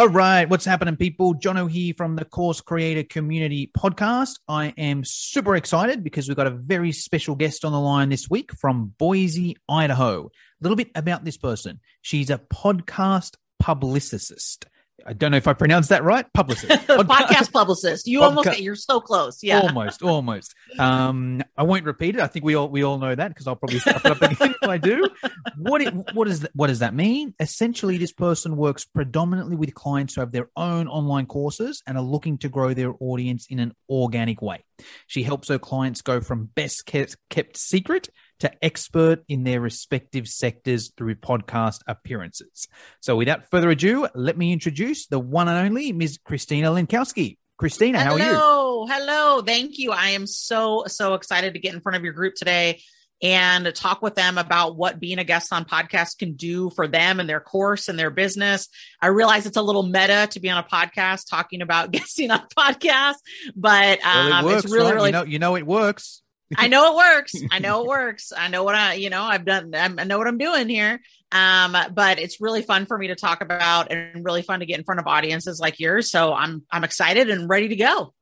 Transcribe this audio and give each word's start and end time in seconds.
All 0.00 0.08
right, 0.08 0.48
what's 0.48 0.64
happening, 0.64 0.96
people? 0.96 1.34
Jono 1.34 1.70
here 1.70 1.92
from 1.94 2.16
the 2.16 2.24
Course 2.24 2.62
Creator 2.62 3.02
Community 3.10 3.70
Podcast. 3.76 4.38
I 4.48 4.72
am 4.78 5.02
super 5.04 5.56
excited 5.56 6.02
because 6.02 6.26
we've 6.26 6.38
got 6.38 6.46
a 6.46 6.50
very 6.52 6.90
special 6.90 7.34
guest 7.34 7.66
on 7.66 7.72
the 7.72 7.80
line 7.80 8.08
this 8.08 8.30
week 8.30 8.50
from 8.54 8.94
Boise, 8.98 9.58
Idaho. 9.68 10.24
A 10.24 10.30
little 10.62 10.74
bit 10.74 10.90
about 10.94 11.26
this 11.26 11.36
person. 11.36 11.80
She's 12.00 12.30
a 12.30 12.38
podcast 12.38 13.36
publicist. 13.58 14.64
I 15.06 15.12
don't 15.12 15.30
know 15.30 15.36
if 15.36 15.48
I 15.48 15.52
pronounced 15.52 15.88
that 15.90 16.04
right. 16.04 16.30
Publicist, 16.32 16.68
podcast 16.88 17.52
publicist. 17.52 18.06
You 18.06 18.22
almost 18.22 18.60
you're 18.60 18.74
so 18.74 19.00
close. 19.00 19.42
Yeah, 19.42 19.60
almost, 19.60 20.02
almost. 20.02 20.54
Um, 20.78 21.42
I 21.56 21.62
won't 21.62 21.84
repeat 21.84 22.16
it. 22.16 22.20
I 22.20 22.26
think 22.26 22.44
we 22.44 22.54
all 22.54 22.68
we 22.68 22.82
all 22.82 22.98
know 22.98 23.14
that 23.14 23.28
because 23.28 23.46
I'll 23.46 23.56
probably 23.56 23.80
stuff 23.80 24.04
it 24.04 24.12
up 24.12 24.22
again 24.22 24.54
if 24.62 24.68
I 24.68 24.78
do. 24.78 25.08
What 25.56 25.82
it, 25.82 25.94
what 26.14 26.26
does 26.26 26.40
that, 26.40 26.50
what 26.54 26.68
does 26.68 26.80
that 26.80 26.94
mean? 26.94 27.34
Essentially, 27.40 27.98
this 27.98 28.12
person 28.12 28.56
works 28.56 28.84
predominantly 28.84 29.56
with 29.56 29.74
clients 29.74 30.14
who 30.14 30.20
have 30.20 30.32
their 30.32 30.48
own 30.56 30.88
online 30.88 31.26
courses 31.26 31.82
and 31.86 31.96
are 31.96 32.04
looking 32.04 32.38
to 32.38 32.48
grow 32.48 32.74
their 32.74 32.92
audience 33.00 33.46
in 33.48 33.58
an 33.58 33.74
organic 33.88 34.42
way. 34.42 34.64
She 35.06 35.22
helps 35.22 35.48
her 35.48 35.58
clients 35.58 36.02
go 36.02 36.20
from 36.20 36.46
best 36.46 36.86
kept, 36.86 37.16
kept 37.28 37.56
secret 37.56 38.08
to 38.40 38.64
expert 38.64 39.24
in 39.28 39.44
their 39.44 39.60
respective 39.60 40.28
sectors 40.28 40.92
through 40.96 41.14
podcast 41.16 41.80
appearances. 41.86 42.68
So, 43.00 43.16
without 43.16 43.48
further 43.50 43.70
ado, 43.70 44.08
let 44.14 44.36
me 44.36 44.52
introduce 44.52 45.06
the 45.06 45.18
one 45.18 45.48
and 45.48 45.66
only 45.66 45.92
Ms. 45.92 46.18
Christina 46.24 46.68
Lenkowski. 46.68 47.38
Christina, 47.58 48.02
hello, 48.02 48.18
how 48.18 48.24
are 48.24 48.86
you? 48.86 48.94
Hello, 48.94 49.42
thank 49.42 49.78
you. 49.78 49.92
I 49.92 50.10
am 50.10 50.26
so 50.26 50.84
so 50.86 51.14
excited 51.14 51.54
to 51.54 51.60
get 51.60 51.74
in 51.74 51.80
front 51.80 51.96
of 51.96 52.04
your 52.04 52.14
group 52.14 52.34
today 52.34 52.80
and 53.22 53.74
talk 53.74 54.00
with 54.00 54.14
them 54.14 54.38
about 54.38 54.76
what 54.76 54.98
being 54.98 55.18
a 55.18 55.24
guest 55.24 55.52
on 55.52 55.64
podcast 55.66 56.18
can 56.18 56.34
do 56.34 56.70
for 56.70 56.88
them 56.88 57.20
and 57.20 57.28
their 57.28 57.40
course 57.40 57.88
and 57.88 57.98
their 57.98 58.10
business. 58.10 58.68
I 59.00 59.08
realize 59.08 59.44
it's 59.44 59.58
a 59.58 59.62
little 59.62 59.82
meta 59.82 60.28
to 60.30 60.40
be 60.40 60.48
on 60.48 60.56
a 60.56 60.66
podcast 60.66 61.28
talking 61.28 61.60
about 61.60 61.90
guesting 61.92 62.30
on 62.30 62.46
podcasts, 62.56 63.20
but 63.54 64.02
um, 64.04 64.30
well, 64.30 64.38
it 64.38 64.44
works, 64.44 64.64
it's 64.64 64.72
really, 64.72 64.86
right? 64.86 64.94
really, 64.94 65.08
you 65.08 65.12
know, 65.12 65.24
you 65.24 65.38
know, 65.38 65.56
it 65.56 65.66
works. 65.66 66.22
I 66.56 66.68
know 66.68 66.92
it 66.92 66.96
works. 66.96 67.34
I 67.50 67.58
know 67.58 67.82
it 67.82 67.86
works. 67.86 68.32
I 68.36 68.48
know 68.48 68.64
what 68.64 68.74
I, 68.74 68.94
you 68.94 69.10
know, 69.10 69.22
I've 69.22 69.44
done, 69.44 69.74
I 69.74 69.88
know 69.88 70.18
what 70.18 70.26
I'm 70.26 70.38
doing 70.38 70.68
here. 70.68 71.00
Um, 71.32 71.76
but 71.94 72.18
it's 72.18 72.40
really 72.40 72.62
fun 72.62 72.86
for 72.86 72.98
me 72.98 73.08
to 73.08 73.14
talk 73.14 73.40
about 73.40 73.92
and 73.92 74.24
really 74.24 74.42
fun 74.42 74.60
to 74.60 74.66
get 74.66 74.78
in 74.78 74.84
front 74.84 75.00
of 75.00 75.06
audiences 75.06 75.60
like 75.60 75.78
yours. 75.78 76.10
So 76.10 76.32
I'm, 76.32 76.64
I'm 76.70 76.82
excited 76.82 77.30
and 77.30 77.48
ready 77.48 77.68
to 77.68 77.76
go. 77.76 78.14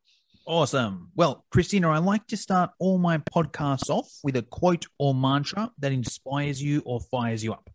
Awesome. 0.47 1.11
Well, 1.15 1.45
Christina, 1.51 1.91
I 1.91 1.99
like 1.99 2.27
to 2.29 2.37
start 2.37 2.71
all 2.79 2.99
my 2.99 3.19
podcasts 3.19 3.91
off 3.91 4.11
with 4.23 4.37
a 4.37 4.43
quote 4.43 4.87
or 4.99 5.15
mantra 5.15 5.71
that 5.79 5.93
inspires 5.93 6.63
you 6.63 6.83
or 6.85 7.01
fires 7.01 7.45
you 7.45 7.53
up. 7.53 7.69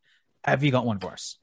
Have 0.43 0.63
you 0.63 0.71
got 0.71 0.85
one 0.85 0.99
for 0.99 1.11
us? 1.11 1.37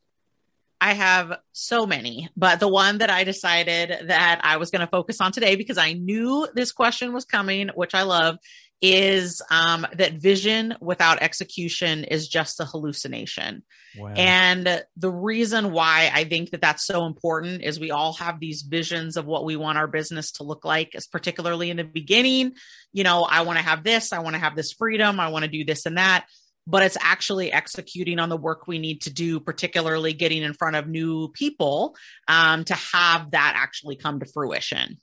I 0.80 0.94
have 0.94 1.38
so 1.52 1.86
many, 1.86 2.30
but 2.36 2.58
the 2.58 2.68
one 2.68 2.98
that 2.98 3.10
I 3.10 3.24
decided 3.24 4.08
that 4.08 4.40
I 4.42 4.56
was 4.56 4.70
going 4.70 4.80
to 4.80 4.90
focus 4.90 5.20
on 5.20 5.30
today 5.30 5.54
because 5.54 5.76
I 5.76 5.92
knew 5.92 6.48
this 6.54 6.72
question 6.72 7.12
was 7.12 7.26
coming, 7.26 7.68
which 7.74 7.94
I 7.94 8.02
love, 8.02 8.38
is 8.82 9.42
um, 9.50 9.86
that 9.94 10.14
vision 10.14 10.74
without 10.80 11.22
execution 11.22 12.04
is 12.04 12.28
just 12.28 12.60
a 12.60 12.64
hallucination. 12.64 13.62
Wow. 13.96 14.14
And 14.16 14.84
the 14.96 15.10
reason 15.10 15.72
why 15.72 16.10
I 16.14 16.24
think 16.24 16.50
that 16.50 16.62
that's 16.62 16.86
so 16.86 17.06
important 17.06 17.62
is 17.62 17.78
we 17.78 17.90
all 17.90 18.14
have 18.14 18.40
these 18.40 18.62
visions 18.62 19.16
of 19.16 19.26
what 19.26 19.44
we 19.44 19.56
want 19.56 19.78
our 19.78 19.88
business 19.88 20.32
to 20.32 20.44
look 20.44 20.64
like, 20.64 20.94
is 20.94 21.06
particularly 21.06 21.70
in 21.70 21.76
the 21.76 21.84
beginning. 21.84 22.52
You 22.92 23.04
know, 23.04 23.24
I 23.24 23.42
want 23.42 23.58
to 23.58 23.64
have 23.64 23.84
this, 23.84 24.12
I 24.12 24.20
want 24.20 24.34
to 24.34 24.40
have 24.40 24.56
this 24.56 24.72
freedom, 24.72 25.20
I 25.20 25.28
want 25.28 25.44
to 25.44 25.50
do 25.50 25.64
this 25.64 25.86
and 25.86 25.98
that. 25.98 26.26
But 26.66 26.84
it's 26.84 26.98
actually 27.00 27.52
executing 27.52 28.18
on 28.18 28.28
the 28.28 28.36
work 28.36 28.66
we 28.66 28.78
need 28.78 29.02
to 29.02 29.12
do, 29.12 29.40
particularly 29.40 30.12
getting 30.12 30.42
in 30.42 30.54
front 30.54 30.76
of 30.76 30.86
new 30.86 31.28
people 31.28 31.96
um, 32.28 32.64
to 32.64 32.74
have 32.74 33.32
that 33.32 33.54
actually 33.56 33.96
come 33.96 34.20
to 34.20 34.26
fruition. 34.26 34.98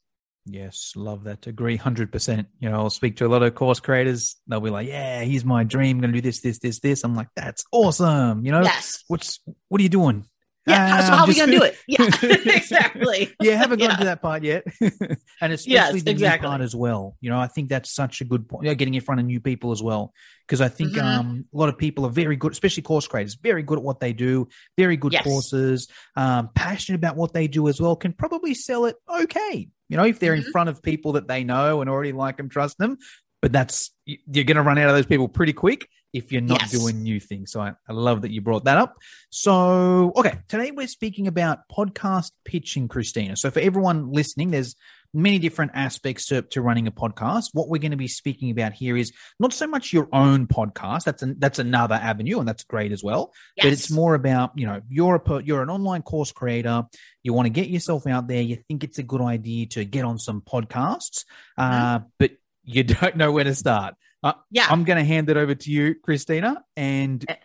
Yes, 0.49 0.93
love 0.95 1.25
that. 1.25 1.45
Agree 1.45 1.77
100%. 1.77 2.45
You 2.59 2.69
know, 2.69 2.77
I'll 2.77 2.89
speak 2.89 3.17
to 3.17 3.25
a 3.25 3.27
lot 3.27 3.43
of 3.43 3.53
course 3.53 3.81
creators. 3.81 4.37
They'll 4.47 4.61
be 4.61 4.69
like, 4.69 4.87
yeah, 4.87 5.21
here's 5.21 5.43
my 5.43 5.65
dream. 5.65 5.97
I'm 5.97 6.01
going 6.01 6.13
to 6.13 6.21
do 6.21 6.25
this, 6.25 6.39
this, 6.39 6.59
this, 6.59 6.79
this. 6.79 7.03
I'm 7.03 7.15
like, 7.15 7.27
that's 7.35 7.65
awesome. 7.71 8.45
You 8.45 8.53
know, 8.53 8.61
yes. 8.63 9.03
what's, 9.07 9.41
what 9.67 9.79
are 9.79 9.83
you 9.83 9.89
doing? 9.89 10.23
Yeah. 10.65 10.97
Uh, 10.97 11.01
so 11.01 11.11
how 11.13 11.23
are 11.23 11.27
we 11.27 11.35
going 11.35 11.49
to 11.49 11.57
do 11.57 11.63
it? 11.63 11.77
Yeah, 11.87 12.05
exactly. 12.55 13.33
yeah. 13.41 13.55
Haven't 13.55 13.79
yeah. 13.79 13.87
gone 13.87 13.99
to 13.99 14.05
that 14.05 14.21
part 14.21 14.43
yet. 14.43 14.63
and 14.81 15.53
especially 15.53 15.73
yes, 15.73 16.03
the 16.03 16.11
exactly. 16.11 16.45
new 16.45 16.49
part 16.49 16.61
as 16.61 16.75
well. 16.75 17.17
You 17.21 17.29
know, 17.29 17.39
I 17.39 17.47
think 17.47 17.69
that's 17.69 17.93
such 17.93 18.21
a 18.21 18.25
good 18.25 18.47
point. 18.47 18.63
You 18.63 18.71
know, 18.71 18.75
getting 18.75 18.93
in 18.93 19.01
front 19.01 19.19
of 19.19 19.25
new 19.25 19.39
people 19.39 19.71
as 19.71 19.81
well. 19.81 20.13
Because 20.45 20.61
I 20.61 20.67
think 20.67 20.91
mm-hmm. 20.93 21.05
um, 21.05 21.45
a 21.53 21.57
lot 21.57 21.69
of 21.69 21.77
people 21.77 22.05
are 22.05 22.09
very 22.09 22.35
good, 22.35 22.51
especially 22.51 22.83
course 22.83 23.07
creators, 23.07 23.35
very 23.35 23.63
good 23.63 23.79
at 23.79 23.83
what 23.83 23.99
they 23.99 24.13
do, 24.13 24.47
very 24.77 24.97
good 24.97 25.13
yes. 25.13 25.23
courses, 25.23 25.87
um, 26.15 26.49
passionate 26.53 26.97
about 26.97 27.15
what 27.15 27.33
they 27.33 27.47
do 27.47 27.67
as 27.67 27.81
well, 27.81 27.95
can 27.95 28.13
probably 28.13 28.53
sell 28.53 28.85
it 28.85 28.95
okay. 29.09 29.69
You 29.89 29.97
know, 29.97 30.05
if 30.05 30.19
they're 30.19 30.35
mm-hmm. 30.35 30.45
in 30.45 30.51
front 30.51 30.69
of 30.69 30.81
people 30.81 31.13
that 31.13 31.27
they 31.27 31.43
know 31.43 31.81
and 31.81 31.89
already 31.89 32.11
like 32.11 32.39
and 32.39 32.51
trust 32.51 32.77
them, 32.77 32.97
but 33.41 33.51
that's 33.51 33.91
you're 34.05 34.43
going 34.43 34.57
to 34.57 34.63
run 34.63 34.77
out 34.77 34.89
of 34.89 34.95
those 34.95 35.05
people 35.05 35.27
pretty 35.27 35.53
quick 35.53 35.87
if 36.17 36.31
you're 36.31 36.41
not 36.41 36.61
yes. 36.61 36.71
doing 36.71 37.03
new 37.03 37.19
things. 37.19 37.51
So 37.51 37.61
I, 37.61 37.73
I, 37.87 37.93
love 37.93 38.23
that 38.23 38.31
you 38.31 38.41
brought 38.41 38.65
that 38.65 38.77
up. 38.77 38.97
So, 39.29 40.11
okay, 40.15 40.39
today 40.47 40.71
we're 40.71 40.87
speaking 40.87 41.27
about 41.27 41.59
podcast 41.71 42.31
pitching, 42.43 42.87
Christina. 42.87 43.37
So 43.37 43.51
for 43.51 43.59
everyone 43.59 44.11
listening, 44.11 44.49
there's 44.51 44.75
many 45.13 45.37
different 45.37 45.71
aspects 45.75 46.27
to, 46.27 46.41
to 46.41 46.61
running 46.61 46.87
a 46.87 46.91
podcast. 46.91 47.49
What 47.53 47.69
we're 47.69 47.79
going 47.79 47.91
to 47.91 47.97
be 47.97 48.07
speaking 48.07 48.49
about 48.49 48.73
here 48.73 48.97
is 48.97 49.11
not 49.39 49.53
so 49.53 49.67
much 49.67 49.93
your 49.93 50.09
own 50.11 50.47
podcast. 50.47 51.03
That's 51.03 51.21
an, 51.21 51.35
that's 51.37 51.59
another 51.59 51.95
avenue, 51.95 52.39
and 52.39 52.47
that's 52.47 52.63
great 52.63 52.91
as 52.91 53.03
well. 53.03 53.31
Yes. 53.55 53.65
But 53.65 53.73
it's 53.73 53.91
more 53.91 54.15
about 54.15 54.51
you 54.55 54.65
know 54.65 54.81
you're 54.89 55.21
a 55.23 55.43
you're 55.43 55.61
an 55.61 55.69
online 55.69 56.01
course 56.01 56.31
creator. 56.31 56.83
You 57.21 57.33
want 57.33 57.45
to 57.45 57.51
get 57.51 57.69
yourself 57.69 58.07
out 58.07 58.27
there. 58.27 58.41
You 58.41 58.57
think 58.67 58.83
it's 58.83 58.97
a 58.97 59.03
good 59.03 59.21
idea 59.21 59.67
to 59.67 59.85
get 59.85 60.03
on 60.03 60.17
some 60.17 60.41
podcasts, 60.41 61.25
uh, 61.57 61.99
mm-hmm. 61.99 62.07
but 62.17 62.31
you 62.63 62.83
don't 62.83 63.15
know 63.15 63.31
where 63.31 63.43
to 63.43 63.55
start. 63.55 63.95
Uh, 64.27 64.33
yeah, 64.51 64.67
I'm 64.69 64.83
going 64.83 64.97
to 64.97 65.05
hand 65.05 65.29
it 65.29 65.37
over 65.37 65.55
to 65.55 65.71
you, 65.71 65.95
Christina, 65.95 66.63
and 66.75 67.23
eh. 67.27 67.35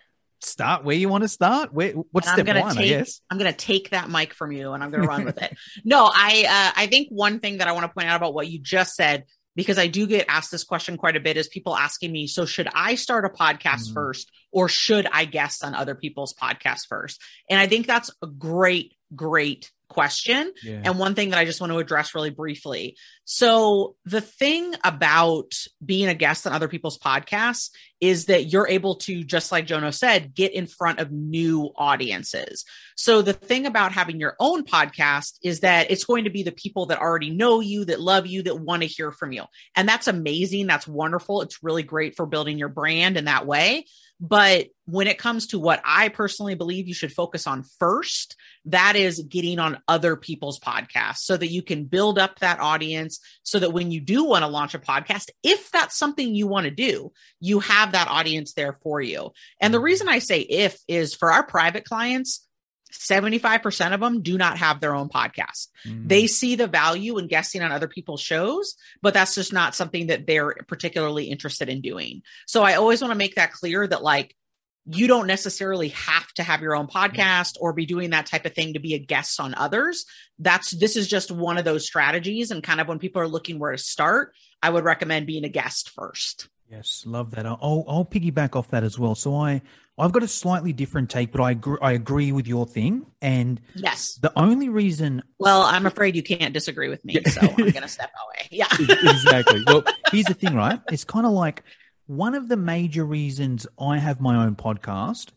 start 0.41 0.85
where 0.85 0.97
you 0.97 1.09
want 1.09 1.23
to 1.23 1.29
start. 1.29 1.73
Where 1.73 1.93
what's 2.11 2.31
step 2.31 2.47
one? 2.47 2.75
Take, 2.75 2.85
I 2.85 2.99
guess 2.99 3.21
I'm 3.31 3.39
going 3.39 3.51
to 3.51 3.57
take 3.57 3.91
that 3.91 4.11
mic 4.11 4.35
from 4.35 4.53
you 4.53 4.73
and 4.73 4.83
I'm 4.83 4.91
going 4.91 5.03
to 5.03 5.09
run 5.09 5.25
with 5.25 5.39
it. 5.43 5.57
No, 5.85 6.11
I 6.13 6.45
uh, 6.49 6.81
I 6.81 6.87
think 6.89 7.09
one 7.11 7.39
thing 7.39 7.59
that 7.59 7.69
I 7.69 7.73
want 7.73 7.85
to 7.85 7.93
point 7.93 8.09
out 8.09 8.17
about 8.17 8.35
what 8.35 8.49
you 8.49 8.59
just 8.59 8.95
said 8.97 9.25
because 9.55 9.79
I 9.79 9.87
do 9.87 10.07
get 10.07 10.27
asked 10.29 10.51
this 10.51 10.65
question 10.65 10.97
quite 10.97 11.17
a 11.17 11.21
bit 11.21 11.37
is 11.37 11.49
people 11.49 11.77
asking 11.77 12.11
me, 12.11 12.27
so 12.27 12.47
should 12.47 12.69
I 12.75 12.95
start 12.95 13.25
a 13.25 13.29
podcast 13.29 13.91
mm. 13.91 13.95
first 13.95 14.31
or 14.51 14.69
should 14.69 15.07
I 15.13 15.25
guest 15.25 15.63
on 15.63 15.75
other 15.75 15.95
people's 15.95 16.35
podcasts 16.35 16.87
first? 16.89 17.21
And 17.51 17.61
I 17.61 17.67
think 17.67 17.87
that's 17.87 18.11
a 18.23 18.27
great, 18.27 18.95
great 19.15 19.71
question 19.93 20.53
yeah. 20.63 20.83
and 20.85 20.99
one 20.99 21.15
thing 21.15 21.31
that 21.31 21.39
I 21.39 21.45
just 21.45 21.61
want 21.61 21.73
to 21.73 21.79
address 21.79 22.15
really 22.15 22.31
briefly. 22.31 22.97
So, 23.25 23.95
the 24.05 24.21
thing 24.21 24.75
about 24.83 25.53
being 25.85 26.09
a 26.09 26.15
guest 26.15 26.47
on 26.47 26.53
other 26.53 26.69
people's 26.69 26.99
podcasts 26.99 27.71
is 28.01 28.27
that 28.27 28.47
you're 28.47 28.69
able 28.69 28.97
to, 28.97 29.23
just 29.23 29.53
like 29.53 29.69
Jono 29.69 29.95
said, 29.95 30.35
get 30.35 30.53
in 30.53 30.67
front 30.67 30.99
of 30.99 31.13
new 31.13 31.71
audiences. 31.77 32.65
So, 32.97 33.23
the 33.23 33.33
thing 33.33 33.67
about 33.67 33.93
having 33.93 34.19
your 34.19 34.35
own 34.41 34.65
podcast 34.65 35.39
is 35.43 35.61
that 35.61 35.91
it's 35.91 36.05
going 36.05 36.25
to 36.25 36.31
be 36.31 36.43
the 36.43 36.53
people 36.53 36.87
that 36.87 36.99
already 36.99 37.31
know 37.31 37.61
you, 37.61 37.85
that 37.85 38.01
love 38.01 38.27
you, 38.27 38.43
that 38.43 38.59
want 38.59 38.83
to 38.83 38.89
hear 38.89 39.13
from 39.13 39.33
you. 39.33 39.45
And 39.77 39.89
that's 39.89 40.09
amazing. 40.09 40.67
That's 40.67 40.89
wonderful. 40.89 41.43
It's 41.43 41.63
really 41.63 41.85
great 41.85 42.17
for 42.17 42.27
building 42.27 42.59
your 42.59 42.69
brand 42.69 43.17
in 43.17 43.27
that 43.27 43.47
way. 43.47 43.87
But 44.25 44.69
when 44.85 45.09
it 45.09 45.19
comes 45.19 45.49
to 45.49 45.59
what 45.59 45.83
I 45.85 46.09
personally 46.09 46.55
believe 46.55 46.87
you 46.87 46.95
should 46.95 47.13
focus 47.13 47.49
on 47.49 47.65
first, 47.81 48.37
that 48.67 48.95
is 48.95 49.19
getting 49.19 49.59
on 49.59 49.83
other 49.89 50.15
people's 50.15 50.61
podcasts 50.61 51.19
so 51.19 51.37
that 51.37 51.49
you 51.49 51.61
can 51.61 51.87
build 51.87 52.21
up 52.21 52.39
that 52.39 52.61
audience 52.61 53.19
so 53.43 53.59
that 53.59 53.73
when 53.73 53.91
you 53.91 54.01
do 54.01 54.23
want 54.23 54.45
to 54.45 54.49
launch 54.49 54.75
a 54.75 54.79
podcast, 54.79 55.31
if 55.43 55.73
that's 55.73 55.99
something 55.99 56.37
you 56.37 56.47
want 56.47 56.67
to 56.67 56.71
do, 56.71 57.11
you 57.41 57.59
have 57.59 57.93
that 57.93 58.07
audience 58.07 58.53
there 58.53 58.79
for 58.85 59.01
you. 59.01 59.33
And 59.61 59.75
the 59.75 59.79
mm-hmm. 59.79 59.87
reason 59.87 60.09
I 60.09 60.21
say 60.21 60.39
if 60.39 60.79
is 60.87 61.15
for 61.15 61.33
our 61.33 61.45
private 61.45 61.85
clients, 61.85 62.47
75% 62.93 63.95
of 63.95 64.01
them 64.01 64.23
do 64.23 64.39
not 64.39 64.59
have 64.59 64.81
their 64.81 64.95
own 64.95 65.09
podcast. 65.09 65.69
Mm-hmm. 65.87 66.09
They 66.09 66.27
see 66.27 66.57
the 66.57 66.67
value 66.67 67.19
in 67.19 67.27
guesting 67.27 67.63
on 67.63 67.73
other 67.73 67.89
people's 67.89 68.21
shows, 68.21 68.77
but 69.01 69.15
that's 69.15 69.35
just 69.35 69.53
not 69.53 69.75
something 69.75 70.09
that 70.09 70.27
they're 70.27 70.55
particularly 70.69 71.25
interested 71.25 71.69
in 71.69 71.81
doing. 71.81 72.23
So 72.47 72.63
I 72.63 72.75
always 72.75 73.01
want 73.01 73.13
to 73.13 73.19
make 73.19 73.37
that 73.37 73.53
clear 73.53 73.87
that 73.87 74.03
like 74.03 74.37
you 74.85 75.07
don't 75.07 75.27
necessarily 75.27 75.89
have 75.89 76.27
to 76.35 76.43
have 76.43 76.61
your 76.61 76.75
own 76.75 76.89
podcast 76.89 77.57
or 77.61 77.73
be 77.73 77.87
doing 77.87 78.11
that 78.11 78.27
type 78.27 78.47
of 78.47 78.55
thing 78.55 78.73
to 78.73 78.81
be 78.81 78.95
a 78.95 78.99
guest 78.99 79.39
on 79.41 79.55
others. 79.55 80.07
That's 80.39 80.73
this 80.73 80.97
is 80.97 81.07
just 81.07 81.31
one 81.31 81.57
of 81.57 81.65
those 81.65 81.87
strategies. 81.87 82.51
And 82.51 82.63
kind 82.63 82.81
of 82.81 82.89
when 82.89 82.99
people 82.99 83.23
are 83.23 83.29
looking 83.29 83.59
where 83.59 83.73
to 83.73 83.79
start, 83.79 84.35
I 84.61 84.71
would 84.71 84.85
recommend 84.85 85.27
being 85.27 85.45
a 85.45 85.49
guest 85.49 85.91
first. 85.91 86.49
Yes, 86.69 87.05
love 87.07 87.33
that. 87.33 87.47
I'll 87.47 87.85
I'll 87.87 88.05
piggyback 88.05 88.57
off 88.57 88.71
that 88.71 88.83
as 88.83 88.99
well. 88.99 89.15
So 89.15 89.37
I 89.37 89.63
I've 89.99 90.13
got 90.13 90.23
a 90.23 90.29
slightly 90.29 90.73
different 90.73 91.11
take, 91.11 91.33
but 91.33 91.41
I 91.41 91.51
agree, 91.51 91.77
I 91.83 91.93
agree 91.93 92.33
with 92.33 92.47
your 92.47 92.67
thing. 92.67 93.07
And 93.21 93.61
yes, 93.75 94.19
the 94.23 94.33
only 94.37 94.69
reason. 94.69 95.23
Well, 95.39 95.63
I'm 95.63 95.87
afraid 95.87 96.17
you 96.17 96.23
can't 96.23 96.55
disagree 96.55 96.89
with 96.89 97.05
me, 97.05 97.23
so 97.25 97.41
I'm 97.43 97.57
going 97.57 97.73
to 97.73 97.89
step 97.89 98.11
away. 98.11 98.29
Yeah, 98.51 98.67
exactly. 98.79 99.63
Well, 99.67 99.83
here's 100.11 100.27
the 100.27 100.35
thing, 100.35 100.55
right? 100.55 100.79
It's 100.91 101.05
kind 101.05 101.25
of 101.25 101.33
like 101.33 101.63
one 102.07 102.35
of 102.35 102.49
the 102.49 102.57
major 102.57 103.05
reasons 103.05 103.67
I 103.79 103.97
have 103.99 104.21
my 104.21 104.45
own 104.45 104.57
podcast 104.57 105.31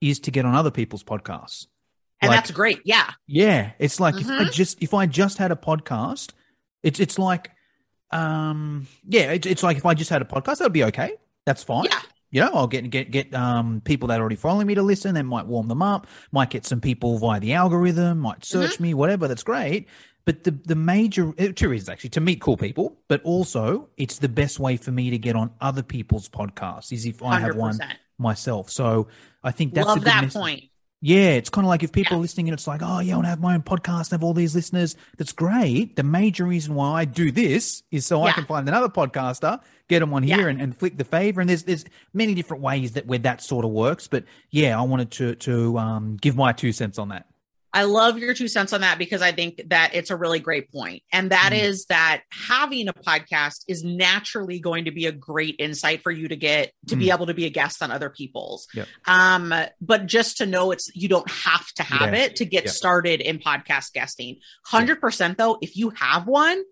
is 0.00 0.20
to 0.20 0.30
get 0.30 0.44
on 0.44 0.54
other 0.54 0.70
people's 0.70 1.02
podcasts. 1.02 1.66
And 2.20 2.30
like, 2.30 2.38
that's 2.38 2.50
great. 2.50 2.80
Yeah. 2.84 3.10
Yeah. 3.26 3.72
It's 3.78 4.00
like 4.00 4.16
mm-hmm. 4.16 4.30
if 4.30 4.40
I 4.40 4.42
mm-hmm. 4.42 4.52
just 4.52 4.82
if 4.82 4.92
I 4.92 5.06
just 5.06 5.38
had 5.38 5.52
a 5.52 5.56
podcast, 5.56 6.32
it's 6.82 7.00
it's 7.00 7.18
like 7.18 7.50
um 8.10 8.86
yeah, 9.06 9.32
it's 9.32 9.46
it's 9.46 9.62
like 9.62 9.76
if 9.76 9.86
I 9.86 9.94
just 9.94 10.10
had 10.10 10.20
a 10.22 10.24
podcast, 10.24 10.58
that 10.58 10.64
would 10.64 10.72
be 10.72 10.84
okay. 10.84 11.12
That's 11.46 11.62
fine. 11.62 11.84
Yeah. 11.84 12.00
You 12.30 12.42
know, 12.42 12.50
I'll 12.52 12.66
get 12.66 12.88
get 12.90 13.10
get 13.10 13.34
um 13.34 13.80
people 13.84 14.08
that 14.08 14.18
are 14.18 14.22
already 14.22 14.36
following 14.36 14.66
me 14.66 14.74
to 14.74 14.82
listen, 14.82 15.14
then 15.14 15.26
might 15.26 15.46
warm 15.46 15.68
them 15.68 15.82
up, 15.82 16.06
might 16.32 16.50
get 16.50 16.66
some 16.66 16.80
people 16.80 17.18
via 17.18 17.40
the 17.40 17.54
algorithm, 17.54 18.18
might 18.18 18.44
search 18.44 18.72
mm-hmm. 18.72 18.82
me, 18.82 18.94
whatever, 18.94 19.28
that's 19.28 19.42
great. 19.42 19.88
But 20.24 20.44
the 20.44 20.50
the 20.50 20.74
major 20.74 21.32
uh, 21.38 21.52
two 21.54 21.70
reasons 21.70 21.88
actually 21.88 22.10
to 22.10 22.20
meet 22.20 22.40
cool 22.40 22.56
people, 22.56 22.98
but 23.08 23.22
also 23.22 23.88
it's 23.96 24.18
the 24.18 24.28
best 24.28 24.60
way 24.60 24.76
for 24.76 24.90
me 24.90 25.10
to 25.10 25.18
get 25.18 25.36
on 25.36 25.50
other 25.60 25.82
people's 25.82 26.28
podcasts 26.28 26.92
is 26.92 27.06
if 27.06 27.22
I 27.22 27.40
100%. 27.40 27.40
have 27.40 27.56
one 27.56 27.78
myself. 28.18 28.70
So 28.70 29.08
I 29.42 29.52
think 29.52 29.72
that's 29.72 29.86
love 29.86 30.04
that 30.04 30.30
point. 30.32 30.64
Yeah, 31.00 31.30
it's 31.30 31.48
kind 31.48 31.64
of 31.64 31.68
like 31.68 31.84
if 31.84 31.92
people 31.92 32.16
are 32.16 32.20
listening 32.20 32.48
and 32.48 32.54
it's 32.54 32.66
like, 32.66 32.80
oh 32.82 32.98
yeah, 32.98 33.12
I 33.12 33.16
want 33.16 33.26
to 33.26 33.30
have 33.30 33.40
my 33.40 33.54
own 33.54 33.62
podcast 33.62 34.10
and 34.10 34.12
have 34.12 34.24
all 34.24 34.34
these 34.34 34.56
listeners. 34.56 34.96
That's 35.16 35.32
great. 35.32 35.94
The 35.94 36.02
major 36.02 36.44
reason 36.44 36.74
why 36.74 37.00
I 37.00 37.04
do 37.04 37.30
this 37.30 37.84
is 37.92 38.04
so 38.04 38.18
yeah. 38.18 38.30
I 38.30 38.32
can 38.32 38.46
find 38.46 38.68
another 38.68 38.88
podcaster, 38.88 39.60
get 39.88 40.00
them 40.00 40.12
on 40.12 40.24
here, 40.24 40.40
yeah. 40.40 40.48
and, 40.48 40.60
and 40.60 40.76
flick 40.76 40.98
the 40.98 41.04
favor. 41.04 41.40
And 41.40 41.48
there's 41.48 41.62
there's 41.62 41.84
many 42.12 42.34
different 42.34 42.64
ways 42.64 42.92
that 42.92 43.06
where 43.06 43.20
that 43.20 43.42
sort 43.42 43.64
of 43.64 43.70
works. 43.70 44.08
But 44.08 44.24
yeah, 44.50 44.76
I 44.76 44.82
wanted 44.82 45.12
to 45.12 45.34
to 45.36 45.78
um, 45.78 46.16
give 46.16 46.34
my 46.34 46.52
two 46.52 46.72
cents 46.72 46.98
on 46.98 47.10
that. 47.10 47.26
I 47.72 47.84
love 47.84 48.18
your 48.18 48.34
two 48.34 48.48
cents 48.48 48.72
on 48.72 48.80
that 48.80 48.98
because 48.98 49.22
I 49.22 49.32
think 49.32 49.62
that 49.66 49.94
it's 49.94 50.10
a 50.10 50.16
really 50.16 50.40
great 50.40 50.72
point. 50.72 51.02
And 51.12 51.30
that 51.30 51.52
mm. 51.52 51.62
is 51.62 51.84
that 51.86 52.22
having 52.30 52.88
a 52.88 52.92
podcast 52.92 53.64
is 53.68 53.84
naturally 53.84 54.58
going 54.58 54.86
to 54.86 54.90
be 54.90 55.06
a 55.06 55.12
great 55.12 55.56
insight 55.58 56.02
for 56.02 56.10
you 56.10 56.28
to 56.28 56.36
get 56.36 56.72
to 56.88 56.96
mm. 56.96 57.00
be 57.00 57.10
able 57.10 57.26
to 57.26 57.34
be 57.34 57.46
a 57.46 57.50
guest 57.50 57.82
on 57.82 57.90
other 57.90 58.10
people's. 58.10 58.68
Yep. 58.74 58.88
Um, 59.06 59.54
but 59.80 60.06
just 60.06 60.38
to 60.38 60.46
know 60.46 60.70
it's 60.70 60.90
you 60.94 61.08
don't 61.08 61.30
have 61.30 61.66
to 61.74 61.82
have 61.82 62.14
yeah. 62.14 62.20
it 62.20 62.36
to 62.36 62.44
get 62.44 62.64
yep. 62.64 62.72
started 62.72 63.20
in 63.20 63.38
podcast 63.38 63.92
guesting. 63.92 64.38
100% 64.70 65.36
though, 65.36 65.58
if 65.60 65.76
you 65.76 65.90
have 65.90 66.26
one, 66.26 66.62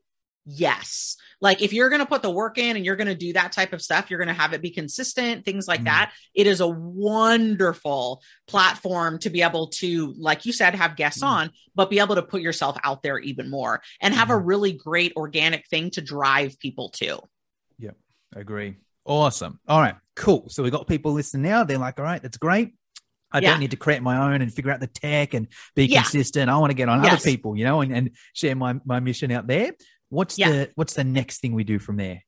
yes 0.46 1.16
like 1.41 1.62
if 1.62 1.73
you're 1.73 1.88
going 1.88 2.00
to 2.00 2.06
put 2.06 2.23
the 2.23 2.31
work 2.31 2.59
in 2.59 2.77
and 2.77 2.85
you're 2.85 2.97
going 2.97 3.06
to 3.06 3.15
do 3.15 3.33
that 3.33 3.53
type 3.53 3.73
of 3.73 3.83
stuff 3.83 4.11
you're 4.11 4.19
going 4.19 4.35
to 4.35 4.35
have 4.35 4.53
it 4.53 4.62
be 4.62 4.71
consistent 4.71 5.44
things 5.44 5.69
like 5.69 5.81
mm. 5.81 5.87
that 5.87 6.12
it 6.35 6.47
is 6.47 6.61
a 6.61 6.67
wonderful 6.67 8.23
platform 8.47 9.19
to 9.19 9.31
be 9.31 9.43
able 9.43 9.69
to 9.69 10.15
like 10.19 10.47
you 10.47 10.53
said 10.53 10.75
have 10.75 10.97
guests 10.97 11.23
mm. 11.23 11.27
on 11.27 11.50
but 11.75 11.91
be 11.91 12.00
able 12.00 12.15
to 12.15 12.23
put 12.23 12.41
yourself 12.41 12.77
out 12.85 13.03
there 13.03 13.19
even 13.19 13.50
more 13.50 13.83
and 14.00 14.15
have 14.15 14.31
a 14.31 14.37
really 14.37 14.73
great 14.73 15.12
organic 15.17 15.67
thing 15.69 15.91
to 15.91 16.00
drive 16.00 16.59
people 16.59 16.88
to 16.91 17.19
yep 17.79 17.97
agree 18.35 18.77
awesome 19.05 19.59
all 19.69 19.81
right 19.81 19.97
cool 20.15 20.49
so 20.49 20.62
we 20.62 20.71
got 20.71 20.87
people 20.87 21.12
listening 21.12 21.43
now 21.43 21.65
they're 21.65 21.79
like 21.79 21.99
all 21.99 22.05
right 22.05 22.23
that's 22.23 22.38
great 22.38 22.75
I 23.33 23.41
yeah. 23.41 23.50
don't 23.50 23.61
need 23.61 23.73
to 23.73 23.77
create 23.77 24.03
my 24.03 24.33
own 24.33 24.41
and 24.41 24.53
figure 24.53 24.71
out 24.71 24.81
the 24.81 24.87
tech 24.87 25.35
and 25.35 25.49
be 25.75 25.87
yeah. 25.87 26.03
consistent. 26.03 26.49
I 26.49 26.56
want 26.59 26.71
to 26.71 26.75
get 26.75 26.88
on 26.88 27.03
yes. 27.03 27.12
other 27.12 27.23
people, 27.23 27.56
you 27.56 27.65
know, 27.65 27.81
and, 27.81 27.93
and 27.93 28.11
share 28.33 28.55
my, 28.55 28.77
my 28.85 29.00
mission 29.00 29.33
out 29.33 29.47
there. 29.47 29.73
What's 30.08 30.38
yeah. 30.38 30.50
the 30.50 30.70
what's 30.75 30.94
the 30.94 31.05
next 31.05 31.41
thing 31.41 31.53
we 31.53 31.64
do 31.64 31.79
from 31.79 31.97
there? 31.97 32.23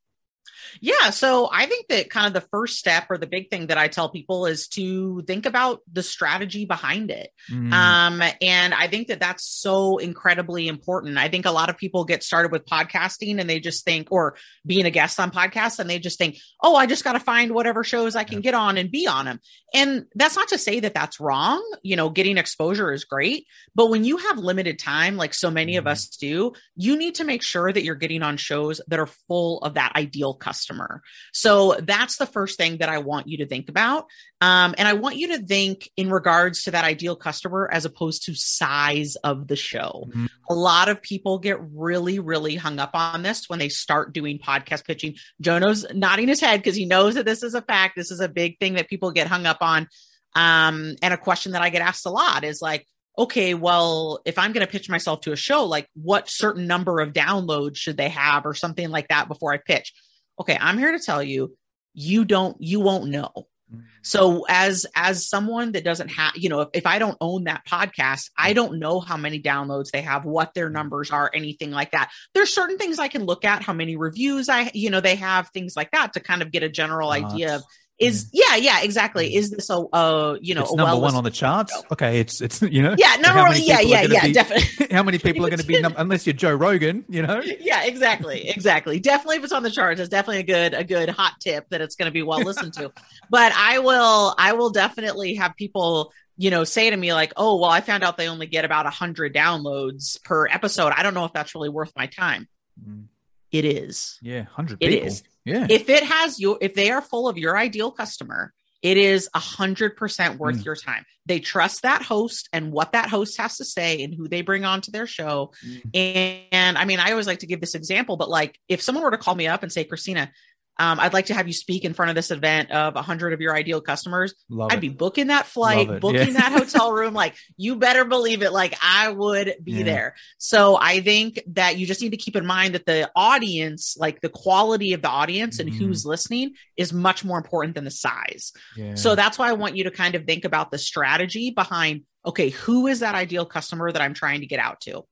Yeah. 0.81 1.11
So 1.11 1.49
I 1.53 1.67
think 1.67 1.88
that 1.88 2.11
kind 2.11 2.26
of 2.26 2.32
the 2.32 2.49
first 2.49 2.76
step 2.76 3.06
or 3.11 3.19
the 3.19 3.26
big 3.26 3.50
thing 3.50 3.69
that 3.69 3.79
I 3.79 3.88
tell 3.88 4.09
people 4.09 4.47
is 4.47 4.69
to 4.69 5.23
think 5.23 5.47
about 5.47 5.81
the 5.93 6.03
strategy 6.03 6.65
behind 6.65 7.11
it. 7.11 7.31
Mm. 7.50 7.73
Um, 7.73 8.23
and 8.43 8.75
I 8.75 8.88
think 8.88 9.09
that 9.09 9.20
that's 9.20 9.44
so 9.44 9.99
incredibly 9.99 10.69
important. 10.69 11.19
I 11.19 11.29
think 11.29 11.47
a 11.47 11.50
lot 11.50 11.70
of 11.70 11.76
people 11.76 12.05
get 12.05 12.23
started 12.23 12.53
with 12.53 12.67
podcasting 12.67 13.41
and 13.41 13.49
they 13.49 13.61
just 13.61 13.85
think, 13.85 14.09
or 14.11 14.37
being 14.67 14.87
a 14.87 14.91
guest 14.91 15.19
on 15.19 15.31
podcasts, 15.31 15.79
and 15.79 15.88
they 15.88 15.99
just 15.99 16.19
think, 16.19 16.37
oh, 16.62 16.76
I 16.76 16.87
just 16.87 17.05
got 17.05 17.14
to 17.14 17.21
find 17.21 17.53
whatever 17.53 17.85
shows 17.85 18.17
I 18.17 18.25
can 18.25 18.38
yeah. 18.38 18.43
get 18.43 18.55
on 18.55 18.76
and 18.76 18.91
be 18.91 19.06
on 19.06 19.25
them. 19.25 19.41
And 19.75 20.06
that's 20.14 20.37
not 20.37 20.49
to 20.49 20.59
say 20.59 20.81
that 20.81 20.94
that's 20.94 21.21
wrong. 21.21 21.62
You 21.82 21.97
know, 21.97 22.11
getting 22.11 22.38
exposure 22.38 22.93
is 22.93 23.05
great. 23.05 23.47
But 23.75 23.91
when 23.91 24.05
you 24.05 24.17
have 24.19 24.38
limited 24.38 24.79
time, 24.79 25.17
like 25.17 25.35
so 25.35 25.50
many 25.50 25.75
mm. 25.75 25.79
of 25.79 25.87
us 25.87 26.09
do, 26.09 26.53
you 26.76 26.97
need 26.97 27.17
to 27.17 27.25
make 27.25 27.43
sure 27.43 27.73
that 27.73 27.85
you're 27.85 27.94
getting 27.94 28.23
on 28.23 28.37
shows 28.37 28.81
that 28.88 28.99
are 28.99 29.09
full 29.29 29.61
of 29.61 29.75
that 29.75 29.93
ideal 29.97 30.35
customer 30.35 30.58
customer. 30.59 31.03
So 31.33 31.77
that's 31.81 32.17
the 32.17 32.27
first 32.27 32.59
thing 32.59 32.79
that 32.79 32.89
I 32.89 32.99
want 32.99 33.29
you 33.29 33.39
to 33.39 33.47
think 33.47 33.69
about. 33.69 34.07
Um, 34.41 34.75
and 34.79 34.87
I 34.87 34.95
want 34.95 35.17
you 35.17 35.29
to 35.29 35.39
think 35.45 35.91
in 35.97 36.11
regards 36.11 36.65
to 36.65 36.73
that 36.73 36.85
ideal 36.85 37.17
customer 37.17 37.69
as 37.73 37.85
opposed 37.85 38.25
to 38.25 38.35
size 38.35 39.17
of 39.17 39.49
the 39.49 39.57
show. 39.57 40.07
Mm-hmm. 40.09 40.27
A 40.51 40.55
lot 40.55 40.89
of 40.89 41.03
people 41.03 41.39
get 41.39 41.59
really, 41.73 42.19
really 42.19 42.57
hung 42.57 42.79
up 42.79 42.91
on 42.95 43.23
this 43.23 43.49
when 43.49 43.59
they 43.59 43.69
start 43.69 44.13
doing 44.13 44.39
podcast 44.39 44.85
pitching. 44.85 45.15
Jono's 45.41 45.87
nodding 45.93 46.29
his 46.29 46.41
head 46.41 46.61
because 46.61 46.77
he 46.77 46.87
knows 46.87 47.15
that 47.15 47.25
this 47.25 47.43
is 47.43 47.55
a 47.55 47.63
fact. 47.63 47.97
This 47.97 48.11
is 48.11 48.21
a 48.21 48.29
big 48.29 48.59
thing 48.59 48.75
that 48.75 48.89
people 48.89 49.11
get 49.13 49.27
hung 49.27 49.47
up 49.47 49.59
on. 49.61 49.89
Um, 50.35 50.95
and 51.03 51.15
a 51.15 51.19
question 51.19 51.53
that 51.53 51.63
I 51.63 51.71
get 51.71 51.83
asked 51.83 52.07
a 52.07 52.11
lot 52.11 52.45
is 52.45 52.61
like, 52.61 52.87
okay, 53.19 53.55
well, 53.55 54.21
if 54.25 54.39
I'm 54.39 54.53
going 54.53 54.65
to 54.65 54.71
pitch 54.71 54.89
myself 54.89 55.23
to 55.23 55.33
a 55.33 55.37
show, 55.37 55.65
like 55.65 55.89
what 55.95 56.31
certain 56.31 56.69
number 56.69 57.01
of 57.01 57.13
downloads 57.13 57.77
should 57.77 57.97
they 57.97 58.11
have 58.11 58.47
or 58.47 58.55
something 58.55 58.91
like 58.91 59.09
that 59.09 59.27
before 59.27 59.53
I 59.53 59.59
pitch? 59.59 59.93
Okay, 60.40 60.58
I'm 60.61 60.79
here 60.79 60.93
to 60.93 60.99
tell 60.99 61.23
you, 61.23 61.56
you 61.94 62.25
don't, 62.25 62.56
you 62.61 62.81
won't 62.81 63.11
know. 63.11 63.31
Mm-hmm. 63.35 63.81
So 64.02 64.46
as 64.49 64.87
as 64.94 65.29
someone 65.29 65.73
that 65.73 65.85
doesn't 65.85 66.08
have, 66.08 66.37
you 66.37 66.49
know, 66.49 66.62
if, 66.62 66.69
if 66.73 66.87
I 66.87 66.99
don't 66.99 67.19
own 67.20 67.44
that 67.44 67.67
podcast, 67.67 68.31
I 68.37 68.55
don't 68.55 68.79
know 68.79 69.00
how 69.00 69.17
many 69.17 69.43
downloads 69.43 69.90
they 69.90 70.00
have, 70.02 70.25
what 70.25 70.55
their 70.55 70.70
numbers 70.70 71.11
are, 71.11 71.31
anything 71.35 71.70
like 71.70 71.90
that. 71.90 72.11
There's 72.32 72.52
certain 72.52 72.79
things 72.79 72.99
I 72.99 73.08
can 73.08 73.25
look 73.25 73.44
at, 73.44 73.62
how 73.62 73.75
many 73.75 73.96
reviews 73.96 74.49
I, 74.49 74.70
you 74.73 74.88
know, 74.90 75.00
they 75.00 75.17
have, 75.17 75.50
things 75.50 75.76
like 75.76 75.90
that 75.90 76.14
to 76.14 76.20
kind 76.20 76.40
of 76.40 76.50
get 76.50 76.62
a 76.62 76.69
general 76.69 77.11
idea 77.11 77.56
of 77.56 77.62
is 77.99 78.29
yeah. 78.33 78.56
yeah 78.56 78.83
exactly. 78.83 79.35
Is 79.35 79.50
this 79.50 79.71
a 79.71 79.75
uh 79.75 80.39
you 80.41 80.55
know 80.55 80.62
it's 80.62 80.75
number 80.75 80.97
one 80.97 81.15
on 81.15 81.25
the 81.25 81.31
charts? 81.31 81.73
Show? 81.73 81.83
okay 81.93 82.21
it's 82.21 82.41
it's 82.41 82.62
you 82.62 82.83
know 82.83 82.95
yeah 82.97 83.17
number 83.17 83.43
one 83.43 83.56
yeah 83.56 83.81
yeah 83.81 84.03
yeah 84.03 84.27
be, 84.27 84.33
definitely. 84.33 84.87
how 84.95 85.03
many 85.03 85.19
people 85.19 85.45
are 85.45 85.50
going 85.50 85.61
to 85.61 85.67
be 85.67 85.81
num- 85.83 85.95
unless 85.97 86.27
you're 86.27 86.35
joe 86.35 86.55
rogan 86.55 87.05
you 87.09 87.23
know? 87.23 87.43
Yeah 87.61 87.85
exactly 87.85 88.49
exactly. 88.49 89.00
Definitely 89.00 89.38
if 89.38 89.45
it's 89.45 89.52
on 89.52 89.62
the 89.62 89.71
charts 89.71 90.00
it's 90.00 90.09
definitely 90.09 90.40
a 90.40 90.45
good 90.45 90.75
a 90.75 90.85
good 90.85 91.09
hot 91.09 91.35
tip 91.40 91.69
that 91.71 91.81
it's 91.81 91.97
going 91.97 92.07
to 92.07 92.12
be 92.12 92.23
well 92.23 92.40
listened 92.40 92.73
to. 92.75 92.93
But 93.31 93.52
i 93.57 93.81
will 93.81 94.35
i 94.38 94.52
will 94.52 94.71
definitely 94.71 95.35
have 95.35 95.57
people 95.57 96.12
you 96.37 96.50
know 96.50 96.64
say 96.64 96.90
to 96.90 96.97
me 96.97 97.12
like 97.12 97.33
oh 97.37 97.59
well 97.59 97.71
i 97.71 97.81
found 97.81 98.05
out 98.05 98.17
they 98.17 98.28
only 98.28 98.47
get 98.47 98.64
about 98.64 98.85
100 98.85 99.35
downloads 99.35 100.23
per 100.23 100.47
episode. 100.47 100.93
I 100.97 101.02
don't 101.02 101.14
know 101.14 101.25
if 101.25 101.33
that's 101.33 101.55
really 101.55 101.69
worth 101.69 101.93
my 101.97 102.07
time. 102.07 102.49
Mm. 102.83 103.07
it 103.50 103.64
is. 103.64 104.19
Yeah 104.23 104.43
100 104.43 104.78
people. 104.78 104.95
it 104.95 105.07
is 105.07 105.25
yeah. 105.49 105.67
If 105.69 105.88
it 105.88 106.02
has 106.05 106.38
you, 106.38 106.59
if 106.61 106.75
they 106.75 106.90
are 106.90 107.02
full 107.02 107.28
of 107.28 107.38
your 107.38 107.57
ideal 107.57 107.90
customer, 107.90 108.52
it 108.83 108.97
is 108.97 109.28
a 109.35 109.40
hundred 109.40 109.97
percent 109.97 110.38
worth 110.38 110.59
mm. 110.59 110.64
your 110.64 110.76
time. 110.76 111.05
They 111.26 111.40
trust 111.40 111.83
that 111.83 112.02
host 112.02 112.49
and 112.52 112.73
what 112.73 112.93
that 112.93 113.09
host 113.09 113.37
has 113.38 113.57
to 113.57 113.64
say 113.64 114.02
and 114.02 114.14
who 114.14 114.28
they 114.28 114.43
bring 114.43 114.64
onto 114.64 114.93
their 114.93 115.07
show. 115.07 115.52
Mm. 115.67 115.83
And, 115.95 116.45
and 116.52 116.78
I 116.78 116.85
mean, 116.85 117.00
I 117.00 117.11
always 117.11 117.26
like 117.26 117.40
to 117.40 117.47
give 117.47 117.61
this 117.61 117.75
example, 117.75 118.17
but 118.17 118.28
like 118.28 118.59
if 118.69 118.81
someone 118.81 119.05
were 119.05 119.11
to 119.11 119.19
call 119.19 119.35
me 119.35 119.47
up 119.47 119.62
and 119.62 119.73
say, 119.73 119.85
Christina, 119.85 120.31
um, 120.78 121.00
I'd 121.00 121.12
like 121.12 121.26
to 121.26 121.35
have 121.35 121.47
you 121.47 121.52
speak 121.52 121.85
in 121.85 121.92
front 121.92 122.11
of 122.11 122.14
this 122.14 122.30
event 122.30 122.70
of 122.70 122.94
a 122.94 123.02
hundred 123.02 123.32
of 123.32 123.40
your 123.40 123.54
ideal 123.54 123.80
customers. 123.80 124.35
Love 124.49 124.70
I'd 124.70 124.78
it. 124.78 124.80
be 124.80 124.88
booking 124.88 125.26
that 125.28 125.47
flight, 125.47 126.00
booking 126.00 126.35
yeah. 126.35 126.49
that 126.49 126.52
hotel 126.52 126.92
room. 126.92 127.14
Like 127.14 127.35
you 127.56 127.76
better 127.76 128.04
believe 128.04 128.42
it. 128.42 128.52
Like 128.52 128.76
I 128.82 129.11
would 129.11 129.56
be 129.62 129.73
yeah. 129.73 129.85
there. 129.85 130.14
So 130.38 130.78
I 130.80 131.00
think 131.00 131.40
that 131.49 131.78
you 131.78 131.87
just 131.87 132.00
need 132.00 132.11
to 132.11 132.16
keep 132.16 132.37
in 132.37 132.47
mind 132.47 132.75
that 132.75 132.87
the 132.87 133.11
audience, 133.16 133.97
like 133.99 134.20
the 134.20 134.28
quality 134.28 134.92
of 134.92 135.02
the 135.02 135.08
audience 135.08 135.58
and 135.58 135.70
mm. 135.70 135.76
who's 135.76 136.06
listening 136.06 136.54
is 136.76 136.92
much 136.92 137.25
more 137.25 137.38
important 137.38 137.75
than 137.75 137.85
the 137.85 137.90
size. 137.90 138.52
Yeah. 138.76 138.94
So 138.94 139.14
that's 139.14 139.38
why 139.38 139.49
I 139.49 139.54
want 139.54 139.76
you 139.76 139.85
to 139.85 139.90
kind 139.90 140.14
of 140.14 140.25
think 140.25 140.44
about 140.44 140.70
the 140.70 140.78
strategy 140.78 141.50
behind, 141.50 142.02
okay, 142.25 142.50
who 142.50 142.87
is 142.87 143.00
that 143.00 143.14
ideal 143.14 143.47
customer 143.47 143.90
that 143.90 144.00
I'm 144.00 144.14
trying 144.14 144.40
to 144.40 144.47
get 144.47 144.61
out 144.61 144.80
to? 144.82 145.02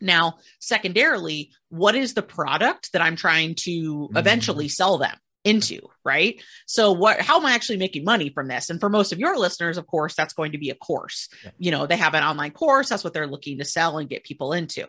Now, 0.00 0.38
secondarily, 0.58 1.50
what 1.68 1.94
is 1.94 2.14
the 2.14 2.22
product 2.22 2.92
that 2.92 3.02
I'm 3.02 3.16
trying 3.16 3.54
to 3.56 3.70
mm-hmm. 3.70 4.16
eventually 4.16 4.68
sell 4.68 4.98
them? 4.98 5.16
Into, 5.44 5.80
right? 6.04 6.42
So 6.66 6.92
what 6.92 7.20
how 7.20 7.38
am 7.38 7.46
I 7.46 7.52
actually 7.52 7.78
making 7.78 8.04
money 8.04 8.30
from 8.30 8.48
this? 8.48 8.70
And 8.70 8.78
for 8.78 8.88
most 8.88 9.12
of 9.12 9.18
your 9.18 9.38
listeners, 9.38 9.78
of 9.78 9.86
course, 9.86 10.14
that's 10.14 10.34
going 10.34 10.52
to 10.52 10.58
be 10.58 10.70
a 10.70 10.74
course. 10.74 11.28
Yeah. 11.42 11.50
You 11.58 11.70
know, 11.70 11.86
they 11.86 11.96
have 11.96 12.14
an 12.14 12.22
online 12.22 12.52
course, 12.52 12.88
that's 12.88 13.04
what 13.04 13.14
they're 13.14 13.26
looking 13.26 13.58
to 13.58 13.64
sell 13.64 13.98
and 13.98 14.08
get 14.08 14.24
people 14.24 14.52
into. 14.52 14.86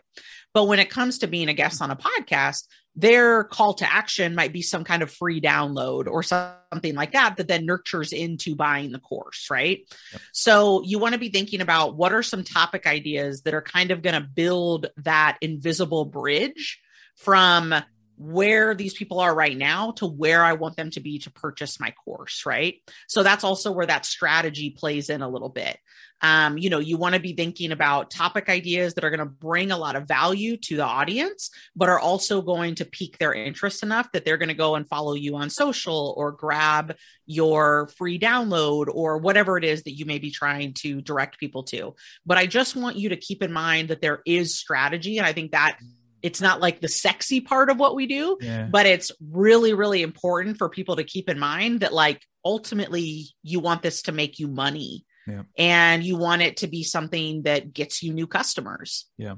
But 0.52 0.64
when 0.64 0.78
it 0.78 0.90
comes 0.90 1.18
to 1.18 1.26
being 1.26 1.48
a 1.48 1.54
guest 1.54 1.80
on 1.80 1.90
a 1.90 1.96
podcast, 1.96 2.66
their 2.94 3.44
call 3.44 3.72
to 3.74 3.90
action 3.90 4.34
might 4.34 4.52
be 4.52 4.60
some 4.60 4.84
kind 4.84 5.02
of 5.02 5.10
free 5.10 5.40
download 5.40 6.06
or 6.06 6.22
something 6.22 6.94
like 6.94 7.12
that 7.12 7.38
that 7.38 7.48
then 7.48 7.64
nurtures 7.64 8.12
into 8.12 8.54
buying 8.54 8.92
the 8.92 8.98
course, 8.98 9.48
right? 9.50 9.80
Yep. 10.12 10.20
So 10.32 10.82
you 10.84 10.98
want 10.98 11.14
to 11.14 11.18
be 11.18 11.30
thinking 11.30 11.62
about 11.62 11.96
what 11.96 12.12
are 12.12 12.22
some 12.22 12.44
topic 12.44 12.86
ideas 12.86 13.42
that 13.42 13.54
are 13.54 13.62
kind 13.62 13.90
of 13.90 14.02
going 14.02 14.20
to 14.20 14.28
build 14.28 14.88
that 14.98 15.38
invisible 15.40 16.04
bridge 16.04 16.80
from 17.16 17.74
where 18.16 18.74
these 18.74 18.94
people 18.94 19.20
are 19.20 19.34
right 19.34 19.56
now 19.56 19.92
to 19.92 20.06
where 20.06 20.44
I 20.44 20.52
want 20.52 20.76
them 20.76 20.90
to 20.90 21.00
be 21.00 21.18
to 21.20 21.30
purchase 21.30 21.80
my 21.80 21.90
course, 22.04 22.44
right? 22.46 22.76
So 23.08 23.22
that's 23.22 23.44
also 23.44 23.72
where 23.72 23.86
that 23.86 24.06
strategy 24.06 24.70
plays 24.70 25.10
in 25.10 25.22
a 25.22 25.28
little 25.28 25.48
bit. 25.48 25.78
Um, 26.24 26.56
you 26.56 26.70
know, 26.70 26.78
you 26.78 26.96
want 26.96 27.16
to 27.16 27.20
be 27.20 27.32
thinking 27.32 27.72
about 27.72 28.12
topic 28.12 28.48
ideas 28.48 28.94
that 28.94 29.02
are 29.02 29.10
going 29.10 29.18
to 29.18 29.26
bring 29.26 29.72
a 29.72 29.76
lot 29.76 29.96
of 29.96 30.06
value 30.06 30.56
to 30.56 30.76
the 30.76 30.84
audience, 30.84 31.50
but 31.74 31.88
are 31.88 31.98
also 31.98 32.40
going 32.42 32.76
to 32.76 32.84
pique 32.84 33.18
their 33.18 33.34
interest 33.34 33.82
enough 33.82 34.10
that 34.12 34.24
they're 34.24 34.38
going 34.38 34.48
to 34.48 34.54
go 34.54 34.76
and 34.76 34.88
follow 34.88 35.14
you 35.14 35.34
on 35.34 35.50
social 35.50 36.14
or 36.16 36.30
grab 36.30 36.94
your 37.26 37.88
free 37.96 38.20
download 38.20 38.86
or 38.88 39.18
whatever 39.18 39.58
it 39.58 39.64
is 39.64 39.82
that 39.82 39.98
you 39.98 40.04
may 40.04 40.18
be 40.18 40.30
trying 40.30 40.74
to 40.74 41.00
direct 41.00 41.38
people 41.38 41.64
to. 41.64 41.94
But 42.24 42.38
I 42.38 42.46
just 42.46 42.76
want 42.76 42.96
you 42.96 43.08
to 43.08 43.16
keep 43.16 43.42
in 43.42 43.52
mind 43.52 43.88
that 43.88 44.00
there 44.00 44.22
is 44.24 44.56
strategy. 44.56 45.18
And 45.18 45.26
I 45.26 45.32
think 45.32 45.50
that 45.50 45.76
it's 46.22 46.40
not 46.40 46.60
like 46.60 46.80
the 46.80 46.88
sexy 46.88 47.40
part 47.40 47.70
of 47.70 47.78
what 47.78 47.94
we 47.94 48.06
do, 48.06 48.38
yeah. 48.40 48.68
but 48.70 48.86
it's 48.86 49.12
really, 49.20 49.74
really 49.74 50.02
important 50.02 50.58
for 50.58 50.68
people 50.68 50.96
to 50.96 51.04
keep 51.04 51.28
in 51.28 51.38
mind 51.38 51.80
that, 51.80 51.92
like, 51.92 52.20
ultimately, 52.44 53.26
you 53.42 53.60
want 53.60 53.82
this 53.82 54.02
to 54.02 54.12
make 54.12 54.38
you 54.38 54.48
money. 54.48 55.04
Yeah. 55.24 55.42
And 55.56 56.02
you 56.02 56.16
want 56.16 56.42
it 56.42 56.56
to 56.58 56.66
be 56.66 56.82
something 56.82 57.42
that 57.42 57.72
gets 57.72 58.02
you 58.02 58.12
new 58.12 58.26
customers. 58.26 59.06
Yeah. 59.16 59.36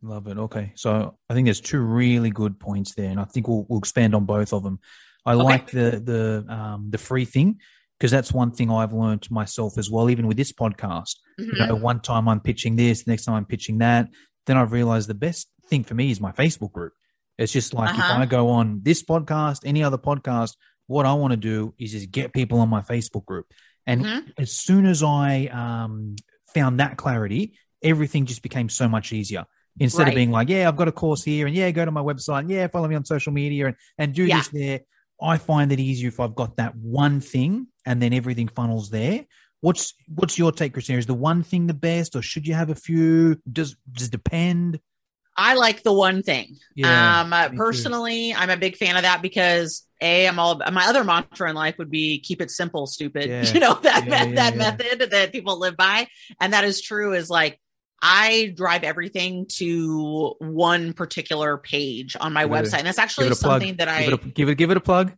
Love 0.00 0.26
it. 0.28 0.38
Okay. 0.38 0.72
So 0.76 1.18
I 1.28 1.34
think 1.34 1.44
there's 1.44 1.60
two 1.60 1.80
really 1.80 2.30
good 2.30 2.58
points 2.58 2.94
there. 2.94 3.10
And 3.10 3.20
I 3.20 3.24
think 3.24 3.46
we'll, 3.46 3.66
we'll 3.68 3.80
expand 3.80 4.14
on 4.14 4.24
both 4.24 4.54
of 4.54 4.62
them. 4.62 4.78
I 5.26 5.34
okay. 5.34 5.42
like 5.42 5.70
the, 5.70 6.00
the, 6.02 6.46
um, 6.48 6.86
the 6.88 6.96
free 6.96 7.26
thing 7.26 7.58
because 7.98 8.10
that's 8.10 8.32
one 8.32 8.52
thing 8.52 8.70
I've 8.70 8.94
learned 8.94 9.30
myself 9.30 9.76
as 9.76 9.90
well, 9.90 10.08
even 10.08 10.26
with 10.26 10.38
this 10.38 10.52
podcast. 10.52 11.16
Mm-hmm. 11.38 11.56
You 11.56 11.66
know, 11.66 11.74
one 11.74 12.00
time 12.00 12.26
I'm 12.26 12.40
pitching 12.40 12.76
this, 12.76 13.02
the 13.02 13.10
next 13.10 13.26
time 13.26 13.34
I'm 13.34 13.44
pitching 13.44 13.76
that. 13.78 14.08
Then 14.46 14.56
I've 14.56 14.72
realized 14.72 15.10
the 15.10 15.12
best 15.14 15.50
thing 15.70 15.84
for 15.84 15.94
me 15.94 16.10
is 16.10 16.20
my 16.20 16.32
Facebook 16.32 16.72
group. 16.72 16.92
It's 17.38 17.52
just 17.52 17.72
like 17.72 17.90
uh-huh. 17.90 18.14
if 18.14 18.20
I 18.20 18.26
go 18.26 18.50
on 18.50 18.80
this 18.82 19.02
podcast, 19.02 19.60
any 19.64 19.82
other 19.82 19.96
podcast, 19.96 20.56
what 20.88 21.06
I 21.06 21.14
want 21.14 21.30
to 21.30 21.36
do 21.36 21.72
is 21.78 21.92
just 21.92 22.10
get 22.10 22.34
people 22.34 22.58
on 22.58 22.68
my 22.68 22.82
Facebook 22.82 23.24
group. 23.24 23.46
And 23.86 24.04
mm-hmm. 24.04 24.30
as 24.36 24.52
soon 24.52 24.84
as 24.84 25.02
I 25.02 25.46
um, 25.46 26.16
found 26.54 26.80
that 26.80 26.96
clarity, 26.98 27.54
everything 27.82 28.26
just 28.26 28.42
became 28.42 28.68
so 28.68 28.88
much 28.88 29.12
easier. 29.12 29.46
Instead 29.78 30.02
right. 30.02 30.08
of 30.08 30.14
being 30.14 30.30
like, 30.30 30.48
yeah, 30.48 30.68
I've 30.68 30.76
got 30.76 30.88
a 30.88 30.92
course 30.92 31.24
here, 31.24 31.46
and 31.46 31.54
yeah, 31.54 31.70
go 31.70 31.84
to 31.84 31.90
my 31.90 32.02
website, 32.02 32.40
and 32.40 32.50
yeah, 32.50 32.66
follow 32.66 32.88
me 32.88 32.96
on 32.96 33.04
social 33.04 33.32
media, 33.32 33.68
and, 33.68 33.76
and 33.96 34.12
do 34.12 34.24
yeah. 34.24 34.38
this 34.38 34.48
there. 34.48 34.80
I 35.22 35.38
find 35.38 35.70
it 35.72 35.80
easier 35.80 36.08
if 36.08 36.20
I've 36.20 36.34
got 36.34 36.56
that 36.56 36.74
one 36.76 37.20
thing, 37.20 37.68
and 37.86 38.02
then 38.02 38.12
everything 38.12 38.48
funnels 38.48 38.90
there. 38.90 39.24
What's 39.60 39.94
what's 40.08 40.38
your 40.38 40.52
take, 40.52 40.72
Christina? 40.72 40.98
Is 40.98 41.06
the 41.06 41.14
one 41.14 41.42
thing 41.42 41.66
the 41.66 41.74
best, 41.74 42.16
or 42.16 42.22
should 42.22 42.46
you 42.46 42.54
have 42.54 42.70
a 42.70 42.74
few? 42.74 43.40
Does 43.50 43.76
does 43.90 44.08
depend? 44.08 44.80
I 45.36 45.54
like 45.54 45.82
the 45.82 45.92
one 45.92 46.22
thing. 46.22 46.56
Yeah, 46.74 47.20
um, 47.20 47.32
uh, 47.32 47.48
personally, 47.50 48.32
too. 48.32 48.38
I'm 48.38 48.50
a 48.50 48.56
big 48.56 48.76
fan 48.76 48.96
of 48.96 49.02
that 49.02 49.22
because 49.22 49.86
a 50.00 50.26
I'm 50.26 50.38
all 50.38 50.60
my 50.72 50.86
other 50.86 51.04
mantra 51.04 51.48
in 51.48 51.56
life 51.56 51.76
would 51.78 51.90
be 51.90 52.20
keep 52.20 52.40
it 52.42 52.50
simple, 52.50 52.86
stupid. 52.86 53.30
Yeah. 53.30 53.52
You 53.52 53.60
know 53.60 53.74
that 53.82 54.06
yeah, 54.06 54.26
me- 54.26 54.34
that 54.34 54.56
method 54.56 55.10
that 55.10 55.32
people 55.32 55.58
live 55.58 55.76
by, 55.76 56.08
and 56.40 56.52
that 56.52 56.64
is 56.64 56.80
true. 56.80 57.14
Is 57.14 57.30
like 57.30 57.60
I 58.02 58.52
drive 58.56 58.82
everything 58.82 59.46
to 59.56 60.34
one 60.38 60.94
particular 60.94 61.58
page 61.58 62.16
on 62.18 62.32
my 62.32 62.46
website, 62.46 62.78
and 62.78 62.86
that's 62.86 62.98
actually 62.98 63.32
something 63.34 63.76
that 63.76 63.88
I 63.88 64.04
give 64.04 64.12
it, 64.12 64.24
a, 64.24 64.28
give 64.28 64.48
it 64.48 64.54
give 64.56 64.70
it 64.70 64.76
a 64.76 64.80
plug. 64.80 65.12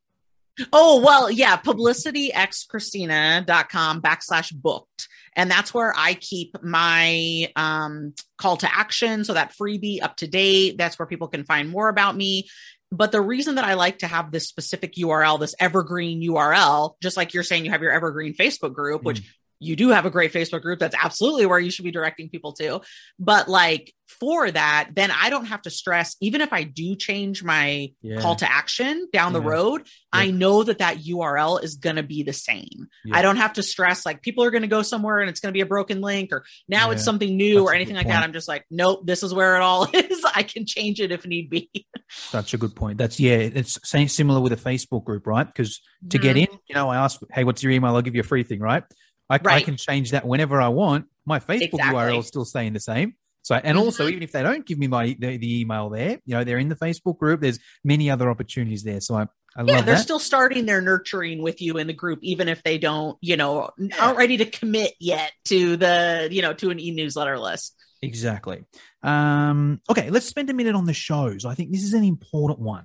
Oh 0.72 1.00
well, 1.00 1.30
yeah, 1.30 1.56
publicityxchristina.com 1.56 4.02
backslash 4.02 4.52
booked 4.54 5.08
and 5.34 5.50
that's 5.50 5.72
where 5.72 5.94
I 5.96 6.14
keep 6.14 6.62
my 6.62 7.50
um, 7.56 8.14
call 8.36 8.58
to 8.58 8.72
action. 8.72 9.24
So 9.24 9.34
that 9.34 9.54
freebie 9.58 10.02
up 10.02 10.16
to 10.16 10.28
date. 10.28 10.76
That's 10.76 10.98
where 10.98 11.06
people 11.06 11.28
can 11.28 11.44
find 11.44 11.70
more 11.70 11.88
about 11.88 12.16
me. 12.16 12.48
But 12.90 13.12
the 13.12 13.22
reason 13.22 13.54
that 13.54 13.64
I 13.64 13.74
like 13.74 14.00
to 14.00 14.06
have 14.06 14.30
this 14.30 14.46
specific 14.46 14.94
URL, 14.96 15.40
this 15.40 15.54
evergreen 15.58 16.22
URL, 16.22 16.96
just 17.02 17.16
like 17.16 17.32
you're 17.32 17.42
saying, 17.42 17.64
you 17.64 17.70
have 17.70 17.80
your 17.80 17.92
evergreen 17.92 18.34
Facebook 18.34 18.74
group, 18.74 19.02
mm. 19.02 19.24
You 19.62 19.76
do 19.76 19.90
have 19.90 20.06
a 20.06 20.10
great 20.10 20.32
Facebook 20.32 20.62
group. 20.62 20.78
That's 20.78 20.96
absolutely 21.00 21.46
where 21.46 21.58
you 21.58 21.70
should 21.70 21.84
be 21.84 21.90
directing 21.90 22.28
people 22.28 22.52
to. 22.54 22.80
But 23.18 23.48
like 23.48 23.94
for 24.20 24.50
that, 24.50 24.90
then 24.94 25.10
I 25.10 25.30
don't 25.30 25.46
have 25.46 25.62
to 25.62 25.70
stress, 25.70 26.16
even 26.20 26.40
if 26.40 26.52
I 26.52 26.64
do 26.64 26.96
change 26.96 27.42
my 27.42 27.92
yeah. 28.02 28.20
call 28.20 28.36
to 28.36 28.50
action 28.50 29.08
down 29.12 29.32
yeah. 29.32 29.38
the 29.38 29.44
road, 29.44 29.82
yeah. 29.82 30.20
I 30.20 30.30
know 30.30 30.62
that 30.62 30.78
that 30.78 30.98
URL 30.98 31.62
is 31.62 31.76
going 31.76 31.96
to 31.96 32.02
be 32.02 32.22
the 32.22 32.32
same. 32.32 32.88
I 33.10 33.22
don't 33.22 33.36
have 33.36 33.54
to 33.54 33.62
stress 33.62 34.04
like 34.04 34.22
people 34.22 34.44
are 34.44 34.50
going 34.50 34.62
to 34.62 34.68
go 34.68 34.82
somewhere 34.82 35.20
and 35.20 35.30
it's 35.30 35.40
going 35.40 35.52
to 35.52 35.56
be 35.56 35.60
a 35.62 35.66
broken 35.66 36.00
link 36.00 36.32
or 36.32 36.44
now 36.68 36.90
it's 36.90 37.04
something 37.04 37.36
new 37.36 37.54
That's 37.54 37.70
or 37.70 37.74
anything 37.74 37.94
like 37.96 38.06
point. 38.06 38.16
that. 38.16 38.24
I'm 38.24 38.32
just 38.32 38.48
like, 38.48 38.64
nope, 38.70 39.06
this 39.06 39.22
is 39.22 39.32
where 39.32 39.56
it 39.56 39.62
all 39.62 39.88
is. 39.94 40.24
I 40.34 40.42
can 40.42 40.66
change 40.66 41.00
it 41.00 41.12
if 41.12 41.26
need 41.26 41.50
be. 41.50 41.70
Such 42.08 42.54
a 42.54 42.58
good 42.58 42.74
point. 42.74 42.98
That's, 42.98 43.18
yeah, 43.18 43.36
it's 43.36 43.78
same, 43.88 44.08
similar 44.08 44.40
with 44.40 44.52
a 44.52 44.56
Facebook 44.56 45.04
group, 45.04 45.26
right? 45.26 45.46
Because 45.46 45.80
to 46.10 46.18
mm-hmm. 46.18 46.22
get 46.22 46.36
in, 46.36 46.48
you 46.68 46.74
know, 46.74 46.90
I 46.90 46.96
ask, 46.96 47.20
hey, 47.32 47.44
what's 47.44 47.62
your 47.62 47.72
email? 47.72 47.94
I'll 47.94 48.02
give 48.02 48.14
you 48.14 48.20
a 48.20 48.24
free 48.24 48.42
thing, 48.42 48.60
right? 48.60 48.84
I, 49.32 49.38
right. 49.42 49.56
I 49.56 49.62
can 49.62 49.78
change 49.78 50.10
that 50.10 50.26
whenever 50.26 50.60
I 50.60 50.68
want. 50.68 51.06
My 51.24 51.38
Facebook 51.38 51.74
exactly. 51.74 51.98
URL 51.98 52.18
is 52.18 52.26
still 52.26 52.44
staying 52.44 52.74
the 52.74 52.80
same. 52.80 53.14
So, 53.40 53.54
and 53.54 53.64
mm-hmm. 53.64 53.78
also, 53.78 54.06
even 54.06 54.22
if 54.22 54.30
they 54.30 54.42
don't 54.42 54.66
give 54.66 54.78
me 54.78 54.88
my 54.88 55.16
the, 55.18 55.38
the, 55.38 55.60
email 55.60 55.88
there, 55.88 56.20
you 56.26 56.34
know, 56.36 56.44
they're 56.44 56.58
in 56.58 56.68
the 56.68 56.76
Facebook 56.76 57.18
group. 57.18 57.40
There's 57.40 57.58
many 57.82 58.10
other 58.10 58.30
opportunities 58.30 58.84
there. 58.84 59.00
So 59.00 59.14
I, 59.14 59.22
I 59.56 59.60
love 59.60 59.66
that. 59.68 59.72
yeah, 59.72 59.80
they're 59.82 59.94
that. 59.94 60.02
still 60.02 60.18
starting 60.18 60.66
their 60.66 60.82
nurturing 60.82 61.42
with 61.42 61.62
you 61.62 61.78
in 61.78 61.86
the 61.86 61.94
group, 61.94 62.18
even 62.22 62.48
if 62.48 62.62
they 62.62 62.76
don't, 62.76 63.16
you 63.22 63.38
know, 63.38 63.70
aren't 63.98 64.18
ready 64.18 64.36
to 64.36 64.44
commit 64.44 64.92
yet 65.00 65.32
to 65.46 65.76
the, 65.78 66.28
you 66.30 66.42
know, 66.42 66.52
to 66.52 66.70
an 66.70 66.78
e-newsletter 66.78 67.38
list. 67.38 67.74
Exactly. 68.02 68.64
Um, 69.02 69.80
okay, 69.88 70.10
let's 70.10 70.26
spend 70.26 70.50
a 70.50 70.54
minute 70.54 70.74
on 70.74 70.84
the 70.84 70.94
shows. 70.94 71.46
I 71.46 71.54
think 71.54 71.72
this 71.72 71.84
is 71.84 71.94
an 71.94 72.04
important 72.04 72.60
one 72.60 72.84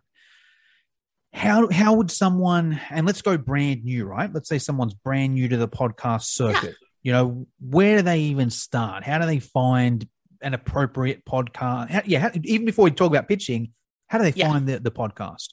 how 1.37 1.69
how 1.69 1.93
would 1.93 2.09
someone 2.11 2.79
and 2.89 3.05
let's 3.05 3.21
go 3.21 3.37
brand 3.37 3.85
new 3.85 4.05
right 4.05 4.33
let's 4.33 4.49
say 4.49 4.57
someone's 4.57 4.93
brand 4.93 5.33
new 5.33 5.47
to 5.47 5.57
the 5.57 5.67
podcast 5.67 6.23
circuit 6.23 6.75
yeah. 7.03 7.03
you 7.03 7.11
know 7.11 7.47
where 7.59 7.97
do 7.97 8.01
they 8.01 8.19
even 8.19 8.49
start 8.49 9.03
how 9.03 9.19
do 9.19 9.25
they 9.25 9.39
find 9.39 10.07
an 10.41 10.53
appropriate 10.53 11.23
podcast 11.25 11.89
how, 11.89 12.01
yeah 12.05 12.19
how, 12.19 12.31
even 12.43 12.65
before 12.65 12.85
we 12.85 12.91
talk 12.91 13.07
about 13.07 13.27
pitching 13.27 13.71
how 14.07 14.17
do 14.17 14.23
they 14.23 14.33
yeah. 14.37 14.49
find 14.49 14.67
the, 14.67 14.79
the 14.79 14.91
podcast 14.91 15.49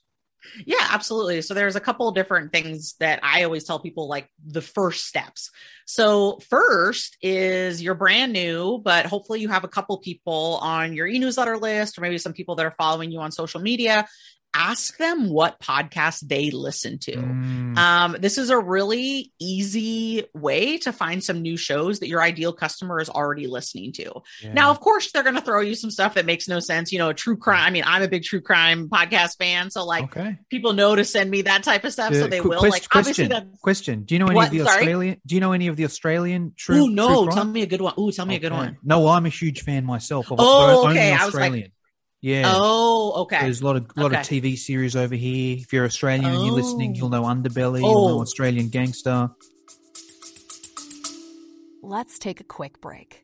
yeah, 0.66 0.86
absolutely. 0.90 1.40
So 1.40 1.54
there's 1.54 1.74
a 1.74 1.80
couple 1.80 2.10
different 2.12 2.52
things 2.52 2.96
that 3.00 3.20
I 3.22 3.44
always 3.44 3.64
tell 3.64 3.78
people 3.78 4.08
like 4.08 4.28
the 4.46 4.60
first 4.60 5.06
steps. 5.06 5.50
So 5.86 6.38
first 6.50 7.16
is 7.22 7.82
you're 7.82 7.94
brand 7.94 8.32
new, 8.32 8.78
but 8.84 9.06
hopefully 9.06 9.40
you 9.40 9.48
have 9.48 9.64
a 9.64 9.68
couple 9.68 9.96
people 9.98 10.58
on 10.60 10.92
your 10.92 11.06
e-newsletter 11.06 11.56
list 11.56 11.96
or 11.96 12.02
maybe 12.02 12.18
some 12.18 12.34
people 12.34 12.56
that 12.56 12.66
are 12.66 12.74
following 12.76 13.10
you 13.10 13.20
on 13.20 13.32
social 13.32 13.60
media 13.60 14.06
ask 14.54 14.96
them 14.98 15.28
what 15.28 15.60
podcast 15.60 16.20
they 16.20 16.50
listen 16.50 16.98
to. 17.00 17.16
Mm. 17.16 17.76
Um, 17.76 18.16
this 18.18 18.38
is 18.38 18.50
a 18.50 18.58
really 18.58 19.32
easy 19.40 20.24
way 20.32 20.78
to 20.78 20.92
find 20.92 21.22
some 21.22 21.42
new 21.42 21.56
shows 21.56 22.00
that 22.00 22.08
your 22.08 22.22
ideal 22.22 22.52
customer 22.52 23.00
is 23.00 23.10
already 23.10 23.46
listening 23.46 23.92
to. 23.92 24.22
Yeah. 24.42 24.52
Now, 24.52 24.70
of 24.70 24.80
course, 24.80 25.10
they're 25.12 25.22
going 25.22 25.34
to 25.34 25.40
throw 25.40 25.60
you 25.60 25.74
some 25.74 25.90
stuff 25.90 26.14
that 26.14 26.24
makes 26.24 26.48
no 26.48 26.60
sense. 26.60 26.92
You 26.92 26.98
know, 26.98 27.10
a 27.10 27.14
true 27.14 27.36
crime. 27.36 27.64
I 27.64 27.70
mean, 27.70 27.84
I'm 27.86 28.02
a 28.02 28.08
big 28.08 28.22
true 28.22 28.40
crime 28.40 28.88
podcast 28.88 29.38
fan, 29.38 29.70
so 29.70 29.84
like 29.84 30.04
okay. 30.04 30.38
people 30.50 30.72
know 30.72 30.94
to 30.94 31.04
send 31.04 31.30
me 31.30 31.42
that 31.42 31.64
type 31.64 31.84
of 31.84 31.92
stuff, 31.92 32.12
uh, 32.12 32.20
so 32.20 32.26
they 32.28 32.40
qu- 32.40 32.48
will. 32.48 32.60
Quest- 32.60 32.72
like, 32.72 32.88
question, 32.88 33.32
obviously, 33.32 33.58
question. 33.60 34.02
Do 34.02 34.14
you 34.14 34.20
know 34.20 34.26
any 34.26 34.36
what? 34.36 34.46
of 34.46 34.52
the 34.52 34.58
Sorry? 34.60 34.78
Australian? 34.78 35.20
Do 35.26 35.34
you 35.34 35.40
know 35.40 35.52
any 35.52 35.66
of 35.66 35.76
the 35.76 35.84
Australian 35.84 36.52
true? 36.56 36.84
Ooh, 36.84 36.90
no, 36.90 37.24
true 37.24 37.34
tell 37.34 37.44
me 37.44 37.62
a 37.62 37.66
good 37.66 37.80
one. 37.80 37.94
Ooh, 37.98 38.12
tell 38.12 38.26
me 38.26 38.36
okay. 38.36 38.46
a 38.46 38.50
good 38.50 38.56
one. 38.56 38.78
No, 38.82 39.08
I'm 39.08 39.26
a 39.26 39.30
huge 39.30 39.62
fan 39.62 39.84
myself. 39.84 40.30
Of 40.30 40.38
oh, 40.40 40.88
okay. 40.88 41.12
I 41.12 41.26
was 41.26 41.34
like, 41.34 41.72
yeah. 42.24 42.44
Oh, 42.46 43.12
okay. 43.24 43.40
There's 43.40 43.60
a 43.60 43.66
lot 43.66 43.76
of 43.76 43.86
lot 43.98 44.06
okay. 44.06 44.20
of 44.20 44.26
TV 44.26 44.56
series 44.56 44.96
over 44.96 45.14
here. 45.14 45.58
If 45.58 45.74
you're 45.74 45.84
Australian 45.84 46.24
oh. 46.24 46.34
and 46.34 46.46
you're 46.46 46.54
listening, 46.54 46.94
you'll 46.94 47.14
oh. 47.14 47.20
know 47.20 47.22
Underbelly. 47.24 47.82
Oh. 47.84 47.90
You'll 47.90 48.08
know 48.08 48.18
oh. 48.18 48.22
Australian 48.22 48.70
Gangster. 48.70 49.28
Let's 51.82 52.18
take 52.18 52.40
a 52.40 52.44
quick 52.44 52.80
break. 52.80 53.23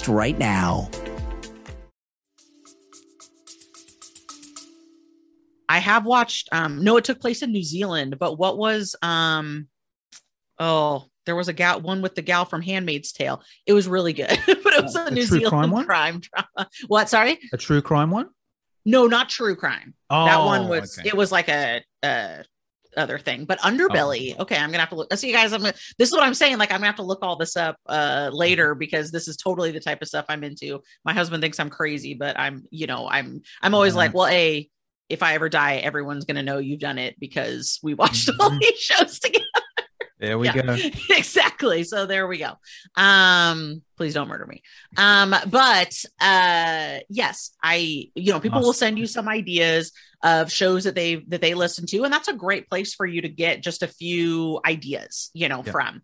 right 0.07 0.37
now 0.37 0.51
now. 0.51 0.89
I 5.69 5.79
have 5.79 6.05
watched 6.05 6.49
um 6.51 6.83
no 6.83 6.97
it 6.97 7.05
took 7.05 7.19
place 7.19 7.41
in 7.41 7.51
New 7.51 7.63
Zealand, 7.63 8.19
but 8.19 8.37
what 8.37 8.57
was 8.57 8.95
um 9.01 9.67
oh 10.59 11.05
there 11.25 11.35
was 11.35 11.47
a 11.47 11.53
gal 11.53 11.79
one 11.79 12.01
with 12.01 12.15
the 12.15 12.21
gal 12.21 12.45
from 12.45 12.61
Handmaid's 12.61 13.11
Tale. 13.13 13.41
It 13.65 13.73
was 13.73 13.87
really 13.87 14.13
good, 14.13 14.37
but 14.45 14.73
it 14.73 14.83
was 14.83 14.95
a, 14.95 15.05
a 15.05 15.11
New 15.11 15.23
Zealand 15.23 15.49
crime, 15.49 15.71
one? 15.71 15.85
crime 15.85 16.19
drama. 16.19 16.69
What? 16.87 17.07
Sorry, 17.07 17.39
a 17.53 17.57
true 17.57 17.81
crime 17.81 18.11
one? 18.11 18.29
No, 18.83 19.07
not 19.07 19.29
true 19.29 19.55
crime. 19.55 19.93
Oh, 20.09 20.25
that 20.25 20.43
one 20.43 20.67
was 20.67 20.99
okay. 20.99 21.07
it 21.07 21.15
was 21.15 21.31
like 21.31 21.47
a, 21.47 21.81
a 22.03 22.43
other 22.97 23.17
thing. 23.17 23.45
But 23.45 23.59
underbelly, 23.59 24.35
oh. 24.37 24.43
okay, 24.43 24.57
I'm 24.57 24.69
gonna 24.69 24.79
have 24.79 24.89
to 24.89 24.95
look. 24.95 25.13
So 25.13 25.27
you 25.27 25.33
guys, 25.33 25.53
I'm 25.53 25.61
gonna, 25.61 25.73
this 25.97 26.09
is 26.09 26.13
what 26.13 26.23
I'm 26.23 26.33
saying. 26.33 26.57
Like 26.57 26.71
I'm 26.71 26.77
gonna 26.77 26.87
have 26.87 26.95
to 26.97 27.03
look 27.03 27.19
all 27.21 27.35
this 27.35 27.55
up 27.57 27.77
uh 27.87 28.29
later 28.33 28.75
because 28.75 29.11
this 29.11 29.27
is 29.27 29.37
totally 29.37 29.71
the 29.71 29.79
type 29.79 30.01
of 30.01 30.07
stuff 30.07 30.25
I'm 30.29 30.43
into. 30.43 30.81
My 31.05 31.13
husband 31.13 31.41
thinks 31.41 31.59
I'm 31.59 31.69
crazy, 31.69 32.13
but 32.13 32.39
I'm, 32.39 32.65
you 32.69 32.87
know, 32.87 33.07
I'm 33.07 33.41
I'm 33.61 33.75
always 33.75 33.95
like, 33.95 34.13
well, 34.13 34.27
a 34.27 34.69
if 35.09 35.21
I 35.23 35.33
ever 35.33 35.49
die, 35.49 35.77
everyone's 35.77 36.25
gonna 36.25 36.43
know 36.43 36.57
you've 36.57 36.79
done 36.79 36.97
it 36.97 37.19
because 37.19 37.79
we 37.83 37.93
watched 37.93 38.29
mm-hmm. 38.29 38.41
all 38.41 38.49
these 38.59 38.79
shows 38.79 39.19
together. 39.19 39.40
There 40.21 40.37
we 40.37 40.45
yeah, 40.45 40.61
go. 40.61 40.77
exactly. 41.09 41.83
So 41.83 42.05
there 42.05 42.27
we 42.27 42.37
go. 42.37 42.53
Um, 42.95 43.81
please 43.97 44.13
don't 44.13 44.27
murder 44.27 44.45
me. 44.45 44.61
Um, 44.95 45.33
but 45.47 46.05
uh 46.19 46.99
yes, 47.09 47.51
I 47.61 48.11
you 48.13 48.31
know, 48.31 48.39
people 48.39 48.59
awesome. 48.59 48.67
will 48.67 48.73
send 48.73 48.99
you 48.99 49.07
some 49.07 49.27
ideas 49.27 49.91
of 50.23 50.51
shows 50.51 50.83
that 50.83 50.93
they 50.93 51.15
that 51.29 51.41
they 51.41 51.55
listen 51.55 51.87
to, 51.87 52.03
and 52.03 52.13
that's 52.13 52.27
a 52.27 52.33
great 52.33 52.69
place 52.69 52.93
for 52.93 53.07
you 53.07 53.23
to 53.23 53.29
get 53.29 53.63
just 53.63 53.81
a 53.81 53.87
few 53.87 54.59
ideas, 54.63 55.31
you 55.33 55.49
know, 55.49 55.63
yeah. 55.65 55.71
from. 55.71 56.03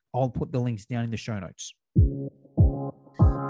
I'll 0.13 0.29
put 0.29 0.51
the 0.51 0.59
links 0.59 0.85
down 0.85 1.03
in 1.03 1.11
the 1.11 1.17
show 1.17 1.39
notes. 1.39 1.73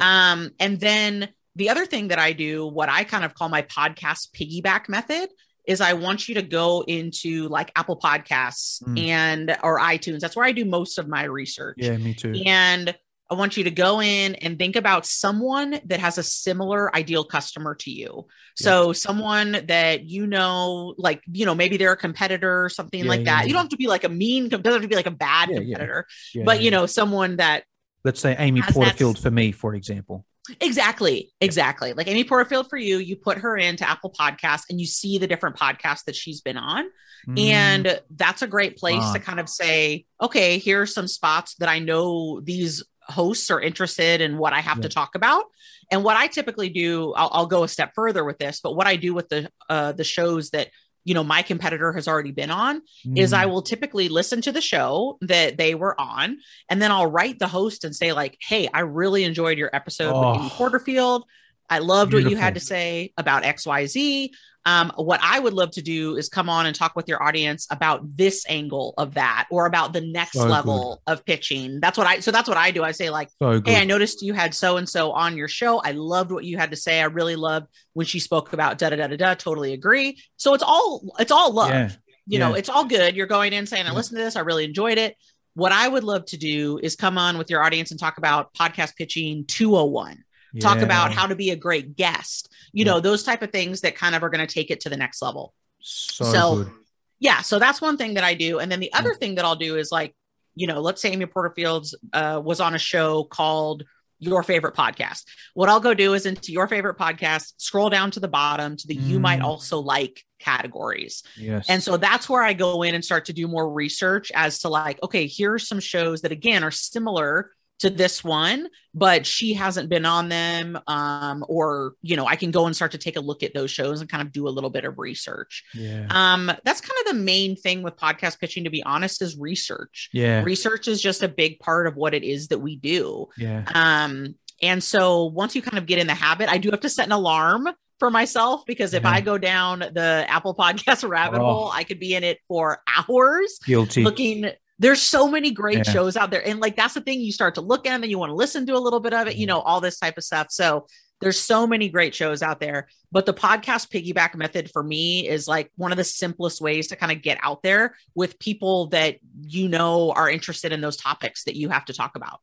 Um, 0.01 0.51
and 0.59 0.79
then 0.79 1.29
the 1.55 1.69
other 1.69 1.85
thing 1.85 2.09
that 2.09 2.19
I 2.19 2.33
do, 2.33 2.65
what 2.65 2.89
I 2.89 3.03
kind 3.03 3.25
of 3.25 3.33
call 3.33 3.49
my 3.49 3.61
podcast 3.63 4.31
piggyback 4.33 4.89
method, 4.89 5.29
is 5.67 5.79
I 5.79 5.93
want 5.93 6.27
you 6.27 6.35
to 6.35 6.41
go 6.41 6.83
into 6.87 7.47
like 7.47 7.71
Apple 7.75 7.99
Podcasts 7.99 8.81
mm. 8.83 8.99
and 8.99 9.57
or 9.63 9.79
iTunes. 9.79 10.19
That's 10.19 10.35
where 10.35 10.45
I 10.45 10.51
do 10.51 10.65
most 10.65 10.97
of 10.97 11.07
my 11.07 11.23
research. 11.23 11.77
Yeah, 11.79 11.97
me 11.97 12.13
too. 12.13 12.33
And 12.45 12.95
I 13.31 13.35
want 13.35 13.55
you 13.55 13.63
to 13.63 13.71
go 13.71 14.01
in 14.01 14.35
and 14.35 14.59
think 14.59 14.75
about 14.75 15.05
someone 15.05 15.79
that 15.85 16.01
has 16.01 16.17
a 16.17 16.23
similar 16.23 16.93
ideal 16.93 17.23
customer 17.23 17.75
to 17.75 17.89
you. 17.89 18.27
So 18.57 18.91
someone 18.91 19.63
that 19.67 20.03
you 20.03 20.27
know, 20.27 20.93
like, 20.97 21.23
you 21.31 21.45
know, 21.45 21.55
maybe 21.55 21.77
they're 21.77 21.93
a 21.93 21.97
competitor 21.97 22.65
or 22.65 22.67
something 22.67 23.05
yeah, 23.05 23.09
like 23.09 23.21
yeah, 23.21 23.39
that. 23.39 23.47
You 23.47 23.53
don't 23.53 23.63
have 23.63 23.69
to 23.69 23.77
be 23.77 23.87
like 23.87 24.03
a 24.03 24.09
mean, 24.09 24.49
doesn't 24.49 24.65
have 24.65 24.81
to 24.81 24.87
be 24.89 24.95
like 24.95 25.05
a 25.05 25.11
bad 25.11 25.47
competitor, 25.47 26.05
but 26.43 26.61
you 26.61 26.71
know, 26.71 26.85
someone 26.85 27.37
that 27.37 27.63
let's 28.03 28.19
say 28.19 28.35
Amy 28.37 28.61
Porterfield 28.61 29.17
for 29.17 29.31
me, 29.31 29.53
for 29.53 29.75
example. 29.75 30.25
Exactly. 30.59 31.31
Exactly. 31.39 31.93
Like 31.93 32.07
Amy 32.07 32.25
Porterfield 32.25 32.69
for 32.69 32.77
you, 32.77 32.97
you 32.97 33.15
put 33.15 33.37
her 33.37 33.55
into 33.55 33.87
Apple 33.89 34.11
Podcasts 34.11 34.63
and 34.69 34.81
you 34.81 34.87
see 34.87 35.17
the 35.17 35.27
different 35.27 35.55
podcasts 35.55 36.03
that 36.05 36.15
she's 36.15 36.41
been 36.41 36.57
on. 36.57 36.85
Mm. 37.27 37.39
And 37.39 38.01
that's 38.09 38.41
a 38.41 38.47
great 38.47 38.77
place 38.77 39.11
to 39.11 39.19
kind 39.19 39.39
of 39.39 39.47
say, 39.47 40.05
okay, 40.19 40.57
here 40.57 40.81
are 40.81 40.87
some 40.87 41.07
spots 41.07 41.55
that 41.59 41.69
I 41.69 41.79
know 41.79 42.41
these 42.41 42.83
hosts 43.03 43.51
are 43.51 43.61
interested 43.61 44.21
in 44.21 44.37
what 44.37 44.53
I 44.53 44.59
have 44.61 44.77
yeah. 44.77 44.83
to 44.83 44.89
talk 44.89 45.15
about. 45.15 45.45
And 45.91 46.03
what 46.03 46.17
I 46.17 46.27
typically 46.27 46.69
do, 46.69 47.13
I'll, 47.13 47.29
I'll, 47.33 47.45
go 47.45 47.63
a 47.63 47.67
step 47.67 47.93
further 47.95 48.23
with 48.23 48.37
this, 48.37 48.61
but 48.61 48.75
what 48.75 48.87
I 48.87 48.95
do 48.95 49.13
with 49.13 49.29
the 49.29 49.49
uh, 49.69 49.91
the 49.91 50.05
shows 50.05 50.51
that 50.51 50.69
you 51.03 51.13
know 51.13 51.23
my 51.23 51.41
competitor 51.41 51.91
has 51.93 52.07
already 52.07 52.31
been 52.31 52.51
on 52.51 52.81
mm. 53.05 53.17
is 53.17 53.33
I 53.33 53.45
mm. 53.45 53.49
will 53.49 53.61
typically 53.61 54.07
listen 54.07 54.41
to 54.41 54.51
the 54.51 54.61
show 54.61 55.17
that 55.21 55.57
they 55.57 55.75
were 55.75 55.99
on, 55.99 56.37
and 56.69 56.81
then 56.81 56.91
I'll 56.91 57.11
write 57.11 57.39
the 57.39 57.47
host 57.47 57.83
and 57.83 57.95
say 57.95 58.13
like, 58.13 58.37
"Hey, 58.39 58.69
I 58.73 58.81
really 58.81 59.23
enjoyed 59.25 59.57
your 59.57 59.69
episode 59.73 60.13
oh. 60.13 60.31
with 60.31 60.39
Amy 60.39 60.49
Porterfield. 60.51 61.25
I 61.71 61.79
loved 61.79 62.11
Beautiful. 62.11 62.31
what 62.31 62.37
you 62.37 62.43
had 62.43 62.55
to 62.55 62.59
say 62.59 63.13
about 63.17 63.45
X 63.45 63.65
Y 63.65 63.85
Z. 63.85 64.33
Um, 64.65 64.91
what 64.95 65.19
I 65.23 65.39
would 65.39 65.53
love 65.53 65.71
to 65.71 65.81
do 65.81 66.17
is 66.17 66.29
come 66.29 66.47
on 66.47 66.67
and 66.67 66.75
talk 66.75 66.95
with 66.95 67.07
your 67.07 67.23
audience 67.23 67.65
about 67.71 68.15
this 68.15 68.45
angle 68.47 68.93
of 68.97 69.15
that 69.15 69.47
or 69.49 69.65
about 69.65 69.91
the 69.91 70.01
next 70.01 70.33
so 70.33 70.45
level 70.45 71.01
good. 71.07 71.13
of 71.13 71.25
pitching. 71.25 71.79
That's 71.79 71.97
what 71.97 72.05
I 72.05 72.19
so 72.19 72.29
that's 72.29 72.47
what 72.47 72.57
I 72.57 72.69
do. 72.71 72.83
I 72.83 72.91
say, 72.91 73.09
like, 73.09 73.29
so 73.41 73.61
hey, 73.65 73.77
I 73.77 73.85
noticed 73.85 74.21
you 74.21 74.33
had 74.33 74.53
so 74.53 74.77
and 74.77 74.87
so 74.87 75.13
on 75.13 75.37
your 75.37 75.47
show. 75.47 75.79
I 75.79 75.91
loved 75.91 76.31
what 76.31 76.43
you 76.43 76.57
had 76.57 76.71
to 76.71 76.77
say. 76.77 77.01
I 77.01 77.05
really 77.05 77.37
loved 77.37 77.67
when 77.93 78.05
she 78.05 78.19
spoke 78.19 78.53
about 78.53 78.77
da 78.77 78.89
da 78.89 78.97
da 78.97 79.07
da 79.07 79.15
da. 79.15 79.33
Totally 79.33 79.73
agree. 79.73 80.21
So 80.35 80.53
it's 80.53 80.63
all 80.63 81.15
it's 81.19 81.31
all 81.31 81.53
love. 81.53 81.69
Yeah. 81.69 81.89
You 82.27 82.37
yeah. 82.37 82.49
know, 82.49 82.53
it's 82.53 82.69
all 82.69 82.85
good. 82.85 83.15
You're 83.15 83.27
going 83.27 83.53
in 83.53 83.65
saying, 83.65 83.87
I 83.87 83.93
listened 83.93 84.17
to 84.17 84.23
this, 84.23 84.35
I 84.35 84.41
really 84.41 84.65
enjoyed 84.65 84.99
it. 84.99 85.15
What 85.55 85.71
I 85.71 85.87
would 85.87 86.03
love 86.03 86.25
to 86.27 86.37
do 86.37 86.79
is 86.81 86.95
come 86.95 87.17
on 87.17 87.37
with 87.37 87.49
your 87.49 87.63
audience 87.63 87.91
and 87.91 87.99
talk 87.99 88.19
about 88.19 88.53
podcast 88.53 88.95
pitching 88.95 89.45
201 89.45 90.23
yeah. 90.53 90.61
talk 90.61 90.79
about 90.79 91.11
how 91.11 91.25
to 91.27 91.35
be 91.35 91.51
a 91.51 91.55
great 91.55 91.95
guest 91.95 92.49
you 92.73 92.85
yeah. 92.85 92.91
know 92.91 92.99
those 92.99 93.23
type 93.23 93.41
of 93.41 93.51
things 93.51 93.81
that 93.81 93.95
kind 93.95 94.15
of 94.15 94.23
are 94.23 94.29
going 94.29 94.45
to 94.45 94.53
take 94.53 94.71
it 94.71 94.81
to 94.81 94.89
the 94.89 94.97
next 94.97 95.21
level 95.21 95.53
so, 95.81 96.25
so 96.25 96.71
yeah 97.19 97.41
so 97.41 97.59
that's 97.59 97.81
one 97.81 97.97
thing 97.97 98.15
that 98.15 98.23
i 98.23 98.33
do 98.33 98.59
and 98.59 98.71
then 98.71 98.79
the 98.79 98.91
other 98.93 99.13
thing 99.13 99.35
that 99.35 99.45
i'll 99.45 99.55
do 99.55 99.77
is 99.77 99.91
like 99.91 100.15
you 100.55 100.67
know 100.67 100.79
let's 100.79 101.01
say 101.01 101.11
amy 101.11 101.25
porterfield's 101.25 101.95
uh, 102.13 102.41
was 102.43 102.59
on 102.59 102.75
a 102.75 102.79
show 102.79 103.23
called 103.23 103.83
your 104.19 104.43
favorite 104.43 104.75
podcast 104.75 105.23
what 105.55 105.69
i'll 105.69 105.79
go 105.79 105.93
do 105.93 106.13
is 106.13 106.25
into 106.25 106.51
your 106.51 106.67
favorite 106.67 106.97
podcast 106.97 107.53
scroll 107.57 107.89
down 107.89 108.11
to 108.11 108.19
the 108.19 108.27
bottom 108.27 108.75
to 108.75 108.87
the 108.87 108.95
mm. 108.95 109.07
you 109.07 109.19
might 109.19 109.39
mm. 109.39 109.45
also 109.45 109.79
like 109.79 110.23
categories 110.39 111.23
yes 111.37 111.67
and 111.69 111.81
so 111.81 111.97
that's 111.97 112.29
where 112.29 112.43
i 112.43 112.53
go 112.53 112.83
in 112.83 112.93
and 112.93 113.03
start 113.03 113.25
to 113.25 113.33
do 113.33 113.47
more 113.47 113.71
research 113.71 114.31
as 114.35 114.59
to 114.59 114.69
like 114.69 115.01
okay 115.01 115.27
here's 115.27 115.67
some 115.67 115.79
shows 115.79 116.21
that 116.21 116.31
again 116.31 116.63
are 116.63 116.71
similar 116.71 117.51
to 117.81 117.89
this 117.89 118.23
one, 118.23 118.67
but 118.93 119.25
she 119.25 119.53
hasn't 119.53 119.89
been 119.89 120.05
on 120.05 120.29
them. 120.29 120.79
Um, 120.87 121.43
or, 121.47 121.95
you 122.03 122.15
know, 122.15 122.27
I 122.27 122.35
can 122.35 122.51
go 122.51 122.67
and 122.67 122.75
start 122.75 122.91
to 122.91 122.99
take 122.99 123.17
a 123.17 123.19
look 123.19 123.41
at 123.41 123.55
those 123.55 123.71
shows 123.71 124.01
and 124.01 124.09
kind 124.09 124.21
of 124.21 124.31
do 124.31 124.47
a 124.47 124.49
little 124.49 124.69
bit 124.69 124.85
of 124.85 124.99
research. 124.99 125.63
Yeah. 125.73 126.05
Um, 126.09 126.51
that's 126.63 126.79
kind 126.79 126.99
of 127.01 127.13
the 127.13 127.19
main 127.23 127.55
thing 127.55 127.81
with 127.81 127.97
podcast 127.97 128.39
pitching, 128.39 128.65
to 128.65 128.69
be 128.69 128.83
honest, 128.83 129.21
is 129.23 129.35
research. 129.35 130.09
Yeah. 130.13 130.43
Research 130.43 130.87
is 130.87 131.01
just 131.01 131.23
a 131.23 131.27
big 131.27 131.59
part 131.59 131.87
of 131.87 131.95
what 131.95 132.13
it 132.13 132.23
is 132.23 132.49
that 132.49 132.59
we 132.59 132.75
do. 132.75 133.27
Yeah. 133.35 133.65
Um, 133.73 134.35
and 134.61 134.83
so 134.83 135.25
once 135.25 135.55
you 135.55 135.63
kind 135.63 135.79
of 135.79 135.87
get 135.87 135.97
in 135.97 136.05
the 136.05 136.13
habit, 136.13 136.49
I 136.49 136.59
do 136.59 136.69
have 136.69 136.81
to 136.81 136.89
set 136.89 137.07
an 137.07 137.13
alarm 137.13 137.67
for 137.97 138.11
myself 138.11 138.63
because 138.67 138.93
if 138.93 139.03
yeah. 139.03 139.09
I 139.09 139.21
go 139.21 139.39
down 139.39 139.79
the 139.79 140.25
Apple 140.27 140.53
Podcast 140.53 141.07
rabbit 141.09 141.39
oh. 141.41 141.45
hole, 141.45 141.71
I 141.73 141.83
could 141.83 141.99
be 141.99 142.13
in 142.13 142.23
it 142.23 142.37
for 142.47 142.83
hours. 142.87 143.59
Guilty. 143.65 144.03
Looking 144.03 144.51
there's 144.81 144.99
so 144.99 145.27
many 145.27 145.51
great 145.51 145.77
yeah. 145.77 145.83
shows 145.83 146.17
out 146.17 146.31
there. 146.31 146.45
And 146.45 146.59
like 146.59 146.75
that's 146.75 146.95
the 146.95 147.01
thing, 147.01 147.21
you 147.21 147.31
start 147.31 147.53
to 147.55 147.61
look 147.61 147.85
at 147.85 147.91
them 147.91 148.01
and 148.01 148.09
you 148.09 148.17
want 148.17 148.31
to 148.31 148.35
listen 148.35 148.65
to 148.65 148.73
a 148.73 148.79
little 148.79 148.99
bit 148.99 149.13
of 149.13 149.27
it, 149.27 149.35
you 149.35 149.45
know, 149.45 149.59
all 149.59 149.79
this 149.79 149.99
type 149.99 150.17
of 150.17 150.23
stuff. 150.23 150.47
So 150.49 150.87
there's 151.19 151.39
so 151.39 151.67
many 151.67 151.87
great 151.87 152.15
shows 152.15 152.41
out 152.41 152.59
there. 152.59 152.87
But 153.11 153.27
the 153.27 153.33
podcast 153.33 153.91
piggyback 153.91 154.33
method 154.33 154.71
for 154.71 154.81
me 154.81 155.29
is 155.29 155.47
like 155.47 155.69
one 155.75 155.91
of 155.91 155.97
the 155.99 156.03
simplest 156.03 156.61
ways 156.61 156.87
to 156.87 156.95
kind 156.95 157.11
of 157.11 157.21
get 157.21 157.37
out 157.43 157.61
there 157.61 157.95
with 158.15 158.39
people 158.39 158.87
that 158.87 159.17
you 159.43 159.69
know 159.69 160.13
are 160.13 160.31
interested 160.31 160.71
in 160.71 160.81
those 160.81 160.97
topics 160.97 161.43
that 161.43 161.55
you 161.55 161.69
have 161.69 161.85
to 161.85 161.93
talk 161.93 162.15
about. 162.15 162.39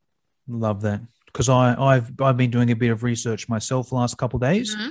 Love 0.46 0.82
that. 0.82 1.00
Because 1.26 1.48
I 1.48 1.74
I've 1.76 2.12
I've 2.20 2.36
been 2.36 2.52
doing 2.52 2.70
a 2.70 2.76
bit 2.76 2.90
of 2.90 3.02
research 3.02 3.48
myself 3.48 3.88
the 3.88 3.96
last 3.96 4.16
couple 4.16 4.38
days. 4.38 4.76
Mm-hmm. 4.76 4.90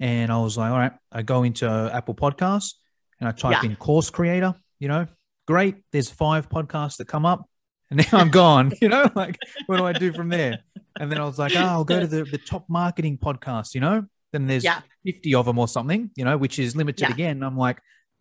And 0.00 0.32
I 0.32 0.38
was 0.38 0.56
like, 0.56 0.70
all 0.70 0.78
right, 0.78 0.92
I 1.12 1.20
go 1.20 1.42
into 1.42 1.68
Apple 1.92 2.14
Podcasts 2.14 2.72
and 3.20 3.28
I 3.28 3.32
type 3.32 3.62
yeah. 3.62 3.68
in 3.68 3.76
course 3.76 4.08
creator, 4.08 4.54
you 4.78 4.88
know, 4.88 5.06
great. 5.46 5.76
There's 5.92 6.10
five 6.10 6.48
podcasts 6.48 6.96
that 6.98 7.08
come 7.08 7.24
up. 7.24 7.48
and 7.90 7.98
now 8.00 8.18
I'm 8.18 8.30
gone. 8.30 8.72
You 8.80 8.88
know, 8.88 9.10
like 9.14 9.38
what 9.66 9.78
do 9.78 9.84
I 9.84 9.92
do 9.92 10.12
from 10.12 10.28
there? 10.28 10.58
And 10.98 11.10
then 11.10 11.20
I 11.20 11.24
was 11.24 11.38
like, 11.38 11.54
oh, 11.56 11.60
I'll 11.60 11.84
go 11.84 12.00
to 12.00 12.06
the 12.06 12.24
the 12.24 12.38
top 12.38 12.66
marketing 12.68 13.18
podcast. 13.18 13.74
You 13.74 13.80
know, 13.80 14.04
then 14.32 14.46
there's 14.46 14.64
yeah. 14.64 14.80
50 15.04 15.34
of 15.34 15.46
them 15.46 15.58
or 15.58 15.68
something. 15.68 16.10
You 16.16 16.24
know, 16.24 16.36
which 16.36 16.58
is 16.58 16.74
limited 16.74 17.02
yeah. 17.02 17.12
again. 17.12 17.42
I'm 17.42 17.56
like, 17.56 17.80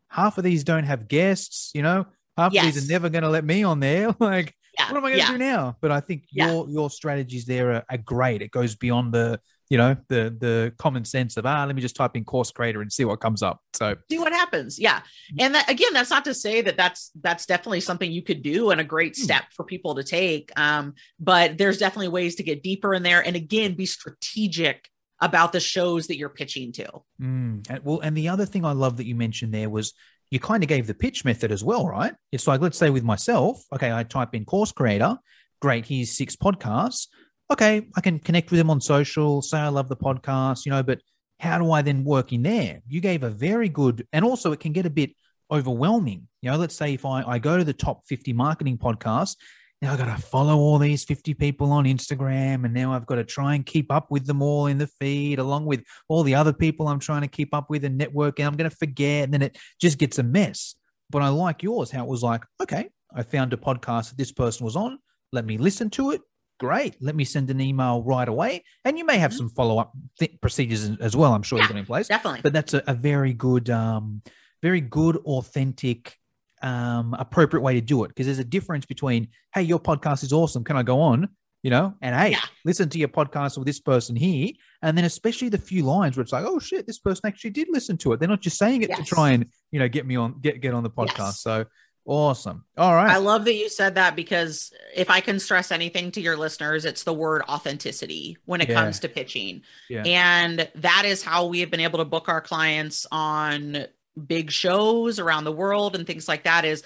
half 0.10 0.38
of 0.38 0.44
these 0.44 0.64
don't 0.64 0.84
have 0.84 1.08
guests. 1.08 1.72
You 1.74 1.82
know, 1.82 2.06
half 2.38 2.54
yes. 2.54 2.66
of 2.68 2.74
these 2.74 2.90
are 2.90 2.92
never 2.92 3.10
going 3.10 3.24
to 3.24 3.30
let 3.30 3.44
me 3.44 3.64
on 3.64 3.80
there. 3.80 4.16
like, 4.20 4.54
yeah. 4.78 4.92
what 4.92 4.98
am 4.98 5.06
I 5.06 5.12
going 5.12 5.26
to 5.26 5.32
do 5.34 5.38
now? 5.38 5.78
But 5.82 5.92
I 5.92 6.00
think 6.00 6.26
your 6.30 6.70
your 6.70 6.90
strategies 6.90 7.46
there 7.46 7.74
are, 7.74 7.84
are 7.90 7.98
great. 7.98 8.42
It 8.42 8.52
goes 8.52 8.76
beyond 8.76 9.14
the 9.14 9.40
you 9.70 9.78
know 9.78 9.96
the 10.10 10.36
the 10.40 10.74
common 10.78 11.06
sense 11.06 11.38
of 11.38 11.46
ah 11.46 11.66
let 11.66 11.76
me 11.76 11.82
just 11.82 11.96
type 11.96 12.16
in 12.16 12.24
course 12.24 12.52
creator 12.52 12.82
and 12.82 12.92
see 12.92 13.06
what 13.06 13.20
comes 13.20 13.42
up. 13.42 13.60
So 13.74 13.96
see 14.10 14.20
what 14.20 14.32
happens. 14.32 14.80
Yeah. 14.80 15.02
And 15.40 15.56
that, 15.56 15.70
again 15.70 15.94
that's 15.94 16.10
not 16.10 16.26
to 16.26 16.34
say 16.34 16.62
that 16.62 16.78
that's 16.78 17.12
that's 17.22 17.46
definitely 17.46 17.80
something 17.82 18.12
you 18.12 18.22
could 18.22 18.44
do 18.44 18.72
and 18.72 18.80
a 18.80 18.84
great 18.84 19.16
hmm. 19.16 19.24
step 19.24 19.44
for 19.56 19.64
people 19.64 19.96
to 19.96 20.04
take 20.04 20.52
um 20.60 20.94
but 21.20 21.58
there's 21.58 21.78
definitely 21.78 22.10
ways 22.10 22.36
to 22.36 22.44
get 22.44 22.64
deeper 22.64 22.94
in 22.94 23.04
there 23.04 23.26
and 23.26 23.36
again 23.36 23.74
be 23.74 23.86
strategic 23.86 24.90
about 25.22 25.54
the 25.54 25.60
shows 25.60 26.08
that 26.08 26.18
you're 26.18 26.30
pitching 26.30 26.74
to. 26.74 26.88
Mm. 27.22 27.70
and, 27.70 27.84
well 27.84 28.00
and 28.02 28.16
the 28.16 28.30
other 28.30 28.46
thing 28.46 28.66
i 28.66 28.72
love 28.72 28.98
that 28.98 29.06
you 29.06 29.16
mentioned 29.16 29.54
there 29.54 29.70
was 29.70 29.94
you 30.30 30.40
kind 30.40 30.64
of 30.64 30.70
gave 30.70 30.88
the 30.88 30.94
pitch 30.94 31.24
method 31.24 31.52
as 31.52 31.64
well 31.64 31.88
right? 31.88 32.14
It's 32.32 32.48
like 32.48 32.62
let's 32.62 32.78
say 32.78 32.90
with 32.90 33.04
myself 33.04 33.64
okay 33.74 33.92
i 33.92 34.04
type 34.04 34.36
in 34.36 34.46
course 34.46 34.72
creator 34.72 35.18
great 35.62 35.86
here's 35.86 36.16
six 36.16 36.36
podcasts 36.36 37.08
okay, 37.52 37.88
I 37.96 38.02
can 38.02 38.20
connect 38.20 38.52
with 38.52 38.58
them 38.58 38.70
on 38.70 38.82
social, 38.82 39.42
say 39.42 39.58
I 39.58 39.68
love 39.68 39.90
the 39.90 39.96
podcast, 39.96 40.66
you 40.66 40.72
know, 40.72 40.84
but 40.84 41.00
how 41.40 41.58
do 41.58 41.72
I 41.72 41.82
then 41.82 42.04
work 42.04 42.34
in 42.34 42.44
there? 42.44 42.82
You 42.88 43.02
gave 43.02 43.24
a 43.24 43.30
very 43.30 43.70
good, 43.70 44.08
and 44.14 44.26
also 44.26 44.52
it 44.52 44.60
can 44.60 44.72
get 44.72 44.86
a 44.86 44.90
bit 44.90 45.12
overwhelming. 45.52 46.28
You 46.42 46.52
know, 46.52 46.58
let's 46.58 46.76
say 46.76 46.94
if 46.94 47.06
I, 47.06 47.24
I 47.24 47.40
go 47.40 47.58
to 47.58 47.64
the 47.64 47.74
top 47.74 48.06
50 48.08 48.34
marketing 48.34 48.78
podcasts, 48.78 49.36
now 49.82 49.92
I've 49.92 50.00
got 50.00 50.16
to 50.16 50.22
follow 50.22 50.58
all 50.58 50.80
these 50.80 51.04
50 51.04 51.34
people 51.34 51.72
on 51.72 51.86
Instagram, 51.86 52.64
and 52.66 52.74
now 52.74 52.94
I've 52.94 53.06
got 53.06 53.16
to 53.16 53.24
try 53.24 53.56
and 53.56 53.66
keep 53.66 53.92
up 53.92 54.10
with 54.10 54.26
them 54.26 54.42
all 54.42 54.68
in 54.68 54.78
the 54.78 54.88
feed, 54.88 55.38
along 55.38 55.66
with 55.66 55.84
all 56.08 56.24
the 56.24 56.36
other 56.36 56.54
people 56.54 56.88
I'm 56.88 57.00
trying 57.00 57.22
to 57.22 57.28
keep 57.28 57.54
up 57.54 57.70
with 57.70 57.84
and 57.84 57.98
network. 57.98 58.40
And 58.40 58.48
I'm 58.48 58.56
going 58.56 58.70
to 58.70 58.76
forget, 58.76 59.26
and 59.26 59.34
then 59.34 59.42
it 59.42 59.58
just 59.80 59.98
gets 59.98 60.18
a 60.18 60.24
mess. 60.24 60.76
But 61.10 61.22
I 61.22 61.28
like 61.28 61.62
yours, 61.62 61.92
how 61.92 62.04
it 62.04 62.10
was 62.10 62.24
like, 62.24 62.44
okay, 62.64 62.90
I 63.14 63.24
found 63.24 63.54
a 63.54 63.58
podcast 63.58 64.10
that 64.10 64.18
this 64.18 64.32
person 64.32 64.66
was 64.66 64.76
on. 64.76 64.98
Let 65.32 65.46
me 65.46 65.58
listen 65.58 65.90
to 65.92 66.12
it 66.12 66.22
great. 66.60 66.96
Let 67.02 67.16
me 67.16 67.24
send 67.24 67.50
an 67.50 67.62
email 67.62 68.02
right 68.04 68.28
away. 68.28 68.64
And 68.84 68.98
you 68.98 69.06
may 69.06 69.18
have 69.18 69.32
mm-hmm. 69.32 69.38
some 69.38 69.50
follow 69.50 69.78
up 69.78 69.94
th- 70.20 70.40
procedures 70.42 70.90
as 71.00 71.16
well. 71.16 71.34
I'm 71.34 71.44
sure 71.44 71.58
yeah, 71.58 71.64
you've 71.64 71.72
got 71.72 71.80
in 71.80 71.86
place. 71.86 72.08
Definitely. 72.08 72.42
But 72.42 72.54
that's 72.54 72.74
a, 72.74 72.84
a 72.88 72.94
very 72.94 73.34
good, 73.34 73.70
um, 73.70 74.22
very 74.62 74.82
good, 74.82 75.18
authentic, 75.18 76.18
um, 76.62 77.16
appropriate 77.18 77.62
way 77.62 77.74
to 77.76 77.82
do 77.82 78.04
it. 78.04 78.10
Because 78.10 78.26
there's 78.26 78.40
a 78.40 78.44
difference 78.44 78.86
between, 78.86 79.30
hey, 79.54 79.64
your 79.64 79.80
podcast 79.80 80.24
is 80.24 80.34
awesome. 80.34 80.64
Can 80.64 80.78
I 80.78 80.84
go 80.84 81.02
on? 81.02 81.30
You 81.64 81.72
know, 81.72 81.96
and 82.00 82.16
hey, 82.16 82.30
yeah. 82.30 82.42
listen 82.64 82.90
to 82.90 83.00
your 83.00 83.08
podcast 83.08 83.58
with 83.58 83.66
this 83.66 83.80
person 83.80 84.16
here. 84.16 84.52
And 84.84 84.96
then 84.96 85.04
especially 85.04 85.50
the 85.50 85.58
few 85.58 85.82
lines 85.82 86.16
where 86.16 86.22
it's 86.22 86.32
like, 86.32 86.46
oh 86.46 86.60
shit, 86.60 86.86
this 86.86 87.00
person 87.00 87.26
actually 87.26 87.50
did 87.50 87.70
listen 87.72 87.98
to 87.98 88.14
it. 88.14 88.20
They're 88.20 88.30
not 88.30 88.42
just 88.42 88.60
saying 88.60 88.84
it 88.84 88.90
yes. 88.90 89.00
to 89.00 89.04
try 89.04 89.32
and, 89.32 89.48
you 89.72 89.80
know, 89.80 89.88
get 89.88 90.06
me 90.06 90.16
on, 90.16 90.40
get, 90.42 90.62
get 90.62 90.76
on 90.76 90.84
the 90.84 90.92
podcast. 90.92 91.18
Yes. 91.18 91.42
So 91.42 91.66
Awesome. 92.06 92.66
All 92.78 92.94
right. 92.94 93.10
I 93.10 93.18
love 93.18 93.46
that 93.46 93.56
you 93.56 93.68
said 93.68 93.96
that 93.96 94.16
because 94.16 94.72
if 94.96 95.10
I 95.10 95.22
can 95.22 95.40
stress 95.40 95.72
anything 95.72 96.12
to 96.12 96.22
your 96.22 96.38
listeners, 96.38 96.86
it's 96.86 97.04
the 97.04 97.14
word 97.14 97.42
authenticity 97.50 98.38
when 98.46 98.62
it 98.62 98.70
yeah. 98.70 98.76
comes 98.76 99.00
to 99.00 99.10
pitching. 99.10 99.64
Yeah. 99.90 100.04
And 100.06 100.70
that 100.76 101.04
is 101.06 101.24
how 101.24 101.48
we 101.48 101.62
have 101.62 101.72
been 101.72 101.80
able 101.80 101.98
to 102.00 102.06
book 102.06 102.30
our 102.30 102.42
clients 102.42 103.08
on 103.12 103.86
big 104.28 104.52
shows 104.52 105.20
around 105.20 105.46
the 105.46 105.52
world 105.52 105.96
and 105.96 106.06
things 106.06 106.28
like 106.28 106.44
that 106.44 106.64
is 106.64 106.84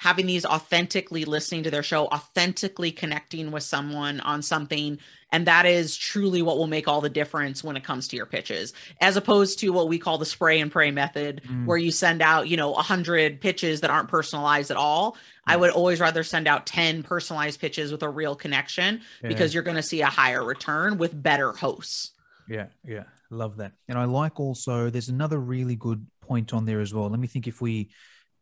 having 0.00 0.24
these 0.24 0.46
authentically 0.46 1.26
listening 1.26 1.62
to 1.62 1.70
their 1.70 1.82
show, 1.82 2.06
authentically 2.06 2.90
connecting 2.90 3.50
with 3.50 3.62
someone 3.62 4.18
on 4.20 4.40
something. 4.40 4.98
And 5.30 5.46
that 5.46 5.66
is 5.66 5.94
truly 5.94 6.40
what 6.40 6.56
will 6.56 6.66
make 6.66 6.88
all 6.88 7.02
the 7.02 7.10
difference 7.10 7.62
when 7.62 7.76
it 7.76 7.84
comes 7.84 8.08
to 8.08 8.16
your 8.16 8.24
pitches, 8.24 8.72
as 9.02 9.18
opposed 9.18 9.58
to 9.58 9.68
what 9.74 9.88
we 9.88 9.98
call 9.98 10.16
the 10.16 10.24
spray 10.24 10.58
and 10.58 10.72
pray 10.72 10.90
method, 10.90 11.42
mm. 11.46 11.66
where 11.66 11.76
you 11.76 11.90
send 11.90 12.22
out, 12.22 12.48
you 12.48 12.56
know, 12.56 12.72
a 12.76 12.80
hundred 12.80 13.42
pitches 13.42 13.82
that 13.82 13.90
aren't 13.90 14.08
personalized 14.08 14.70
at 14.70 14.78
all. 14.78 15.18
I 15.46 15.58
would 15.58 15.70
always 15.70 16.00
rather 16.00 16.24
send 16.24 16.48
out 16.48 16.64
10 16.64 17.02
personalized 17.02 17.60
pitches 17.60 17.92
with 17.92 18.02
a 18.02 18.08
real 18.08 18.34
connection 18.34 19.02
yeah. 19.22 19.28
because 19.28 19.52
you're 19.52 19.62
going 19.62 19.76
to 19.76 19.82
see 19.82 20.00
a 20.00 20.06
higher 20.06 20.42
return 20.42 20.96
with 20.96 21.22
better 21.22 21.52
hosts. 21.52 22.12
Yeah, 22.48 22.68
yeah. 22.86 23.04
Love 23.28 23.58
that. 23.58 23.72
And 23.86 23.98
I 23.98 24.04
like 24.04 24.40
also, 24.40 24.88
there's 24.88 25.10
another 25.10 25.38
really 25.38 25.76
good 25.76 26.06
point 26.22 26.54
on 26.54 26.64
there 26.64 26.80
as 26.80 26.94
well. 26.94 27.10
Let 27.10 27.20
me 27.20 27.26
think 27.26 27.46
if 27.46 27.60
we 27.60 27.90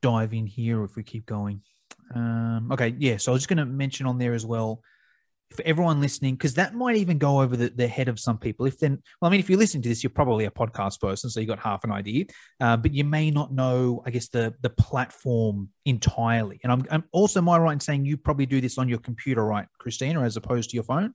dive 0.03 0.33
in 0.33 0.47
here 0.47 0.85
if 0.85 0.97
we 0.97 1.03
keep 1.03 1.27
going. 1.27 1.63
Um, 2.15 2.71
okay, 2.73 2.95
yeah. 2.99 3.17
So 3.17 3.33
I 3.33 3.35
was 3.35 3.43
just 3.43 3.49
going 3.49 3.59
to 3.59 3.67
mention 3.67 4.07
on 4.07 4.19
there 4.19 4.35
as 4.35 4.47
well 4.47 4.83
for 5.51 5.63
everyone 5.65 6.01
listening, 6.01 6.35
because 6.35 6.55
that 6.55 6.75
might 6.75 6.97
even 6.97 7.17
go 7.17 7.41
over 7.41 7.57
the, 7.57 7.71
the, 7.71 7.89
head 7.89 8.09
of 8.09 8.21
some 8.21 8.39
people. 8.39 8.67
If 8.67 8.79
then, 8.79 9.03
well, 9.21 9.29
I 9.29 9.33
mean, 9.33 9.41
if 9.41 9.49
you're 9.49 9.59
listening 9.59 9.83
to 9.85 9.89
this, 9.89 10.03
you're 10.03 10.11
probably 10.11 10.45
a 10.45 10.51
podcast 10.51 11.01
person, 11.01 11.31
so 11.31 11.41
you 11.41 11.47
got 11.47 11.59
half 11.59 11.85
an 11.85 11.93
idea, 11.93 12.27
uh, 12.61 12.77
but 12.77 12.93
you 12.93 13.05
may 13.05 13.31
not 13.31 13.53
know, 13.53 14.03
I 14.05 14.11
guess, 14.11 14.29
the 14.29 14.55
the 14.61 14.71
platform 14.71 15.71
entirely. 15.87 16.61
And 16.63 16.73
I'm, 16.73 16.85
I'm 16.91 17.05
also, 17.13 17.41
am 17.41 17.49
I 17.49 17.59
right 17.59 17.73
in 17.73 17.81
saying 17.81 18.05
you 18.05 18.19
probably 18.19 18.47
do 18.47 18.61
this 18.61 18.77
on 18.77 18.89
your 18.89 18.99
computer, 18.99 19.45
right, 19.45 19.67
Christina, 19.79 20.23
as 20.23 20.37
opposed 20.37 20.71
to 20.71 20.75
your 20.75 20.85
phone? 20.85 21.15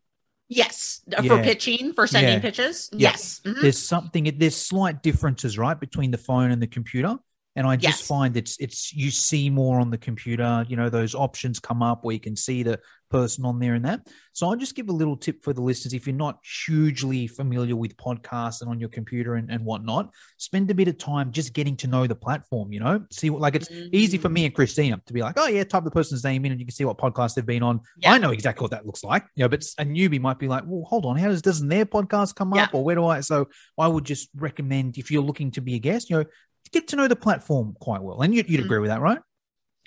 Yes, 0.49 1.01
uh, 1.15 1.21
yeah. 1.21 1.37
for 1.37 1.43
pitching, 1.43 1.93
for 1.93 2.07
sending 2.07 2.33
yeah. 2.33 2.39
pitches. 2.39 2.89
Yeah. 2.91 3.09
Yes, 3.11 3.41
mm-hmm. 3.45 3.61
there's 3.61 3.79
something. 3.79 4.31
There's 4.37 4.57
slight 4.57 5.03
differences, 5.03 5.59
right, 5.59 5.79
between 5.79 6.09
the 6.09 6.17
phone 6.17 6.49
and 6.49 6.61
the 6.61 6.67
computer 6.67 7.17
and 7.55 7.67
i 7.67 7.75
just 7.75 7.99
yes. 7.99 8.07
find 8.07 8.35
it's 8.35 8.57
it's 8.59 8.93
you 8.93 9.11
see 9.11 9.49
more 9.49 9.79
on 9.79 9.89
the 9.89 9.97
computer 9.97 10.65
you 10.67 10.75
know 10.75 10.89
those 10.89 11.15
options 11.15 11.59
come 11.59 11.81
up 11.81 12.03
where 12.03 12.13
you 12.13 12.19
can 12.19 12.35
see 12.35 12.63
the 12.63 12.79
person 13.09 13.45
on 13.45 13.59
there 13.59 13.75
and 13.75 13.85
that 13.85 14.07
so 14.31 14.49
i'll 14.49 14.55
just 14.55 14.75
give 14.75 14.89
a 14.89 14.91
little 14.91 15.15
tip 15.15 15.43
for 15.43 15.53
the 15.53 15.61
listeners 15.61 15.93
if 15.93 16.07
you're 16.07 16.15
not 16.15 16.39
hugely 16.65 17.27
familiar 17.27 17.75
with 17.75 17.95
podcasts 17.95 18.61
and 18.61 18.69
on 18.69 18.79
your 18.79 18.89
computer 18.89 19.35
and, 19.35 19.51
and 19.51 19.63
whatnot 19.63 20.09
spend 20.37 20.69
a 20.71 20.73
bit 20.73 20.87
of 20.87 20.97
time 20.97 21.31
just 21.31 21.53
getting 21.53 21.77
to 21.77 21.85
know 21.85 22.07
the 22.07 22.15
platform 22.15 22.73
you 22.73 22.79
know 22.79 22.99
see 23.11 23.29
what 23.29 23.39
like 23.39 23.53
it's 23.53 23.69
mm-hmm. 23.69 23.87
easy 23.91 24.17
for 24.17 24.29
me 24.29 24.45
and 24.45 24.55
christina 24.55 24.99
to 25.05 25.13
be 25.13 25.21
like 25.21 25.35
oh 25.37 25.47
yeah 25.47 25.63
type 25.63 25.83
the 25.83 25.91
person's 25.91 26.23
name 26.23 26.43
in 26.43 26.51
and 26.51 26.59
you 26.59 26.65
can 26.65 26.73
see 26.73 26.85
what 26.85 26.97
podcast 26.97 27.35
they've 27.35 27.45
been 27.45 27.61
on 27.61 27.79
yeah. 27.99 28.13
i 28.13 28.17
know 28.17 28.31
exactly 28.31 28.63
what 28.63 28.71
that 28.71 28.85
looks 28.85 29.03
like 29.03 29.23
you 29.35 29.43
know 29.43 29.49
but 29.49 29.63
a 29.77 29.85
newbie 29.85 30.19
might 30.19 30.39
be 30.39 30.47
like 30.47 30.63
well 30.65 30.83
hold 30.83 31.05
on 31.05 31.15
how 31.15 31.27
does 31.27 31.43
doesn't 31.43 31.67
their 31.67 31.85
podcast 31.85 32.33
come 32.33 32.51
yeah. 32.55 32.63
up 32.63 32.73
or 32.73 32.83
where 32.83 32.95
do 32.95 33.05
i 33.05 33.19
so 33.19 33.47
i 33.77 33.87
would 33.87 34.05
just 34.05 34.29
recommend 34.35 34.97
if 34.97 35.11
you're 35.11 35.21
looking 35.21 35.51
to 35.51 35.61
be 35.61 35.75
a 35.75 35.79
guest 35.79 36.09
you 36.09 36.17
know 36.17 36.25
get 36.73 36.89
to 36.89 36.95
know 36.95 37.07
the 37.07 37.15
platform 37.15 37.77
quite 37.79 38.01
well. 38.01 38.21
And 38.21 38.35
you'd, 38.35 38.49
you'd 38.49 38.57
mm-hmm. 38.57 38.65
agree 38.65 38.79
with 38.79 38.89
that, 38.89 38.99
right? 38.99 39.19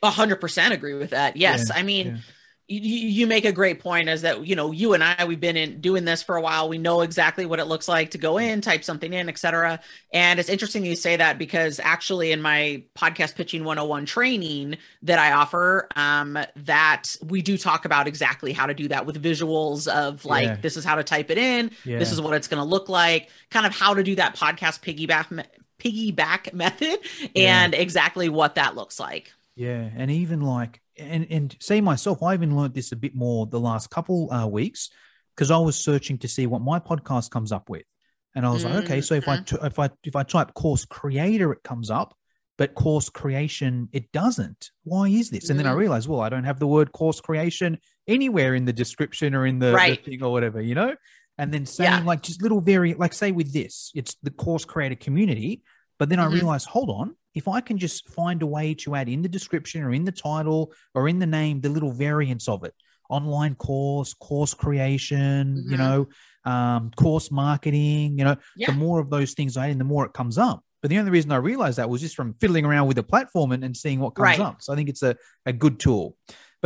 A 0.02 0.10
hundred 0.10 0.40
percent 0.40 0.72
agree 0.72 0.94
with 0.94 1.10
that. 1.10 1.36
Yes. 1.36 1.68
Yeah, 1.68 1.76
I 1.76 1.82
mean, 1.82 2.06
yeah. 2.06 2.16
you, 2.68 3.08
you 3.08 3.26
make 3.26 3.46
a 3.46 3.52
great 3.52 3.80
point 3.80 4.10
as 4.10 4.22
that, 4.22 4.46
you 4.46 4.54
know, 4.54 4.72
you 4.72 4.92
and 4.92 5.02
I, 5.02 5.24
we've 5.24 5.40
been 5.40 5.56
in 5.56 5.80
doing 5.80 6.04
this 6.04 6.22
for 6.22 6.36
a 6.36 6.40
while. 6.40 6.68
We 6.68 6.76
know 6.76 7.00
exactly 7.00 7.46
what 7.46 7.60
it 7.60 7.64
looks 7.64 7.88
like 7.88 8.10
to 8.10 8.18
go 8.18 8.36
in, 8.36 8.60
type 8.60 8.84
something 8.84 9.10
in, 9.10 9.30
etc. 9.30 9.80
And 10.12 10.38
it's 10.38 10.50
interesting 10.50 10.84
you 10.84 10.96
say 10.96 11.16
that 11.16 11.38
because 11.38 11.80
actually 11.82 12.30
in 12.30 12.42
my 12.42 12.82
podcast 12.94 13.36
pitching 13.36 13.64
101 13.64 14.04
training 14.04 14.76
that 15.02 15.18
I 15.18 15.32
offer, 15.32 15.88
um, 15.96 16.38
that 16.56 17.16
we 17.24 17.40
do 17.40 17.56
talk 17.56 17.86
about 17.86 18.06
exactly 18.06 18.52
how 18.52 18.66
to 18.66 18.74
do 18.74 18.88
that 18.88 19.06
with 19.06 19.20
visuals 19.22 19.88
of 19.88 20.26
like, 20.26 20.44
yeah. 20.44 20.56
this 20.56 20.76
is 20.76 20.84
how 20.84 20.96
to 20.96 21.04
type 21.04 21.30
it 21.30 21.38
in. 21.38 21.70
This 21.86 22.12
is 22.12 22.20
what 22.20 22.34
it's 22.34 22.48
going 22.48 22.62
to 22.62 22.68
look 22.68 22.90
like, 22.90 23.30
kind 23.50 23.64
of 23.64 23.74
how 23.74 23.94
to 23.94 24.02
do 24.02 24.14
that 24.16 24.36
podcast 24.36 24.82
piggyback 24.82 25.46
piggyback 25.78 26.52
method 26.54 26.98
yeah. 27.34 27.64
and 27.64 27.74
exactly 27.74 28.28
what 28.28 28.56
that 28.56 28.74
looks 28.74 28.98
like. 28.98 29.32
Yeah, 29.54 29.88
and 29.96 30.10
even 30.10 30.40
like 30.40 30.80
and 30.98 31.26
and 31.30 31.56
see 31.60 31.80
myself, 31.80 32.22
I 32.22 32.34
even 32.34 32.56
learned 32.56 32.74
this 32.74 32.92
a 32.92 32.96
bit 32.96 33.14
more 33.14 33.46
the 33.46 33.60
last 33.60 33.90
couple 33.90 34.30
uh, 34.32 34.46
weeks 34.46 34.90
because 35.34 35.50
I 35.50 35.58
was 35.58 35.76
searching 35.76 36.18
to 36.18 36.28
see 36.28 36.46
what 36.46 36.60
my 36.60 36.78
podcast 36.78 37.30
comes 37.30 37.52
up 37.52 37.70
with, 37.70 37.84
and 38.34 38.44
I 38.44 38.50
was 38.50 38.64
mm-hmm. 38.64 38.74
like, 38.74 38.84
okay, 38.84 39.00
so 39.00 39.14
if 39.14 39.28
I 39.28 39.38
mm-hmm. 39.38 39.64
if 39.64 39.78
I 39.78 39.88
if 40.04 40.14
I 40.14 40.24
type 40.24 40.52
course 40.52 40.84
creator, 40.84 41.52
it 41.52 41.62
comes 41.62 41.90
up, 41.90 42.14
but 42.58 42.74
course 42.74 43.08
creation 43.08 43.88
it 43.92 44.12
doesn't. 44.12 44.72
Why 44.84 45.08
is 45.08 45.30
this? 45.30 45.48
And 45.48 45.58
mm-hmm. 45.58 45.64
then 45.64 45.72
I 45.72 45.74
mm. 45.74 45.78
realized, 45.78 46.06
well, 46.06 46.20
I 46.20 46.28
don't 46.28 46.44
have 46.44 46.60
the 46.60 46.66
word 46.66 46.92
course 46.92 47.22
creation 47.22 47.78
anywhere 48.06 48.54
in 48.54 48.66
the 48.66 48.74
description 48.74 49.34
or 49.34 49.46
in 49.46 49.58
the, 49.58 49.72
right. 49.72 50.04
the 50.04 50.10
thing 50.10 50.22
or 50.22 50.30
whatever, 50.32 50.60
you 50.60 50.74
know 50.74 50.94
and 51.38 51.52
then 51.52 51.66
saying 51.66 51.90
yeah. 51.90 52.02
like 52.04 52.22
just 52.22 52.42
little 52.42 52.60
very 52.60 52.94
like 52.94 53.12
say 53.12 53.32
with 53.32 53.52
this 53.52 53.90
it's 53.94 54.16
the 54.22 54.30
course 54.30 54.64
creator 54.64 54.94
community 54.94 55.62
but 55.98 56.08
then 56.08 56.18
mm-hmm. 56.18 56.30
i 56.30 56.34
realized 56.34 56.66
hold 56.66 56.90
on 56.90 57.14
if 57.34 57.48
i 57.48 57.60
can 57.60 57.78
just 57.78 58.08
find 58.10 58.42
a 58.42 58.46
way 58.46 58.74
to 58.74 58.94
add 58.94 59.08
in 59.08 59.22
the 59.22 59.28
description 59.28 59.82
or 59.82 59.92
in 59.92 60.04
the 60.04 60.12
title 60.12 60.72
or 60.94 61.08
in 61.08 61.18
the 61.18 61.26
name 61.26 61.60
the 61.60 61.68
little 61.68 61.92
variants 61.92 62.48
of 62.48 62.64
it 62.64 62.74
online 63.08 63.54
course 63.54 64.14
course 64.14 64.54
creation 64.54 65.56
mm-hmm. 65.56 65.70
you 65.70 65.76
know 65.76 66.06
um, 66.44 66.92
course 66.96 67.32
marketing 67.32 68.18
you 68.18 68.24
know 68.24 68.36
yeah. 68.56 68.70
the 68.70 68.76
more 68.76 69.00
of 69.00 69.10
those 69.10 69.32
things 69.32 69.56
i 69.56 69.66
add 69.66 69.72
in 69.72 69.78
the 69.78 69.84
more 69.84 70.06
it 70.06 70.12
comes 70.12 70.38
up 70.38 70.62
but 70.80 70.90
the 70.90 70.98
only 70.98 71.10
reason 71.10 71.32
i 71.32 71.36
realized 71.36 71.78
that 71.78 71.90
was 71.90 72.00
just 72.00 72.14
from 72.14 72.34
fiddling 72.34 72.64
around 72.64 72.86
with 72.86 72.96
the 72.96 73.02
platform 73.02 73.50
and, 73.50 73.64
and 73.64 73.76
seeing 73.76 73.98
what 73.98 74.14
comes 74.14 74.38
right. 74.38 74.40
up 74.40 74.62
so 74.62 74.72
i 74.72 74.76
think 74.76 74.88
it's 74.88 75.02
a, 75.02 75.16
a 75.44 75.52
good 75.52 75.80
tool 75.80 76.16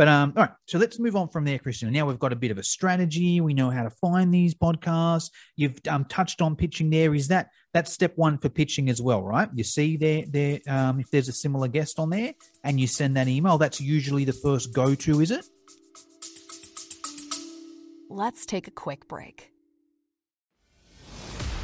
but 0.01 0.07
um, 0.07 0.33
all 0.35 0.45
right, 0.45 0.53
so 0.65 0.79
let's 0.79 0.97
move 0.97 1.15
on 1.15 1.29
from 1.29 1.45
there, 1.45 1.59
Christina. 1.59 1.91
Now 1.91 2.07
we've 2.07 2.17
got 2.17 2.33
a 2.33 2.35
bit 2.35 2.49
of 2.49 2.57
a 2.57 2.63
strategy. 2.63 3.39
We 3.39 3.53
know 3.53 3.69
how 3.69 3.83
to 3.83 3.91
find 3.91 4.33
these 4.33 4.55
podcasts. 4.55 5.29
You've 5.57 5.79
um, 5.87 6.05
touched 6.05 6.41
on 6.41 6.55
pitching 6.55 6.89
there. 6.89 7.13
Is 7.13 7.27
that 7.27 7.49
that's 7.71 7.93
step 7.93 8.13
one 8.15 8.39
for 8.39 8.49
pitching 8.49 8.89
as 8.89 8.99
well, 8.99 9.21
right? 9.21 9.47
You 9.53 9.63
see 9.63 9.97
there, 9.97 10.23
there 10.27 10.59
um, 10.67 10.99
if 10.99 11.11
there's 11.11 11.29
a 11.29 11.33
similar 11.33 11.67
guest 11.67 11.99
on 11.99 12.09
there, 12.09 12.33
and 12.63 12.79
you 12.79 12.87
send 12.87 13.15
that 13.15 13.27
email. 13.27 13.59
That's 13.59 13.79
usually 13.79 14.25
the 14.25 14.33
first 14.33 14.73
go 14.73 14.95
to, 14.95 15.21
is 15.21 15.29
it? 15.29 15.45
let's 18.09 18.43
take 18.47 18.67
a 18.67 18.71
quick 18.71 19.07
break. 19.07 19.50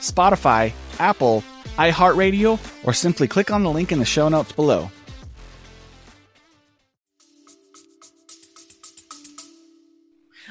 Spotify, 0.00 0.72
Apple, 0.98 1.42
iHeartRadio, 1.76 2.58
or 2.86 2.92
simply 2.92 3.28
click 3.28 3.50
on 3.50 3.62
the 3.62 3.70
link 3.70 3.92
in 3.92 3.98
the 3.98 4.04
show 4.04 4.28
notes 4.28 4.52
below. 4.52 4.90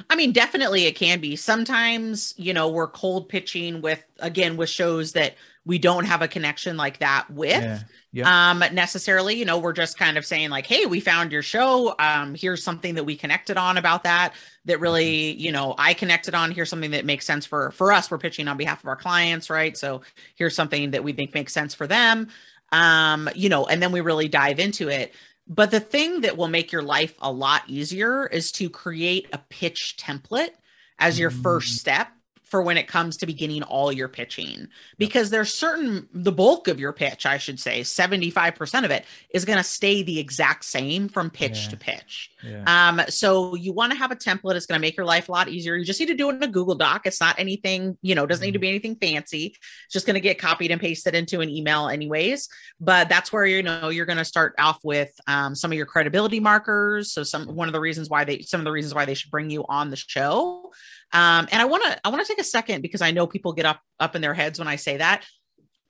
I 0.10 0.15
mean, 0.15 0.31
definitely 0.31 0.86
it 0.86 0.95
can 0.95 1.19
be. 1.19 1.36
Sometimes, 1.36 2.33
you 2.38 2.53
know, 2.53 2.69
we're 2.69 2.88
cold 2.88 3.27
pitching 3.27 3.81
with, 3.81 4.01
again, 4.19 4.55
with 4.55 4.69
shows 4.69 5.12
that 5.13 5.36
we 5.67 5.77
don't 5.77 6.06
have 6.06 6.21
a 6.21 6.30
connection 6.30 6.77
like 6.77 6.99
that 6.99 7.30
with. 7.30 7.62
Yeah. 7.62 7.80
Yeah. 8.13 8.51
Um, 8.51 8.63
necessarily, 8.71 9.36
you 9.36 9.43
know, 9.43 9.60
we're 9.60 9.73
just 9.73 9.99
kind 9.99 10.17
of 10.17 10.25
saying 10.25 10.49
like, 10.49 10.65
"Hey, 10.65 10.86
we 10.86 11.01
found 11.01 11.32
your 11.32 11.43
show. 11.43 11.93
Um, 11.99 12.34
here's 12.34 12.63
something 12.63 12.95
that 12.95 13.03
we 13.03 13.17
connected 13.17 13.58
on 13.58 13.77
about 13.77 14.03
that. 14.03 14.34
That 14.65 14.80
really, 14.80 15.34
you 15.34 15.51
know, 15.51 15.75
I 15.77 15.93
connected 15.93 16.34
on. 16.34 16.51
Here's 16.51 16.69
something 16.69 16.91
that 16.91 17.06
makes 17.06 17.25
sense 17.25 17.45
for 17.45 17.71
for 17.71 17.91
us. 17.91 18.10
We're 18.10 18.17
pitching 18.17 18.47
on 18.47 18.56
behalf 18.58 18.82
of 18.82 18.88
our 18.88 18.95
clients, 18.95 19.49
right? 19.49 19.77
So 19.77 20.01
here's 20.36 20.56
something 20.56 20.91
that 20.91 21.03
we 21.03 21.12
think 21.12 21.34
makes 21.34 21.53
sense 21.53 21.75
for 21.75 21.86
them. 21.86 22.30
Um, 22.71 23.30
you 23.36 23.49
know, 23.49 23.65
and 23.65 23.84
then 23.84 23.91
we 23.91 24.01
really 24.01 24.30
dive 24.30 24.60
into 24.60 24.88
it. 24.88 25.13
But 25.47 25.71
the 25.71 25.80
thing 25.80 26.21
that 26.21 26.38
will 26.38 26.47
make 26.47 26.71
your 26.71 26.82
life 26.82 27.13
a 27.21 27.32
lot 27.32 27.63
easier 27.67 28.25
is 28.25 28.51
to 28.53 28.69
create 28.69 29.27
a 29.32 29.38
pitch 29.38 29.95
template 29.99 30.51
as 30.97 31.19
your 31.19 31.30
first 31.30 31.73
mm. 31.73 31.80
step 31.80 32.08
for 32.49 32.62
when 32.62 32.77
it 32.77 32.88
comes 32.88 33.17
to 33.17 33.25
beginning 33.25 33.63
all 33.63 33.91
your 33.91 34.07
pitching 34.07 34.67
because 34.97 35.29
there's 35.29 35.53
certain 35.53 36.07
the 36.13 36.31
bulk 36.31 36.67
of 36.67 36.79
your 36.79 36.93
pitch 36.93 37.25
i 37.25 37.38
should 37.38 37.60
say 37.60 37.81
75% 37.81 38.86
of 38.86 38.91
it 38.91 39.05
is 39.31 39.45
going 39.45 39.57
to 39.57 39.63
stay 39.63 40.03
the 40.03 40.19
exact 40.19 40.65
same 40.65 41.10
from 41.10 41.29
pitch 41.29 41.63
yeah. 41.63 41.69
to 41.69 41.77
pitch 41.77 42.31
yeah. 42.43 42.63
um 42.89 43.01
so 43.10 43.55
you 43.55 43.73
want 43.73 43.91
to 43.91 43.97
have 43.97 44.12
a 44.12 44.15
template 44.15 44.55
it's 44.55 44.65
going 44.65 44.79
to 44.79 44.81
make 44.81 44.97
your 44.97 45.05
life 45.05 45.29
a 45.29 45.31
lot 45.31 45.47
easier 45.47 45.75
you 45.75 45.86
just 45.86 45.99
need 45.99 46.07
to 46.07 46.15
do 46.15 46.29
it 46.29 46.36
in 46.36 46.43
a 46.43 46.47
google 46.47 46.75
doc 46.75 47.05
it's 47.05 47.19
not 47.19 47.38
anything 47.38 47.97
you 48.01 48.15
know 48.15 48.25
doesn't 48.25 48.41
mm-hmm. 48.41 48.47
need 48.47 48.51
to 48.51 48.57
mm-hmm. 48.57 48.62
be 48.62 48.69
anything 48.69 48.95
fancy 48.95 49.45
it's 49.47 49.93
just 49.93 50.05
going 50.05 50.13
to 50.13 50.19
get 50.19 50.39
copied 50.39 50.71
and 50.71 50.81
pasted 50.81 51.15
into 51.15 51.41
an 51.41 51.49
email 51.49 51.88
anyways 51.89 52.49
but 52.79 53.10
that's 53.10 53.31
where 53.33 53.45
you 53.45 53.63
know 53.63 53.89
you're 53.89 54.05
going 54.05 54.17
to 54.17 54.25
start 54.25 54.53
off 54.60 54.79
with 54.83 55.12
um, 55.27 55.55
some 55.55 55.71
of 55.71 55.77
your 55.77 55.86
credibility 55.86 56.39
markers 56.39 57.12
so 57.12 57.23
some 57.23 57.47
one 57.55 57.67
of 57.67 57.73
the 57.73 57.79
reasons 57.79 58.10
why 58.10 58.23
they 58.23 58.41
some 58.41 58.62
of 58.62 58.65
the 58.65 58.71
reasons 58.71 58.93
why 58.93 59.05
they 59.05 59.13
should 59.13 59.31
bring 59.31 59.49
you 59.49 59.65
on 59.67 59.89
the 59.89 59.95
show 59.95 60.71
um, 61.13 61.48
and 61.52 61.62
I 61.62 61.65
want 61.65 61.84
to 61.84 62.00
I 62.06 62.10
want 62.10 62.26
to 62.26 62.28
take 62.28 62.41
a 62.41 62.43
second 62.43 62.82
because 62.82 63.02
I 63.02 63.12
know 63.12 63.28
people 63.28 63.54
get 63.54 63.65
up 63.65 63.82
up 64.00 64.15
in 64.15 64.22
their 64.22 64.34
heads 64.34 64.60
when 64.60 64.67
I 64.67 64.76
say 64.76 64.98
that. 64.98 65.26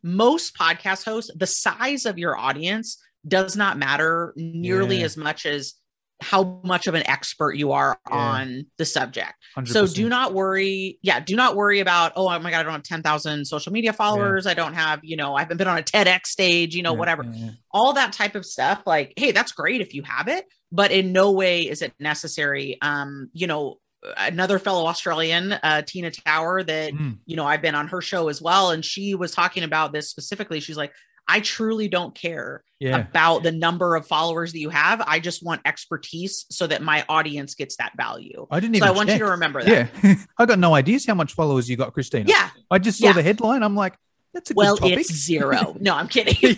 Most 0.04 0.56
podcast 0.56 1.04
hosts, 1.06 1.32
the 1.36 1.48
size 1.48 2.06
of 2.06 2.18
your 2.18 2.38
audience 2.38 3.02
does 3.28 3.58
not 3.58 3.78
matter 3.78 4.34
nearly 4.36 5.00
yeah. 5.00 5.06
as 5.06 5.18
much 5.18 5.46
as 5.46 5.74
how 6.22 6.60
much 6.64 6.88
of 6.88 6.96
an 6.96 7.08
expert 7.08 7.56
you 7.56 7.72
are 7.72 8.00
yeah. 8.10 8.16
on 8.16 8.66
the 8.78 8.86
subject. 8.86 9.34
100%. 9.56 9.68
So 9.68 9.86
do 9.88 10.10
not 10.10 10.34
worry. 10.34 10.98
Yeah, 11.02 11.20
do 11.20 11.36
not 11.36 11.56
worry 11.56 11.80
about, 11.80 12.14
oh, 12.16 12.28
oh 12.28 12.40
my 12.40 12.50
God, 12.50 12.60
I 12.60 12.64
don't 12.64 12.74
have 12.74 12.84
10,000 12.84 13.46
social 13.46 13.72
media 13.72 13.94
followers. 13.94 14.46
Yeah. 14.46 14.52
I 14.52 14.54
don't 14.56 14.74
have, 14.74 15.00
you 15.04 15.16
know, 15.16 15.36
I 15.36 15.42
haven't 15.42 15.58
been 15.58 15.68
on 15.68 15.78
a 15.78 15.84
TEDx 15.84 16.28
stage, 16.28 16.76
you 16.76 16.82
know, 16.82 16.94
yeah, 16.94 17.00
whatever. 17.00 17.26
All 17.72 17.94
that 17.94 18.14
type 18.14 18.36
of 18.36 18.46
stuff. 18.46 18.82
Like, 18.86 19.14
hey, 19.16 19.32
that's 19.32 19.52
great 19.52 19.82
if 19.82 19.94
you 19.94 20.02
have 20.04 20.28
it, 20.28 20.46
but 20.72 20.92
in 20.92 21.12
no 21.12 21.32
way 21.32 21.62
is 21.62 21.82
it 21.82 21.94
necessary. 22.00 22.78
Um, 22.82 23.30
you 23.34 23.46
know, 23.46 23.78
another 24.18 24.60
fellow 24.60 24.86
Australian, 24.86 25.54
uh, 25.54 25.82
Tina 25.82 26.12
Tower, 26.12 26.64
that 26.64 26.94
mm. 26.94 27.18
you 27.26 27.36
know 27.36 27.46
I've 27.46 27.62
been 27.62 27.76
on 27.76 27.88
her 27.88 28.02
show 28.02 28.30
as 28.30 28.42
well, 28.42 28.72
and 28.72 28.84
she 28.84 29.16
was 29.16 29.32
talking 29.32 29.64
about 29.64 29.94
this 29.94 30.10
specifically. 30.10 30.60
She's 30.60 30.78
like, 30.78 30.94
I 31.28 31.42
truly 31.42 31.88
don't 31.88 32.16
care 32.16 32.64
yeah. 32.80 32.98
about 32.98 33.44
the 33.44 33.52
number 33.52 33.96
of 33.96 34.08
followers 34.08 34.54
that 34.54 34.60
you 34.60 34.70
have. 34.70 35.02
I 35.06 35.20
just 35.20 35.44
want 35.44 35.62
expertise 35.66 36.46
so 36.50 36.68
that 36.68 36.82
my 36.82 37.04
audience 37.10 37.56
gets 37.56 37.78
that 37.78 37.92
value. 37.98 38.48
I 38.50 38.60
didn't 38.60 38.76
even. 38.76 38.88
So 38.88 38.94
I 38.94 38.96
want 38.96 39.10
you 39.10 39.18
to 39.20 39.26
remember 39.26 39.64
that. 39.64 39.90
Yeah, 40.04 40.16
I 40.38 40.46
got 40.46 40.60
no 40.60 40.74
ideas 40.74 41.06
how 41.06 41.16
much 41.16 41.34
followers 41.34 41.70
you 41.70 41.76
got, 41.76 41.94
Christina. 41.94 42.26
Yeah, 42.28 42.50
I 42.72 42.80
just 42.80 43.00
saw 43.00 43.08
yeah. 43.08 43.14
the 43.14 43.24
headline. 43.24 43.64
I'm 43.64 43.76
like, 43.76 43.96
that's 44.34 44.52
a 44.52 44.54
well, 44.54 44.78
it's 44.82 45.14
zero. 45.14 45.76
No, 45.80 45.96
I'm 45.96 46.08
kidding. 46.08 46.36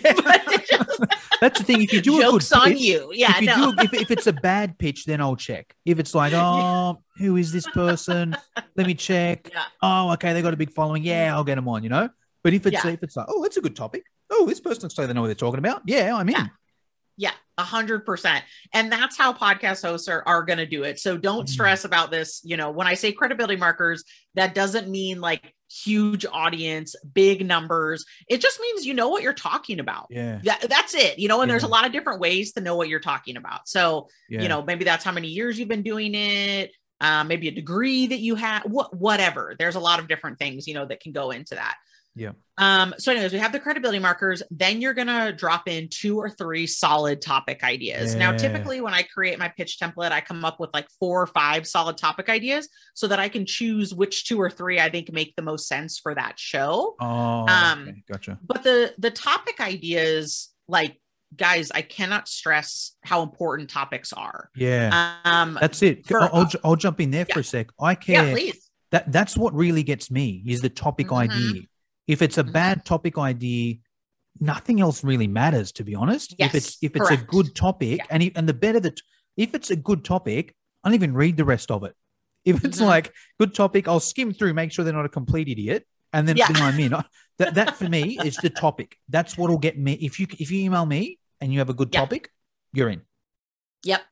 That's 1.40 1.58
the 1.58 1.64
thing. 1.64 1.82
If 1.82 1.92
you 1.92 2.00
do 2.00 2.20
jokes 2.20 2.50
a 2.50 2.54
good 2.54 2.60
on 2.60 2.68
pitch, 2.70 2.80
you, 2.80 3.10
yeah. 3.14 3.32
If, 3.36 3.40
you 3.40 3.46
no. 3.46 3.72
do, 3.72 3.82
if, 3.82 3.94
if 3.94 4.10
it's 4.10 4.26
a 4.26 4.32
bad 4.32 4.78
pitch, 4.78 5.06
then 5.06 5.20
I'll 5.20 5.36
check. 5.36 5.74
If 5.84 5.98
it's 5.98 6.14
like, 6.14 6.32
oh, 6.34 7.02
who 7.16 7.36
is 7.36 7.52
this 7.52 7.66
person? 7.68 8.36
Let 8.76 8.86
me 8.86 8.94
check. 8.94 9.50
Yeah. 9.52 9.64
Oh, 9.82 10.12
okay, 10.12 10.32
they 10.32 10.42
got 10.42 10.54
a 10.54 10.56
big 10.58 10.72
following. 10.72 11.02
Yeah, 11.02 11.34
I'll 11.34 11.44
get 11.44 11.56
them 11.56 11.68
on. 11.68 11.82
You 11.82 11.88
know. 11.88 12.08
But 12.42 12.54
if 12.54 12.66
it's 12.66 12.84
yeah. 12.84 12.90
if 12.90 13.02
it's 13.02 13.16
like, 13.16 13.26
oh, 13.28 13.42
that's 13.42 13.56
a 13.56 13.60
good 13.60 13.76
topic. 13.76 14.04
Oh, 14.30 14.46
this 14.46 14.60
person 14.60 14.82
looks 14.82 14.96
like 14.96 15.08
they 15.08 15.12
know 15.12 15.22
what 15.22 15.28
they're 15.28 15.34
talking 15.34 15.58
about. 15.58 15.82
Yeah, 15.86 16.14
I'm 16.14 16.28
in. 16.28 16.34
Yeah. 16.34 16.46
Yeah, 17.16 17.32
a 17.58 17.64
hundred 17.64 18.06
percent. 18.06 18.42
And 18.72 18.90
that's 18.90 19.18
how 19.18 19.34
podcast 19.34 19.82
hosts 19.82 20.08
are, 20.08 20.22
are 20.26 20.42
going 20.42 20.58
to 20.58 20.64
do 20.64 20.84
it. 20.84 20.98
So 20.98 21.18
don't 21.18 21.44
mm. 21.44 21.50
stress 21.50 21.84
about 21.84 22.10
this. 22.10 22.40
You 22.44 22.56
know, 22.56 22.70
when 22.70 22.86
I 22.86 22.94
say 22.94 23.12
credibility 23.12 23.56
markers, 23.56 24.04
that 24.36 24.54
doesn't 24.54 24.88
mean 24.88 25.20
like 25.20 25.54
huge 25.70 26.26
audience, 26.30 26.94
big 27.14 27.46
numbers. 27.46 28.04
It 28.28 28.40
just 28.40 28.60
means 28.60 28.84
you 28.84 28.94
know 28.94 29.08
what 29.08 29.22
you're 29.22 29.32
talking 29.32 29.80
about. 29.80 30.06
Yeah. 30.10 30.40
That, 30.42 30.68
that's 30.68 30.94
it. 30.94 31.18
You 31.18 31.28
know, 31.28 31.40
and 31.40 31.48
yeah. 31.48 31.52
there's 31.52 31.62
a 31.62 31.68
lot 31.68 31.86
of 31.86 31.92
different 31.92 32.20
ways 32.20 32.52
to 32.52 32.60
know 32.60 32.76
what 32.76 32.88
you're 32.88 33.00
talking 33.00 33.36
about. 33.36 33.68
So, 33.68 34.08
yeah. 34.28 34.42
you 34.42 34.48
know, 34.48 34.62
maybe 34.62 34.84
that's 34.84 35.04
how 35.04 35.12
many 35.12 35.28
years 35.28 35.58
you've 35.58 35.68
been 35.68 35.82
doing 35.82 36.14
it. 36.14 36.72
Uh, 37.00 37.24
maybe 37.24 37.48
a 37.48 37.52
degree 37.52 38.08
that 38.08 38.18
you 38.18 38.34
have, 38.34 38.62
what, 38.64 38.94
whatever. 38.94 39.54
There's 39.58 39.76
a 39.76 39.80
lot 39.80 40.00
of 40.00 40.08
different 40.08 40.38
things, 40.38 40.66
you 40.66 40.74
know, 40.74 40.84
that 40.84 41.00
can 41.00 41.12
go 41.12 41.30
into 41.30 41.54
that. 41.54 41.76
Yeah. 42.14 42.32
Um, 42.58 42.94
so 42.98 43.12
anyways, 43.12 43.32
we 43.32 43.38
have 43.38 43.52
the 43.52 43.60
credibility 43.60 43.98
markers. 43.98 44.42
Then 44.50 44.80
you're 44.80 44.94
gonna 44.94 45.32
drop 45.32 45.68
in 45.68 45.88
two 45.88 46.18
or 46.18 46.28
three 46.28 46.66
solid 46.66 47.22
topic 47.22 47.64
ideas. 47.64 48.12
Yeah. 48.12 48.18
Now, 48.18 48.36
typically 48.36 48.80
when 48.80 48.92
I 48.92 49.02
create 49.02 49.38
my 49.38 49.48
pitch 49.48 49.78
template, 49.80 50.12
I 50.12 50.20
come 50.20 50.44
up 50.44 50.60
with 50.60 50.70
like 50.74 50.86
four 50.98 51.22
or 51.22 51.26
five 51.26 51.66
solid 51.66 51.96
topic 51.96 52.28
ideas 52.28 52.68
so 52.94 53.06
that 53.08 53.18
I 53.18 53.28
can 53.28 53.46
choose 53.46 53.94
which 53.94 54.26
two 54.26 54.40
or 54.40 54.50
three 54.50 54.78
I 54.78 54.90
think 54.90 55.10
make 55.12 55.34
the 55.36 55.42
most 55.42 55.68
sense 55.68 55.98
for 55.98 56.14
that 56.14 56.38
show. 56.38 56.96
Oh, 57.00 57.46
um, 57.48 57.88
okay. 57.88 58.02
gotcha. 58.10 58.38
But 58.42 58.62
the 58.62 58.92
the 58.98 59.10
topic 59.10 59.60
ideas, 59.60 60.50
like 60.68 61.00
guys, 61.34 61.70
I 61.70 61.82
cannot 61.82 62.28
stress 62.28 62.96
how 63.02 63.22
important 63.22 63.70
topics 63.70 64.12
are. 64.12 64.50
Yeah. 64.54 65.16
Um, 65.24 65.56
that's 65.60 65.82
it. 65.82 66.06
For, 66.06 66.20
I'll, 66.20 66.30
I'll, 66.32 66.50
I'll, 66.64 66.76
jump 66.76 67.00
in 67.00 67.10
there 67.12 67.24
yeah. 67.28 67.34
for 67.34 67.40
a 67.40 67.44
sec. 67.44 67.68
I 67.80 67.94
care. 67.94 68.26
Yeah, 68.26 68.32
please. 68.32 68.70
That 68.90 69.12
that's 69.12 69.36
what 69.38 69.54
really 69.54 69.84
gets 69.84 70.10
me 70.10 70.42
is 70.46 70.60
the 70.60 70.68
topic 70.68 71.06
mm-hmm. 71.06 71.30
idea 71.30 71.62
if 72.10 72.22
it's 72.22 72.38
a 72.38 72.42
mm-hmm. 72.42 72.52
bad 72.52 72.84
topic 72.84 73.16
idea, 73.16 73.76
nothing 74.40 74.80
else 74.80 75.04
really 75.04 75.28
matters. 75.28 75.70
To 75.72 75.84
be 75.84 75.94
honest, 75.94 76.34
yes, 76.38 76.48
if 76.48 76.54
it's 76.54 76.78
if 76.82 76.96
it's 76.96 77.08
correct. 77.08 77.22
a 77.22 77.26
good 77.26 77.54
topic, 77.54 77.98
yeah. 77.98 78.06
and 78.10 78.32
and 78.34 78.48
the 78.48 78.54
better 78.54 78.80
that 78.80 79.00
if 79.36 79.54
it's 79.54 79.70
a 79.70 79.76
good 79.76 80.04
topic, 80.04 80.54
I 80.82 80.88
don't 80.88 80.96
even 80.96 81.14
read 81.14 81.36
the 81.36 81.44
rest 81.44 81.70
of 81.70 81.84
it. 81.84 81.94
If 82.44 82.64
it's 82.64 82.78
mm-hmm. 82.78 82.86
like 82.86 83.12
good 83.38 83.54
topic, 83.54 83.86
I'll 83.86 84.00
skim 84.00 84.32
through, 84.32 84.54
make 84.54 84.72
sure 84.72 84.84
they're 84.84 84.94
not 84.94 85.04
a 85.04 85.10
complete 85.10 85.48
idiot, 85.48 85.86
and 86.12 86.26
then, 86.26 86.36
yeah. 86.36 86.48
then 86.48 86.62
I'm 86.62 86.80
in. 86.80 86.90
that 87.38 87.54
that 87.54 87.76
for 87.76 87.88
me 87.88 88.18
is 88.24 88.36
the 88.36 88.50
topic. 88.50 88.96
That's 89.08 89.38
what'll 89.38 89.58
get 89.58 89.78
me. 89.78 89.92
If 89.92 90.18
you 90.18 90.26
if 90.38 90.50
you 90.50 90.64
email 90.64 90.84
me 90.84 91.18
and 91.40 91.52
you 91.52 91.60
have 91.60 91.70
a 91.70 91.74
good 91.74 91.94
yep. 91.94 92.02
topic, 92.02 92.30
you're 92.72 92.88
in. 92.88 93.02
Yep. 93.84 94.02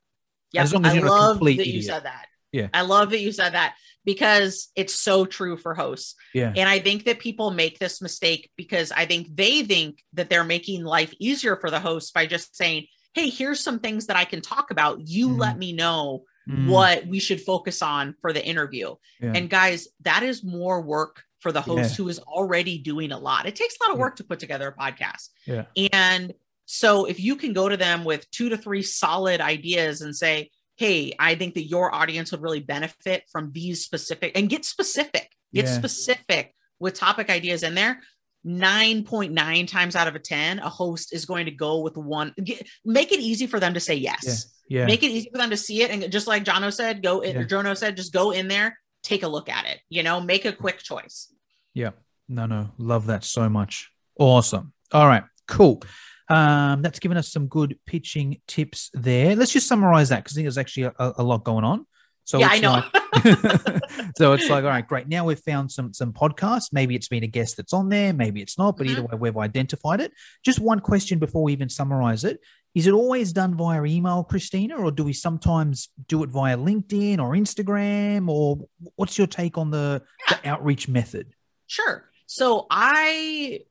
Yep. 0.53 0.63
As 0.63 0.73
long 0.73 0.85
as 0.85 0.93
I 0.93 0.95
you're 0.95 1.09
love 1.09 1.39
that 1.39 1.45
idiot. 1.45 1.67
you 1.67 1.81
said 1.81 2.05
that. 2.05 2.27
Yeah. 2.51 2.67
I 2.73 2.81
love 2.81 3.11
that 3.11 3.19
you 3.19 3.31
said 3.31 3.53
that 3.53 3.75
because 4.05 4.69
it's 4.75 4.95
so 4.95 5.25
true 5.25 5.57
for 5.57 5.73
hosts. 5.73 6.15
Yeah. 6.33 6.53
And 6.55 6.67
I 6.67 6.79
think 6.79 7.05
that 7.05 7.19
people 7.19 7.51
make 7.51 7.79
this 7.79 8.01
mistake 8.01 8.49
because 8.55 8.91
I 8.91 9.05
think 9.05 9.35
they 9.35 9.63
think 9.63 10.03
that 10.13 10.29
they're 10.29 10.43
making 10.43 10.83
life 10.83 11.13
easier 11.19 11.55
for 11.57 11.69
the 11.69 11.79
host 11.79 12.13
by 12.13 12.25
just 12.25 12.55
saying, 12.55 12.87
Hey, 13.13 13.29
here's 13.29 13.59
some 13.59 13.79
things 13.79 14.07
that 14.07 14.17
I 14.17 14.25
can 14.25 14.41
talk 14.41 14.71
about. 14.71 15.07
You 15.07 15.29
mm. 15.29 15.39
let 15.39 15.57
me 15.57 15.73
know 15.73 16.23
mm. 16.49 16.67
what 16.67 17.07
we 17.07 17.19
should 17.19 17.41
focus 17.41 17.81
on 17.81 18.15
for 18.21 18.33
the 18.33 18.45
interview. 18.45 18.95
Yeah. 19.19 19.33
And 19.35 19.49
guys, 19.49 19.87
that 20.01 20.23
is 20.23 20.43
more 20.43 20.81
work 20.81 21.23
for 21.39 21.51
the 21.51 21.61
host 21.61 21.91
yeah. 21.91 21.95
who 21.95 22.09
is 22.09 22.19
already 22.19 22.77
doing 22.77 23.11
a 23.11 23.17
lot. 23.17 23.45
It 23.45 23.55
takes 23.55 23.75
a 23.79 23.83
lot 23.83 23.93
of 23.93 23.99
work 23.99 24.13
yeah. 24.13 24.17
to 24.17 24.23
put 24.25 24.39
together 24.39 24.67
a 24.67 24.81
podcast. 24.81 25.29
Yeah. 25.45 25.65
And 25.91 26.33
so 26.65 27.05
if 27.05 27.19
you 27.19 27.35
can 27.35 27.53
go 27.53 27.67
to 27.67 27.77
them 27.77 28.03
with 28.03 28.29
two 28.29 28.49
to 28.49 28.57
three 28.57 28.83
solid 28.83 29.41
ideas 29.41 30.01
and 30.01 30.15
say, 30.15 30.51
hey, 30.79 31.13
I 31.19 31.35
think 31.35 31.55
that 31.55 31.65
your 31.65 31.93
audience 31.93 32.31
would 32.31 32.41
really 32.41 32.61
benefit 32.61 33.23
from 33.29 33.51
these 33.51 33.83
specific 33.83 34.31
and 34.37 34.49
get 34.49 34.63
specific, 34.63 35.29
get 35.53 35.65
yeah. 35.65 35.77
specific 35.77 36.55
with 36.79 36.93
topic 36.93 37.29
ideas 37.29 37.63
in 37.63 37.75
there. 37.75 37.99
9.9 38.47 39.67
times 39.67 39.97
out 39.97 40.07
of 40.07 40.15
a 40.15 40.19
10, 40.19 40.59
a 40.59 40.69
host 40.69 41.13
is 41.13 41.25
going 41.25 41.45
to 41.45 41.51
go 41.51 41.81
with 41.81 41.97
one, 41.97 42.33
get, 42.41 42.65
make 42.85 43.11
it 43.11 43.19
easy 43.19 43.45
for 43.45 43.59
them 43.59 43.73
to 43.73 43.81
say 43.81 43.95
yes. 43.95 44.53
Yeah. 44.69 44.79
yeah. 44.79 44.85
Make 44.85 45.03
it 45.03 45.11
easy 45.11 45.29
for 45.29 45.37
them 45.37 45.49
to 45.49 45.57
see 45.57 45.81
it. 45.81 45.91
And 45.91 46.09
just 46.09 46.27
like 46.27 46.45
Jono 46.45 46.73
said, 46.73 47.03
go 47.03 47.19
in, 47.19 47.35
yeah. 47.35 47.41
or 47.41 47.45
Jono 47.45 47.75
said, 47.75 47.97
just 47.97 48.13
go 48.13 48.31
in 48.31 48.47
there, 48.47 48.79
take 49.03 49.23
a 49.23 49.27
look 49.27 49.49
at 49.49 49.65
it, 49.65 49.81
you 49.89 50.03
know, 50.03 50.21
make 50.21 50.45
a 50.45 50.53
quick 50.53 50.77
choice. 50.77 51.33
Yeah. 51.73 51.91
No, 52.29 52.45
no, 52.45 52.69
love 52.77 53.07
that 53.07 53.25
so 53.25 53.49
much. 53.49 53.91
Awesome. 54.17 54.71
All 54.93 55.07
right, 55.07 55.23
cool. 55.45 55.81
Um, 56.29 56.83
that's 56.83 56.99
given 56.99 57.17
us 57.17 57.31
some 57.31 57.47
good 57.47 57.79
pitching 57.87 58.39
tips 58.47 58.91
there. 58.93 59.35
Let's 59.35 59.51
just 59.51 59.67
summarize 59.67 60.09
that 60.09 60.23
because 60.23 60.33
I 60.33 60.35
think 60.35 60.45
there's 60.45 60.59
actually 60.59 60.83
a, 60.83 61.13
a, 61.17 61.23
lot 61.23 61.43
going 61.43 61.63
on. 61.63 61.87
So 62.23 62.37
yeah, 62.37 62.49
I 62.51 62.59
know. 62.59 62.71
Like, 62.71 63.81
so 64.17 64.33
it's 64.33 64.47
like, 64.47 64.63
all 64.63 64.69
right, 64.69 64.87
great. 64.87 65.07
Now 65.07 65.25
we've 65.25 65.39
found 65.39 65.71
some 65.71 65.91
some 65.91 66.13
podcasts. 66.13 66.71
Maybe 66.71 66.93
it's 66.93 67.07
been 67.07 67.23
a 67.23 67.27
guest 67.27 67.57
that's 67.57 67.73
on 67.73 67.89
there, 67.89 68.13
maybe 68.13 68.41
it's 68.41 68.59
not, 68.59 68.77
but 68.77 68.85
mm-hmm. 68.85 68.99
either 68.99 69.07
way, 69.07 69.17
we've 69.17 69.37
identified 69.37 70.01
it. 70.01 70.13
Just 70.45 70.59
one 70.59 70.79
question 70.79 71.17
before 71.17 71.41
we 71.41 71.53
even 71.53 71.69
summarize 71.69 72.23
it: 72.23 72.39
Is 72.75 72.85
it 72.85 72.93
always 72.93 73.33
done 73.33 73.55
via 73.55 73.83
email, 73.85 74.23
Christina, 74.23 74.77
or 74.77 74.91
do 74.91 75.03
we 75.03 75.13
sometimes 75.13 75.89
do 76.07 76.21
it 76.21 76.29
via 76.29 76.55
LinkedIn 76.55 77.17
or 77.17 77.31
Instagram? 77.31 78.29
Or 78.29 78.59
what's 78.95 79.17
your 79.17 79.25
take 79.25 79.57
on 79.57 79.71
the, 79.71 80.03
yeah. 80.29 80.37
the 80.37 80.49
outreach 80.49 80.87
method? 80.87 81.33
Sure. 81.65 82.07
So 82.27 82.67
I 82.69 83.61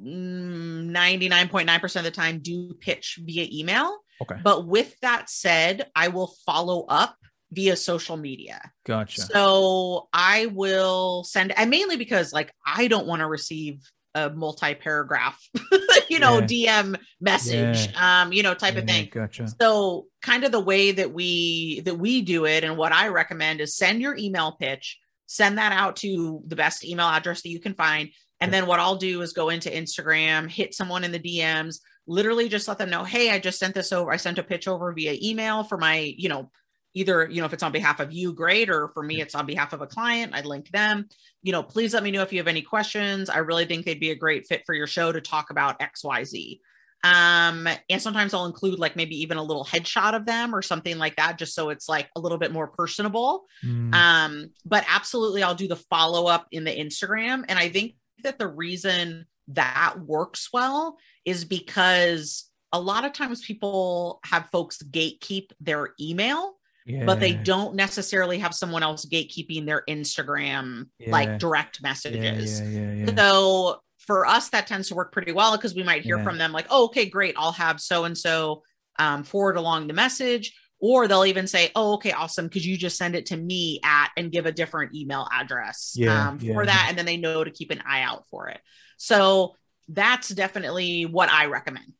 99.9% 0.00 1.96
of 1.96 2.04
the 2.04 2.10
time 2.10 2.40
do 2.40 2.74
pitch 2.74 3.18
via 3.22 3.46
email. 3.50 3.98
Okay. 4.20 4.36
But 4.42 4.66
with 4.66 4.98
that 5.00 5.30
said, 5.30 5.90
I 5.94 6.08
will 6.08 6.34
follow 6.44 6.84
up 6.88 7.16
via 7.52 7.76
social 7.76 8.16
media. 8.16 8.60
Gotcha. 8.84 9.22
So 9.22 10.08
I 10.12 10.46
will 10.46 11.24
send, 11.24 11.56
and 11.56 11.70
mainly 11.70 11.96
because 11.96 12.32
like 12.32 12.52
I 12.66 12.88
don't 12.88 13.06
want 13.06 13.20
to 13.20 13.26
receive 13.26 13.80
a 14.14 14.30
multi-paragraph, 14.30 15.40
you 16.08 16.18
know, 16.18 16.40
yeah. 16.40 16.46
DM 16.80 16.96
message, 17.20 17.90
yeah. 17.92 18.22
um, 18.22 18.32
you 18.32 18.42
know, 18.42 18.54
type 18.54 18.74
yeah, 18.74 18.80
of 18.80 18.86
thing. 18.86 19.08
Gotcha. 19.10 19.48
So 19.60 20.06
kind 20.22 20.44
of 20.44 20.52
the 20.52 20.60
way 20.60 20.92
that 20.92 21.12
we 21.12 21.80
that 21.80 21.96
we 21.96 22.22
do 22.22 22.44
it, 22.46 22.64
and 22.64 22.76
what 22.76 22.92
I 22.92 23.08
recommend 23.08 23.60
is 23.60 23.76
send 23.76 24.00
your 24.00 24.16
email 24.16 24.52
pitch, 24.52 24.98
send 25.26 25.58
that 25.58 25.72
out 25.72 25.96
to 25.96 26.42
the 26.46 26.56
best 26.56 26.84
email 26.84 27.06
address 27.06 27.42
that 27.42 27.50
you 27.50 27.60
can 27.60 27.74
find. 27.74 28.10
And 28.40 28.52
then 28.52 28.66
what 28.66 28.80
I'll 28.80 28.96
do 28.96 29.22
is 29.22 29.32
go 29.32 29.48
into 29.48 29.68
Instagram, 29.70 30.50
hit 30.50 30.74
someone 30.74 31.04
in 31.04 31.12
the 31.12 31.18
DMs, 31.18 31.80
literally 32.06 32.48
just 32.48 32.68
let 32.68 32.78
them 32.78 32.90
know, 32.90 33.04
hey, 33.04 33.30
I 33.30 33.38
just 33.38 33.58
sent 33.58 33.74
this 33.74 33.92
over. 33.92 34.12
I 34.12 34.16
sent 34.16 34.38
a 34.38 34.42
pitch 34.42 34.68
over 34.68 34.92
via 34.92 35.16
email 35.20 35.64
for 35.64 35.76
my, 35.76 36.14
you 36.16 36.28
know, 36.28 36.50
either, 36.94 37.28
you 37.28 37.40
know, 37.40 37.46
if 37.46 37.52
it's 37.52 37.62
on 37.62 37.72
behalf 37.72 38.00
of 38.00 38.12
you, 38.12 38.32
great. 38.32 38.70
Or 38.70 38.88
for 38.88 39.02
me, 39.02 39.20
it's 39.20 39.34
on 39.34 39.46
behalf 39.46 39.72
of 39.72 39.82
a 39.82 39.86
client. 39.86 40.34
I'd 40.34 40.46
link 40.46 40.70
them. 40.70 41.06
You 41.42 41.52
know, 41.52 41.62
please 41.62 41.94
let 41.94 42.02
me 42.02 42.10
know 42.10 42.22
if 42.22 42.32
you 42.32 42.38
have 42.38 42.48
any 42.48 42.62
questions. 42.62 43.28
I 43.28 43.38
really 43.38 43.66
think 43.66 43.84
they'd 43.84 44.00
be 44.00 44.10
a 44.10 44.16
great 44.16 44.46
fit 44.46 44.62
for 44.64 44.74
your 44.74 44.86
show 44.86 45.12
to 45.12 45.20
talk 45.20 45.50
about 45.50 45.80
XYZ. 45.80 46.60
Um, 47.04 47.68
and 47.88 48.02
sometimes 48.02 48.34
I'll 48.34 48.46
include 48.46 48.78
like 48.78 48.96
maybe 48.96 49.20
even 49.22 49.36
a 49.36 49.42
little 49.42 49.64
headshot 49.64 50.14
of 50.14 50.26
them 50.26 50.54
or 50.54 50.62
something 50.62 50.98
like 50.98 51.16
that, 51.16 51.38
just 51.38 51.54
so 51.54 51.70
it's 51.70 51.88
like 51.88 52.08
a 52.16 52.20
little 52.20 52.38
bit 52.38 52.52
more 52.52 52.66
personable. 52.66 53.44
Mm. 53.64 53.94
Um, 53.94 54.50
but 54.64 54.84
absolutely, 54.88 55.42
I'll 55.42 55.54
do 55.54 55.68
the 55.68 55.76
follow 55.76 56.26
up 56.26 56.48
in 56.50 56.64
the 56.64 56.74
Instagram. 56.74 57.44
And 57.48 57.58
I 57.58 57.68
think 57.68 57.94
that 58.22 58.38
the 58.38 58.48
reason 58.48 59.26
that 59.48 59.94
works 60.00 60.50
well 60.52 60.98
is 61.24 61.44
because 61.44 62.50
a 62.72 62.80
lot 62.80 63.04
of 63.04 63.12
times 63.12 63.44
people 63.44 64.20
have 64.24 64.50
folks 64.50 64.82
gatekeep 64.82 65.50
their 65.60 65.90
email 66.00 66.58
yeah. 66.86 67.04
but 67.04 67.20
they 67.20 67.32
don't 67.32 67.74
necessarily 67.74 68.38
have 68.38 68.54
someone 68.54 68.82
else 68.82 69.06
gatekeeping 69.06 69.64
their 69.64 69.82
instagram 69.88 70.86
yeah. 70.98 71.10
like 71.10 71.38
direct 71.38 71.82
messages 71.82 72.60
yeah, 72.60 73.14
so 73.16 73.80
for 73.98 74.26
us 74.26 74.48
that 74.50 74.66
tends 74.66 74.88
to 74.88 74.94
work 74.94 75.12
pretty 75.12 75.32
well 75.32 75.56
because 75.56 75.74
we 75.74 75.82
might 75.82 76.02
hear 76.02 76.18
from 76.22 76.38
them 76.38 76.52
like 76.52 76.66
oh 76.70 76.86
okay 76.86 77.06
great 77.06 77.34
i'll 77.36 77.52
have 77.52 77.80
so 77.80 78.04
and 78.04 78.16
so 78.16 78.62
um, 78.98 79.22
forward 79.22 79.56
along 79.56 79.86
the 79.86 79.94
message 79.94 80.54
or 80.80 81.08
they'll 81.08 81.24
even 81.24 81.46
say 81.46 81.70
oh 81.74 81.94
okay 81.94 82.12
awesome 82.12 82.48
could 82.48 82.64
you 82.64 82.76
just 82.76 82.96
send 82.96 83.14
it 83.14 83.26
to 83.26 83.36
me 83.36 83.80
at 83.84 84.10
and 84.16 84.32
give 84.32 84.46
a 84.46 84.52
different 84.52 84.94
email 84.94 85.28
address 85.32 85.94
yeah, 85.96 86.28
um, 86.28 86.38
for 86.38 86.46
yeah. 86.46 86.64
that 86.64 86.86
and 86.88 86.98
then 86.98 87.06
they 87.06 87.16
know 87.16 87.44
to 87.44 87.50
keep 87.50 87.70
an 87.70 87.82
eye 87.86 88.02
out 88.02 88.24
for 88.30 88.48
it 88.48 88.60
so 88.96 89.54
that's 89.88 90.28
definitely 90.28 91.06
what 91.06 91.30
i 91.30 91.46
recommend 91.46 91.92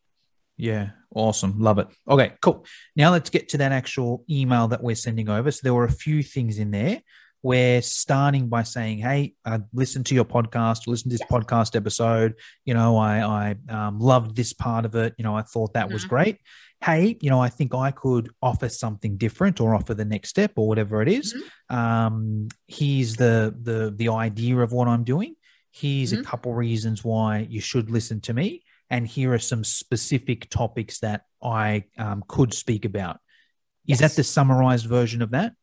yeah 0.57 0.91
awesome 1.15 1.59
love 1.59 1.79
it 1.79 1.89
okay 2.09 2.33
cool 2.43 2.65
now 2.97 3.11
let's 3.11 3.31
get 3.31 3.49
to 3.49 3.59
that 3.59 3.73
actual 3.73 4.25
email 4.31 4.69
that 4.69 4.83
we're 4.83 4.97
sending 4.97 5.29
over 5.29 5.51
so 5.51 5.61
there 5.63 5.75
were 5.75 5.85
a 5.85 5.91
few 5.91 6.23
things 6.23 6.59
in 6.59 6.71
there 6.71 7.01
we're 7.41 7.83
starting 7.83 8.49
by 8.49 8.65
saying, 8.65 8.99
"Hey, 8.99 9.35
I 9.45 9.61
listened 9.73 10.07
to 10.07 10.15
your 10.17 10.25
podcast, 10.25 10.89
listen 10.89 11.09
to 11.09 11.15
this 11.15 11.21
yes. 11.21 11.31
podcast 11.31 11.77
episode. 11.77 12.35
You 12.65 12.75
know, 12.75 12.97
I 12.97 13.21
I 13.21 13.73
um, 13.73 14.01
loved 14.01 14.35
this 14.35 14.53
part 14.53 14.85
of 14.85 14.97
it. 14.97 15.15
You 15.19 15.23
know, 15.23 15.37
I 15.37 15.43
thought 15.43 15.75
that 15.75 15.85
mm-hmm. 15.85 15.93
was 15.93 16.05
great 16.05 16.39
hey, 16.81 17.19
you 17.21 17.31
know, 17.31 17.41
I 17.41 17.49
think 17.49 17.75
I 17.75 17.91
could 17.91 18.31
offer 18.41 18.69
something 18.69 19.17
different 19.17 19.61
or 19.61 19.75
offer 19.75 19.95
the 19.95 20.05
next 20.05 20.31
step 20.31 20.53
or 20.57 20.69
whatever 20.69 21.03
it 21.03 21.09
is. 21.09 21.35
Mm-hmm. 21.35 21.77
Um, 21.77 22.49
here's 22.67 23.17
the 23.17 23.55
the 23.61 23.93
the 23.95 24.09
idea 24.11 24.59
of 24.59 24.73
what 24.73 24.89
I'm 24.89 25.05
doing. 25.05 25.35
Here's 25.71 26.13
mm-hmm. 26.13 26.23
a 26.23 26.25
couple 26.25 26.55
reasons 26.55 27.05
why 27.05 27.47
you 27.51 27.61
should 27.61 27.91
listen 27.91 28.21
to 28.23 28.35
me, 28.35 28.63
and 28.91 29.07
here 29.07 29.33
are 29.33 29.39
some 29.39 29.65
specific 29.65 30.49
topics 30.51 31.01
that 31.01 31.23
I 31.43 31.85
um, 31.99 32.25
could 32.27 32.55
speak 32.55 32.85
about. 32.85 33.17
Is 33.87 34.01
yes. 34.01 34.11
that 34.13 34.17
the 34.17 34.25
summarized 34.25 34.87
version 34.87 35.23
of 35.23 35.31
that? 35.31 35.55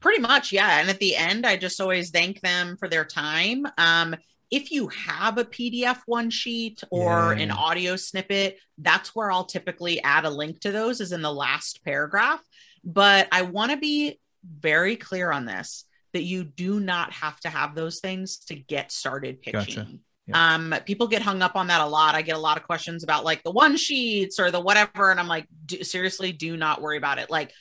Pretty 0.00 0.20
much, 0.20 0.52
yeah. 0.52 0.80
And 0.80 0.88
at 0.88 0.98
the 0.98 1.16
end, 1.16 1.46
I 1.46 1.56
just 1.56 1.80
always 1.80 2.10
thank 2.10 2.40
them 2.40 2.76
for 2.76 2.88
their 2.88 3.04
time. 3.04 3.66
Um, 3.76 4.16
if 4.50 4.70
you 4.70 4.88
have 4.88 5.38
a 5.38 5.44
PDF 5.44 5.98
one 6.06 6.30
sheet 6.30 6.82
or 6.90 7.34
yeah. 7.34 7.42
an 7.42 7.50
audio 7.50 7.96
snippet, 7.96 8.58
that's 8.78 9.14
where 9.14 9.30
I'll 9.30 9.44
typically 9.44 10.02
add 10.02 10.24
a 10.24 10.30
link 10.30 10.60
to 10.60 10.72
those, 10.72 11.00
is 11.00 11.12
in 11.12 11.22
the 11.22 11.32
last 11.32 11.84
paragraph. 11.84 12.40
But 12.84 13.28
I 13.32 13.42
want 13.42 13.70
to 13.70 13.76
be 13.76 14.20
very 14.44 14.96
clear 14.96 15.30
on 15.30 15.44
this 15.44 15.84
that 16.12 16.22
you 16.22 16.44
do 16.44 16.78
not 16.80 17.12
have 17.12 17.38
to 17.40 17.48
have 17.48 17.74
those 17.74 18.00
things 18.00 18.38
to 18.38 18.54
get 18.54 18.92
started 18.92 19.42
pitching. 19.42 19.74
Gotcha. 19.74 19.98
Yeah. 20.26 20.54
Um, 20.54 20.74
people 20.86 21.06
get 21.06 21.20
hung 21.20 21.42
up 21.42 21.54
on 21.54 21.66
that 21.66 21.82
a 21.82 21.86
lot. 21.86 22.14
I 22.14 22.22
get 22.22 22.36
a 22.36 22.40
lot 22.40 22.56
of 22.56 22.62
questions 22.62 23.04
about 23.04 23.24
like 23.24 23.42
the 23.42 23.50
one 23.50 23.76
sheets 23.76 24.38
or 24.38 24.50
the 24.50 24.60
whatever, 24.60 25.10
and 25.10 25.20
I'm 25.20 25.28
like, 25.28 25.46
seriously, 25.82 26.32
do 26.32 26.56
not 26.56 26.80
worry 26.80 26.96
about 26.96 27.18
it. 27.18 27.30
Like 27.30 27.52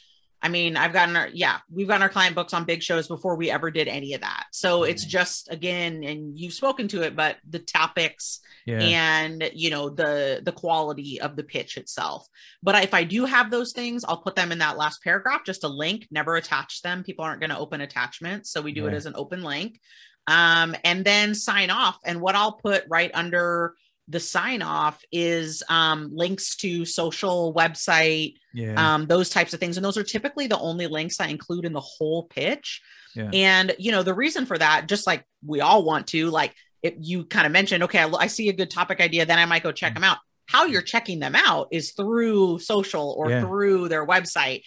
I 0.43 0.49
mean, 0.49 0.75
I've 0.75 0.91
gotten 0.91 1.15
our, 1.15 1.29
yeah, 1.29 1.59
we've 1.71 1.87
gotten 1.87 2.03
our 2.03 2.09
client 2.09 2.35
books 2.35 2.53
on 2.53 2.65
big 2.65 2.83
shows 2.83 3.07
before 3.07 3.37
we 3.37 3.49
ever 3.49 3.71
did 3.71 3.87
any 3.87 4.13
of 4.13 4.21
that. 4.21 4.47
So 4.51 4.83
it's 4.83 5.05
just, 5.05 5.49
again, 5.49 6.03
and 6.03 6.37
you've 6.37 6.53
spoken 6.53 6.89
to 6.89 7.01
it, 7.01 7.15
but 7.15 7.37
the 7.49 7.59
topics 7.59 8.41
yeah. 8.65 8.79
and, 8.79 9.49
you 9.53 9.69
know, 9.69 9.87
the, 9.87 10.41
the 10.43 10.51
quality 10.51 11.21
of 11.21 11.37
the 11.37 11.43
pitch 11.43 11.77
itself. 11.77 12.27
But 12.61 12.83
if 12.83 12.93
I 12.93 13.05
do 13.05 13.23
have 13.23 13.51
those 13.51 13.71
things, 13.71 14.03
I'll 14.03 14.21
put 14.21 14.35
them 14.35 14.51
in 14.51 14.59
that 14.59 14.77
last 14.77 15.01
paragraph, 15.01 15.45
just 15.45 15.63
a 15.63 15.69
link, 15.69 16.07
never 16.11 16.35
attach 16.35 16.81
them. 16.81 17.05
People 17.05 17.23
aren't 17.23 17.39
going 17.39 17.49
to 17.49 17.57
open 17.57 17.79
attachments. 17.79 18.51
So 18.51 18.61
we 18.61 18.73
do 18.73 18.81
yeah. 18.81 18.89
it 18.89 18.95
as 18.95 19.05
an 19.05 19.15
open 19.15 19.43
link. 19.43 19.79
Um, 20.27 20.75
and 20.83 21.05
then 21.05 21.35
sign 21.35 21.69
off. 21.69 21.99
And 22.03 22.19
what 22.19 22.35
I'll 22.35 22.53
put 22.53 22.83
right 22.89 23.11
under 23.13 23.75
the 24.07 24.19
sign 24.19 24.61
off 24.61 25.01
is 25.11 25.63
um, 25.69 26.09
links 26.13 26.55
to 26.57 26.85
social 26.85 27.53
website, 27.53 28.35
yeah. 28.53 28.73
um, 28.95 29.07
those 29.07 29.29
types 29.29 29.53
of 29.53 29.59
things. 29.59 29.77
And 29.77 29.85
those 29.85 29.97
are 29.97 30.03
typically 30.03 30.47
the 30.47 30.59
only 30.59 30.87
links 30.87 31.19
I 31.19 31.27
include 31.27 31.65
in 31.65 31.73
the 31.73 31.79
whole 31.79 32.23
pitch. 32.23 32.81
Yeah. 33.15 33.29
And, 33.33 33.75
you 33.79 33.91
know, 33.91 34.03
the 34.03 34.13
reason 34.13 34.45
for 34.45 34.57
that, 34.57 34.87
just 34.87 35.07
like 35.07 35.25
we 35.45 35.61
all 35.61 35.83
want 35.83 36.07
to, 36.07 36.29
like 36.29 36.53
if 36.81 36.95
you 36.97 37.25
kind 37.25 37.45
of 37.45 37.51
mentioned, 37.51 37.83
okay, 37.83 37.99
I, 37.99 38.09
I, 38.09 38.27
see 38.27 38.49
a 38.49 38.53
good 38.53 38.69
topic 38.69 38.99
idea, 38.99 39.25
then 39.25 39.39
I 39.39 39.45
might 39.45 39.63
go 39.63 39.71
check 39.71 39.93
mm-hmm. 39.93 40.01
them 40.01 40.11
out. 40.11 40.17
How 40.47 40.65
you're 40.65 40.81
checking 40.81 41.19
them 41.19 41.35
out 41.35 41.69
is 41.71 41.91
through 41.91 42.59
social 42.59 43.15
or 43.17 43.29
yeah. 43.29 43.41
through 43.41 43.87
their 43.87 44.05
website 44.05 44.63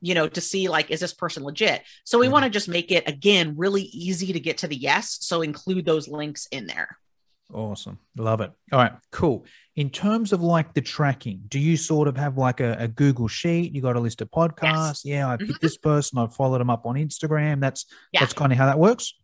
you 0.00 0.14
know, 0.14 0.28
to 0.28 0.40
see 0.40 0.68
like, 0.68 0.92
is 0.92 1.00
this 1.00 1.12
person 1.12 1.42
legit? 1.42 1.82
So 2.04 2.18
we 2.18 2.26
mm-hmm. 2.26 2.34
want 2.34 2.44
to 2.44 2.50
just 2.50 2.68
make 2.68 2.92
it 2.92 3.08
again 3.08 3.54
really 3.56 3.82
easy 3.82 4.32
to 4.32 4.38
get 4.38 4.58
to 4.58 4.68
the 4.68 4.76
yes. 4.76 5.18
So 5.22 5.42
include 5.42 5.84
those 5.84 6.06
links 6.06 6.46
in 6.52 6.68
there. 6.68 6.96
Awesome. 7.52 7.98
Love 8.16 8.42
it. 8.42 8.52
All 8.72 8.78
right, 8.78 8.92
cool. 9.10 9.46
In 9.74 9.88
terms 9.88 10.32
of 10.32 10.42
like 10.42 10.74
the 10.74 10.82
tracking, 10.82 11.42
do 11.48 11.58
you 11.58 11.76
sort 11.76 12.06
of 12.06 12.16
have 12.16 12.36
like 12.36 12.60
a, 12.60 12.76
a 12.78 12.88
Google 12.88 13.28
sheet? 13.28 13.74
You 13.74 13.80
got 13.80 13.96
a 13.96 14.00
list 14.00 14.20
of 14.20 14.30
podcasts. 14.30 15.02
Yes. 15.02 15.04
Yeah, 15.04 15.30
I 15.30 15.36
picked 15.36 15.52
mm-hmm. 15.52 15.58
this 15.62 15.78
person, 15.78 16.18
I 16.18 16.26
followed 16.26 16.60
them 16.60 16.68
up 16.68 16.84
on 16.84 16.96
Instagram. 16.96 17.60
That's 17.60 17.86
yeah. 18.12 18.20
that's 18.20 18.34
kind 18.34 18.52
of 18.52 18.58
how 18.58 18.66
that 18.66 18.78
works. 18.78 19.14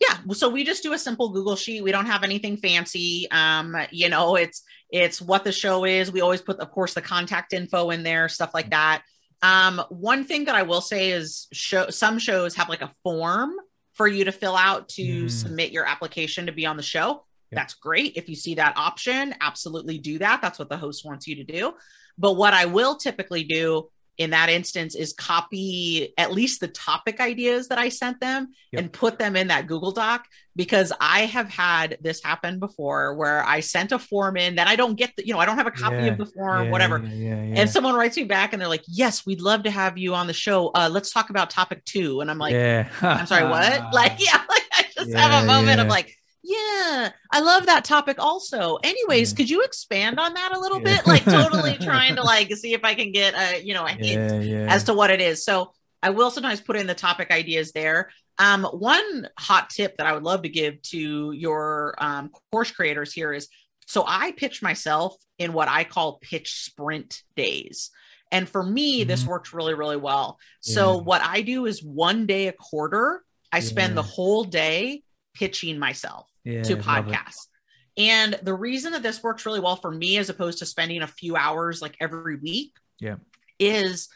Yeah. 0.00 0.18
So 0.32 0.50
we 0.50 0.64
just 0.64 0.82
do 0.82 0.92
a 0.92 0.98
simple 0.98 1.30
Google 1.30 1.56
sheet. 1.56 1.82
We 1.82 1.92
don't 1.92 2.06
have 2.06 2.24
anything 2.24 2.56
fancy. 2.56 3.26
Um, 3.30 3.76
you 3.90 4.08
know, 4.10 4.36
it's 4.36 4.62
it's 4.90 5.22
what 5.22 5.44
the 5.44 5.52
show 5.52 5.84
is. 5.84 6.12
We 6.12 6.20
always 6.20 6.42
put, 6.42 6.60
of 6.60 6.70
course, 6.70 6.92
the 6.92 7.02
contact 7.02 7.54
info 7.54 7.90
in 7.90 8.02
there, 8.02 8.28
stuff 8.28 8.52
like 8.52 8.70
that. 8.70 9.02
Um, 9.40 9.82
one 9.88 10.24
thing 10.24 10.44
that 10.44 10.54
I 10.54 10.62
will 10.62 10.82
say 10.82 11.10
is 11.10 11.48
show 11.52 11.88
some 11.88 12.18
shows 12.18 12.54
have 12.56 12.68
like 12.68 12.82
a 12.82 12.92
form 13.02 13.54
for 13.94 14.06
you 14.06 14.24
to 14.24 14.32
fill 14.32 14.56
out 14.56 14.90
to 14.90 15.24
mm. 15.24 15.30
submit 15.30 15.72
your 15.72 15.86
application 15.86 16.46
to 16.46 16.52
be 16.52 16.66
on 16.66 16.76
the 16.76 16.82
show 16.82 17.24
that's 17.52 17.74
great. 17.74 18.16
If 18.16 18.28
you 18.28 18.36
see 18.36 18.54
that 18.56 18.76
option, 18.76 19.34
absolutely 19.40 19.98
do 19.98 20.18
that. 20.18 20.40
That's 20.42 20.58
what 20.58 20.68
the 20.68 20.76
host 20.76 21.04
wants 21.04 21.26
you 21.26 21.36
to 21.36 21.44
do. 21.44 21.74
But 22.18 22.34
what 22.34 22.54
I 22.54 22.66
will 22.66 22.96
typically 22.96 23.44
do 23.44 23.88
in 24.18 24.30
that 24.30 24.50
instance 24.50 24.94
is 24.94 25.12
copy 25.14 26.12
at 26.18 26.32
least 26.32 26.60
the 26.60 26.68
topic 26.68 27.18
ideas 27.18 27.68
that 27.68 27.78
I 27.78 27.88
sent 27.88 28.20
them 28.20 28.48
yep. 28.70 28.82
and 28.82 28.92
put 28.92 29.18
them 29.18 29.36
in 29.36 29.48
that 29.48 29.66
Google 29.66 29.90
Doc 29.90 30.26
because 30.54 30.92
I 31.00 31.20
have 31.20 31.48
had 31.48 31.96
this 32.02 32.22
happen 32.22 32.58
before 32.58 33.14
where 33.14 33.42
I 33.44 33.60
sent 33.60 33.90
a 33.90 33.98
form 33.98 34.36
in 34.36 34.56
that 34.56 34.68
I 34.68 34.76
don't 34.76 34.96
get 34.96 35.16
the, 35.16 35.26
you 35.26 35.32
know, 35.32 35.40
I 35.40 35.46
don't 35.46 35.56
have 35.56 35.66
a 35.66 35.72
copy 35.72 35.96
yeah, 35.96 36.06
of 36.06 36.18
the 36.18 36.26
form, 36.26 36.66
yeah, 36.66 36.70
whatever. 36.70 36.98
Yeah, 36.98 37.34
and 37.34 37.70
someone 37.70 37.94
writes 37.94 38.16
me 38.16 38.24
back 38.24 38.52
and 38.52 38.60
they're 38.60 38.68
like, 38.68 38.84
yes, 38.86 39.24
we'd 39.24 39.40
love 39.40 39.62
to 39.62 39.70
have 39.70 39.96
you 39.96 40.14
on 40.14 40.26
the 40.26 40.34
show. 40.34 40.68
Uh, 40.68 40.90
let's 40.92 41.10
talk 41.10 41.30
about 41.30 41.48
topic 41.48 41.82
two. 41.86 42.20
And 42.20 42.30
I'm 42.30 42.38
like, 42.38 42.54
I'm 42.54 43.26
sorry, 43.26 43.48
what? 43.48 43.82
like, 43.94 44.12
yeah, 44.18 44.42
like 44.48 44.62
I 44.72 44.86
just 44.94 45.14
have 45.14 45.42
a 45.42 45.46
moment 45.46 45.80
of 45.80 45.86
like, 45.86 46.14
Yeah, 46.44 47.10
I 47.30 47.40
love 47.40 47.66
that 47.66 47.84
topic 47.84 48.16
also. 48.18 48.76
Anyways, 48.82 49.30
yeah. 49.30 49.36
could 49.36 49.50
you 49.50 49.62
expand 49.62 50.18
on 50.18 50.34
that 50.34 50.52
a 50.52 50.58
little 50.58 50.78
yeah. 50.78 50.96
bit? 50.96 51.06
Like 51.06 51.24
totally 51.24 51.78
trying 51.80 52.16
to 52.16 52.22
like 52.22 52.52
see 52.56 52.74
if 52.74 52.84
I 52.84 52.94
can 52.94 53.12
get 53.12 53.34
a, 53.34 53.62
you 53.62 53.74
know, 53.74 53.86
a 53.86 53.90
hint 53.90 54.44
yeah, 54.44 54.66
as 54.68 54.84
to 54.84 54.94
what 54.94 55.10
it 55.10 55.20
is. 55.20 55.44
So 55.44 55.72
I 56.02 56.10
will 56.10 56.32
sometimes 56.32 56.60
put 56.60 56.76
in 56.76 56.88
the 56.88 56.94
topic 56.94 57.30
ideas 57.30 57.72
there. 57.72 58.10
Um, 58.38 58.64
one 58.64 59.28
hot 59.38 59.70
tip 59.70 59.96
that 59.98 60.06
I 60.06 60.12
would 60.14 60.24
love 60.24 60.42
to 60.42 60.48
give 60.48 60.82
to 60.82 61.32
your 61.32 61.94
um, 61.98 62.30
course 62.50 62.72
creators 62.72 63.12
here 63.12 63.32
is 63.32 63.48
so 63.86 64.04
I 64.06 64.32
pitch 64.32 64.62
myself 64.62 65.14
in 65.38 65.52
what 65.52 65.68
I 65.68 65.84
call 65.84 66.18
pitch 66.18 66.64
sprint 66.64 67.22
days. 67.36 67.90
And 68.32 68.48
for 68.48 68.62
me, 68.62 69.00
mm-hmm. 69.00 69.08
this 69.08 69.26
works 69.26 69.52
really, 69.52 69.74
really 69.74 69.98
well. 69.98 70.38
So 70.60 70.96
what 70.96 71.20
I 71.22 71.42
do 71.42 71.66
is 71.66 71.82
one 71.82 72.26
day 72.26 72.48
a 72.48 72.52
quarter, 72.52 73.22
I 73.52 73.60
spend 73.60 73.96
the 73.96 74.02
whole 74.02 74.44
day 74.44 75.02
pitching 75.34 75.78
myself 75.78 76.31
yeah, 76.44 76.62
to 76.62 76.76
podcasts. 76.76 77.46
And 77.96 78.38
the 78.42 78.54
reason 78.54 78.92
that 78.92 79.02
this 79.02 79.22
works 79.22 79.44
really 79.44 79.60
well 79.60 79.76
for 79.76 79.90
me, 79.90 80.16
as 80.16 80.30
opposed 80.30 80.58
to 80.58 80.66
spending 80.66 81.02
a 81.02 81.06
few 81.06 81.36
hours 81.36 81.82
like 81.82 81.96
every 82.00 82.36
week, 82.36 82.72
yeah, 82.98 83.16
is 83.58 84.08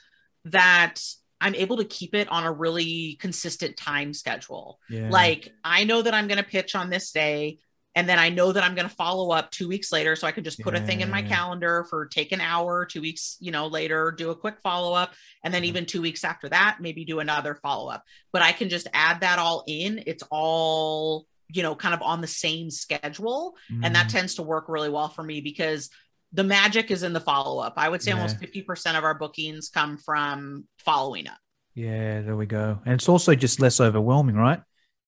that 0.46 1.02
I'm 1.40 1.54
able 1.54 1.76
to 1.76 1.84
keep 1.84 2.14
it 2.14 2.28
on 2.30 2.44
a 2.44 2.52
really 2.52 3.18
consistent 3.20 3.76
time 3.76 4.14
schedule. 4.14 4.78
Yeah. 4.88 5.10
Like 5.10 5.52
I 5.62 5.84
know 5.84 6.00
that 6.00 6.14
I'm 6.14 6.28
going 6.28 6.38
to 6.38 6.44
pitch 6.44 6.74
on 6.74 6.88
this 6.88 7.12
day 7.12 7.58
and 7.94 8.08
then 8.08 8.18
I 8.18 8.30
know 8.30 8.52
that 8.52 8.64
I'm 8.64 8.74
going 8.74 8.88
to 8.88 8.94
follow 8.94 9.32
up 9.32 9.50
2 9.50 9.68
weeks 9.68 9.92
later 9.92 10.16
so 10.16 10.26
I 10.26 10.32
can 10.32 10.44
just 10.44 10.60
put 10.60 10.74
yeah. 10.74 10.80
a 10.80 10.86
thing 10.86 11.02
in 11.02 11.10
my 11.10 11.22
calendar 11.22 11.86
for 11.90 12.06
take 12.06 12.32
an 12.32 12.40
hour, 12.40 12.86
2 12.86 13.02
weeks, 13.02 13.36
you 13.40 13.52
know, 13.52 13.66
later 13.66 14.14
do 14.16 14.30
a 14.30 14.36
quick 14.36 14.60
follow 14.62 14.94
up 14.94 15.12
and 15.44 15.52
then 15.52 15.64
even 15.64 15.84
2 15.84 16.00
weeks 16.00 16.24
after 16.24 16.48
that 16.48 16.78
maybe 16.80 17.04
do 17.04 17.20
another 17.20 17.54
follow 17.54 17.90
up. 17.90 18.02
But 18.32 18.40
I 18.40 18.52
can 18.52 18.70
just 18.70 18.86
add 18.94 19.20
that 19.20 19.38
all 19.38 19.64
in. 19.66 20.04
It's 20.06 20.24
all 20.30 21.26
you 21.48 21.62
know, 21.62 21.74
kind 21.74 21.94
of 21.94 22.02
on 22.02 22.20
the 22.20 22.26
same 22.26 22.70
schedule. 22.70 23.56
Mm. 23.70 23.84
And 23.84 23.94
that 23.94 24.06
mm. 24.06 24.12
tends 24.12 24.36
to 24.36 24.42
work 24.42 24.68
really 24.68 24.90
well 24.90 25.08
for 25.08 25.22
me 25.22 25.40
because 25.40 25.90
the 26.32 26.44
magic 26.44 26.90
is 26.90 27.02
in 27.02 27.12
the 27.12 27.20
follow 27.20 27.62
up. 27.62 27.74
I 27.76 27.88
would 27.88 28.02
say 28.02 28.10
yeah. 28.10 28.16
almost 28.16 28.40
50% 28.40 28.98
of 28.98 29.04
our 29.04 29.14
bookings 29.14 29.68
come 29.68 29.96
from 29.98 30.66
following 30.78 31.28
up. 31.28 31.38
Yeah, 31.74 32.22
there 32.22 32.36
we 32.36 32.46
go. 32.46 32.78
And 32.84 32.94
it's 32.94 33.08
also 33.08 33.34
just 33.34 33.60
less 33.60 33.80
overwhelming, 33.80 34.34
right? 34.34 34.60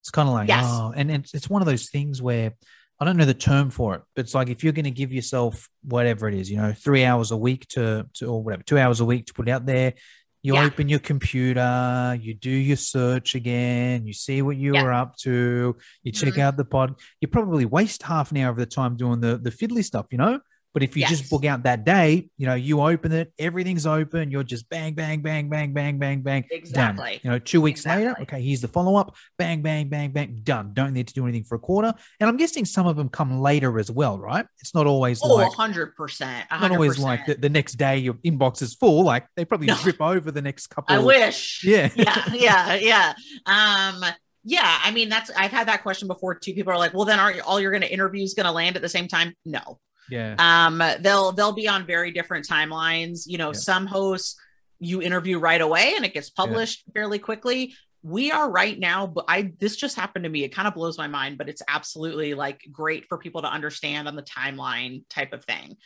It's 0.02 0.10
kind 0.10 0.28
of 0.28 0.34
like, 0.34 0.48
yes. 0.48 0.64
oh, 0.66 0.92
and 0.94 1.10
it's, 1.10 1.34
it's 1.34 1.50
one 1.50 1.62
of 1.62 1.66
those 1.66 1.88
things 1.88 2.22
where 2.22 2.54
I 3.00 3.04
don't 3.04 3.16
know 3.16 3.24
the 3.24 3.34
term 3.34 3.70
for 3.70 3.94
it, 3.94 4.02
but 4.14 4.24
it's 4.24 4.34
like 4.34 4.48
if 4.48 4.62
you're 4.62 4.72
going 4.72 4.84
to 4.84 4.90
give 4.90 5.12
yourself 5.12 5.68
whatever 5.82 6.28
it 6.28 6.34
is, 6.34 6.50
you 6.50 6.56
know, 6.56 6.72
three 6.72 7.04
hours 7.04 7.30
a 7.30 7.36
week 7.36 7.66
to, 7.68 8.06
to 8.14 8.26
or 8.26 8.42
whatever, 8.42 8.62
two 8.64 8.78
hours 8.78 9.00
a 9.00 9.04
week 9.04 9.26
to 9.26 9.34
put 9.34 9.48
it 9.48 9.52
out 9.52 9.66
there, 9.66 9.94
you 10.42 10.54
yeah. 10.54 10.64
open 10.64 10.88
your 10.88 10.98
computer, 11.00 12.18
you 12.20 12.34
do 12.34 12.50
your 12.50 12.76
search 12.76 13.34
again, 13.34 14.06
you 14.06 14.12
see 14.12 14.42
what 14.42 14.56
you 14.56 14.74
yeah. 14.74 14.82
were 14.82 14.92
up 14.92 15.16
to, 15.18 15.76
you 16.02 16.12
check 16.12 16.30
mm-hmm. 16.30 16.40
out 16.40 16.56
the 16.56 16.64
pod. 16.64 16.94
You 17.20 17.28
probably 17.28 17.64
waste 17.64 18.02
half 18.02 18.30
an 18.30 18.38
hour 18.38 18.50
of 18.50 18.56
the 18.56 18.66
time 18.66 18.96
doing 18.96 19.20
the 19.20 19.38
the 19.38 19.50
fiddly 19.50 19.84
stuff, 19.84 20.06
you 20.10 20.18
know. 20.18 20.40
But 20.74 20.82
if 20.82 20.96
you 20.96 21.00
yes. 21.00 21.10
just 21.10 21.30
book 21.30 21.44
out 21.44 21.62
that 21.64 21.84
day, 21.84 22.28
you 22.36 22.46
know, 22.46 22.54
you 22.54 22.80
open 22.80 23.12
it, 23.12 23.32
everything's 23.38 23.86
open, 23.86 24.30
you're 24.30 24.44
just 24.44 24.68
bang, 24.68 24.94
bang, 24.94 25.22
bang, 25.22 25.48
bang, 25.48 25.72
bang, 25.72 25.98
bang, 25.98 26.20
bang. 26.20 26.44
Exactly. 26.50 27.12
Done. 27.12 27.20
You 27.22 27.30
know, 27.30 27.38
two 27.38 27.60
weeks 27.60 27.80
exactly. 27.80 28.06
later, 28.06 28.20
okay, 28.22 28.42
here's 28.42 28.60
the 28.60 28.68
follow 28.68 28.96
up, 28.96 29.16
bang, 29.38 29.62
bang, 29.62 29.88
bang, 29.88 30.12
bang, 30.12 30.40
done. 30.42 30.72
Don't 30.74 30.92
need 30.92 31.08
to 31.08 31.14
do 31.14 31.24
anything 31.24 31.44
for 31.44 31.54
a 31.54 31.58
quarter. 31.58 31.92
And 32.20 32.28
I'm 32.28 32.36
guessing 32.36 32.64
some 32.64 32.86
of 32.86 32.96
them 32.96 33.08
come 33.08 33.40
later 33.40 33.78
as 33.78 33.90
well, 33.90 34.18
right? 34.18 34.46
It's 34.60 34.74
not 34.74 34.86
always 34.86 35.20
oh, 35.22 35.34
like 35.34 35.52
100%, 35.52 35.94
100%. 35.96 36.60
Not 36.60 36.70
always 36.70 36.98
like 36.98 37.26
the, 37.26 37.34
the 37.34 37.48
next 37.48 37.74
day 37.74 37.98
your 37.98 38.14
inbox 38.14 38.62
is 38.62 38.74
full. 38.74 39.04
Like 39.04 39.26
they 39.36 39.44
probably 39.44 39.68
no. 39.68 39.78
rip 39.84 40.00
over 40.00 40.30
the 40.30 40.42
next 40.42 40.68
couple. 40.68 40.94
I 40.94 40.98
wish. 40.98 41.64
Yeah. 41.64 41.88
Yeah. 41.98 42.32
Yeah. 42.32 42.74
Yeah. 42.74 43.14
Um, 43.46 44.04
yeah, 44.44 44.78
I 44.82 44.92
mean 44.92 45.08
that's 45.08 45.30
I've 45.36 45.50
had 45.50 45.68
that 45.68 45.82
question 45.82 46.08
before 46.08 46.34
too. 46.34 46.54
People 46.54 46.72
are 46.72 46.78
like, 46.78 46.94
"Well, 46.94 47.04
then 47.04 47.18
aren't 47.18 47.40
all 47.40 47.60
you're 47.60 47.70
going 47.70 47.82
to 47.82 47.92
interviews 47.92 48.34
going 48.34 48.46
to 48.46 48.52
land 48.52 48.76
at 48.76 48.82
the 48.82 48.88
same 48.88 49.06
time?" 49.06 49.34
No, 49.44 49.78
yeah. 50.10 50.34
Um, 50.38 50.82
they'll 51.00 51.32
they'll 51.32 51.52
be 51.52 51.68
on 51.68 51.86
very 51.86 52.10
different 52.10 52.46
timelines. 52.46 53.22
You 53.26 53.38
know, 53.38 53.48
yeah. 53.48 53.58
some 53.58 53.86
hosts 53.86 54.36
you 54.78 55.02
interview 55.02 55.38
right 55.38 55.60
away 55.60 55.94
and 55.96 56.04
it 56.04 56.14
gets 56.14 56.30
published 56.30 56.84
yeah. 56.86 56.92
fairly 56.94 57.18
quickly. 57.18 57.74
We 58.02 58.30
are 58.30 58.48
right 58.48 58.78
now, 58.78 59.06
but 59.06 59.24
I 59.28 59.52
this 59.58 59.76
just 59.76 59.96
happened 59.96 60.24
to 60.24 60.28
me. 60.28 60.44
It 60.44 60.54
kind 60.54 60.68
of 60.68 60.74
blows 60.74 60.98
my 60.98 61.08
mind, 61.08 61.36
but 61.36 61.48
it's 61.48 61.62
absolutely 61.66 62.34
like 62.34 62.62
great 62.70 63.06
for 63.08 63.18
people 63.18 63.42
to 63.42 63.48
understand 63.48 64.06
on 64.06 64.16
the 64.16 64.22
timeline 64.22 65.02
type 65.10 65.32
of 65.32 65.44
thing. 65.44 65.76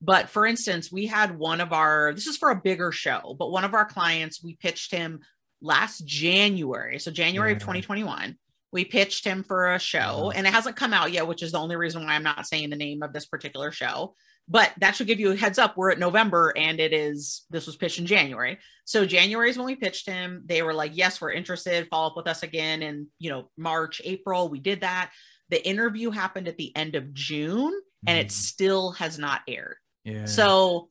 But 0.00 0.28
for 0.28 0.46
instance, 0.46 0.92
we 0.92 1.06
had 1.06 1.36
one 1.36 1.60
of 1.60 1.72
our 1.72 2.12
this 2.14 2.26
is 2.26 2.36
for 2.36 2.50
a 2.50 2.56
bigger 2.56 2.92
show, 2.92 3.34
but 3.38 3.50
one 3.50 3.64
of 3.64 3.74
our 3.74 3.84
clients, 3.84 4.42
we 4.42 4.54
pitched 4.54 4.92
him 4.92 5.20
last 5.60 6.06
January, 6.06 6.98
so 6.98 7.10
January 7.10 7.50
yeah. 7.50 7.56
of 7.56 7.62
2021 7.62 8.36
we 8.72 8.84
pitched 8.84 9.24
him 9.24 9.42
for 9.42 9.74
a 9.74 9.78
show 9.78 9.98
uh-huh. 9.98 10.32
and 10.34 10.46
it 10.46 10.52
hasn't 10.52 10.76
come 10.76 10.92
out 10.92 11.12
yet 11.12 11.26
which 11.26 11.42
is 11.42 11.52
the 11.52 11.58
only 11.58 11.76
reason 11.76 12.04
why 12.04 12.14
i'm 12.14 12.22
not 12.22 12.46
saying 12.46 12.70
the 12.70 12.76
name 12.76 13.02
of 13.02 13.12
this 13.12 13.26
particular 13.26 13.70
show 13.70 14.14
but 14.48 14.72
that 14.78 14.94
should 14.94 15.06
give 15.06 15.20
you 15.20 15.32
a 15.32 15.36
heads 15.36 15.58
up 15.58 15.76
we're 15.76 15.90
at 15.90 15.98
november 15.98 16.52
and 16.56 16.80
it 16.80 16.92
is 16.92 17.44
this 17.50 17.66
was 17.66 17.76
pitched 17.76 17.98
in 17.98 18.06
january 18.06 18.58
so 18.84 19.06
january 19.06 19.50
is 19.50 19.56
when 19.56 19.66
we 19.66 19.76
pitched 19.76 20.06
him 20.06 20.42
they 20.46 20.62
were 20.62 20.74
like 20.74 20.92
yes 20.94 21.20
we're 21.20 21.32
interested 21.32 21.86
follow 21.88 22.08
up 22.08 22.16
with 22.16 22.28
us 22.28 22.42
again 22.42 22.82
in 22.82 23.06
you 23.18 23.30
know 23.30 23.48
march 23.56 24.00
april 24.04 24.48
we 24.48 24.60
did 24.60 24.80
that 24.80 25.10
the 25.48 25.66
interview 25.66 26.10
happened 26.10 26.48
at 26.48 26.56
the 26.56 26.74
end 26.76 26.96
of 26.96 27.12
june 27.12 27.72
and 28.06 28.18
it 28.18 28.28
mm. 28.28 28.32
still 28.32 28.92
has 28.92 29.18
not 29.18 29.40
aired 29.48 29.76
yeah. 30.04 30.24
so 30.24 30.88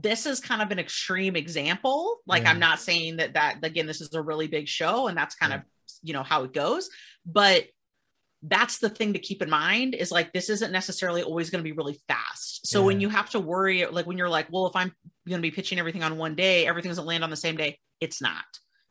this 0.00 0.26
is 0.26 0.38
kind 0.38 0.62
of 0.62 0.70
an 0.70 0.78
extreme 0.78 1.34
example 1.34 2.18
like 2.26 2.44
yeah. 2.44 2.50
i'm 2.50 2.60
not 2.60 2.78
saying 2.78 3.16
that 3.16 3.34
that 3.34 3.58
again 3.62 3.86
this 3.86 4.00
is 4.00 4.14
a 4.14 4.22
really 4.22 4.46
big 4.46 4.68
show 4.68 5.08
and 5.08 5.16
that's 5.16 5.34
kind 5.34 5.50
yeah. 5.52 5.58
of 5.58 5.64
you 6.02 6.12
know 6.12 6.22
how 6.22 6.44
it 6.44 6.52
goes. 6.52 6.90
But 7.24 7.66
that's 8.42 8.78
the 8.78 8.88
thing 8.88 9.12
to 9.12 9.18
keep 9.20 9.40
in 9.40 9.48
mind 9.48 9.94
is 9.94 10.10
like 10.10 10.32
this 10.32 10.50
isn't 10.50 10.72
necessarily 10.72 11.22
always 11.22 11.50
going 11.50 11.60
to 11.60 11.68
be 11.68 11.72
really 11.72 11.98
fast. 12.08 12.66
So 12.66 12.80
yeah. 12.80 12.86
when 12.86 13.00
you 13.00 13.08
have 13.08 13.30
to 13.30 13.40
worry 13.40 13.86
like 13.86 14.06
when 14.06 14.18
you're 14.18 14.28
like 14.28 14.48
well 14.50 14.66
if 14.66 14.74
i'm 14.74 14.92
going 15.28 15.38
to 15.38 15.42
be 15.42 15.52
pitching 15.52 15.78
everything 15.78 16.02
on 16.02 16.16
one 16.16 16.34
day 16.34 16.66
everything's 16.66 16.96
doesn't 16.96 17.06
land 17.06 17.22
on 17.22 17.30
the 17.30 17.36
same 17.36 17.56
day 17.56 17.78
it's 18.00 18.20
not. 18.20 18.44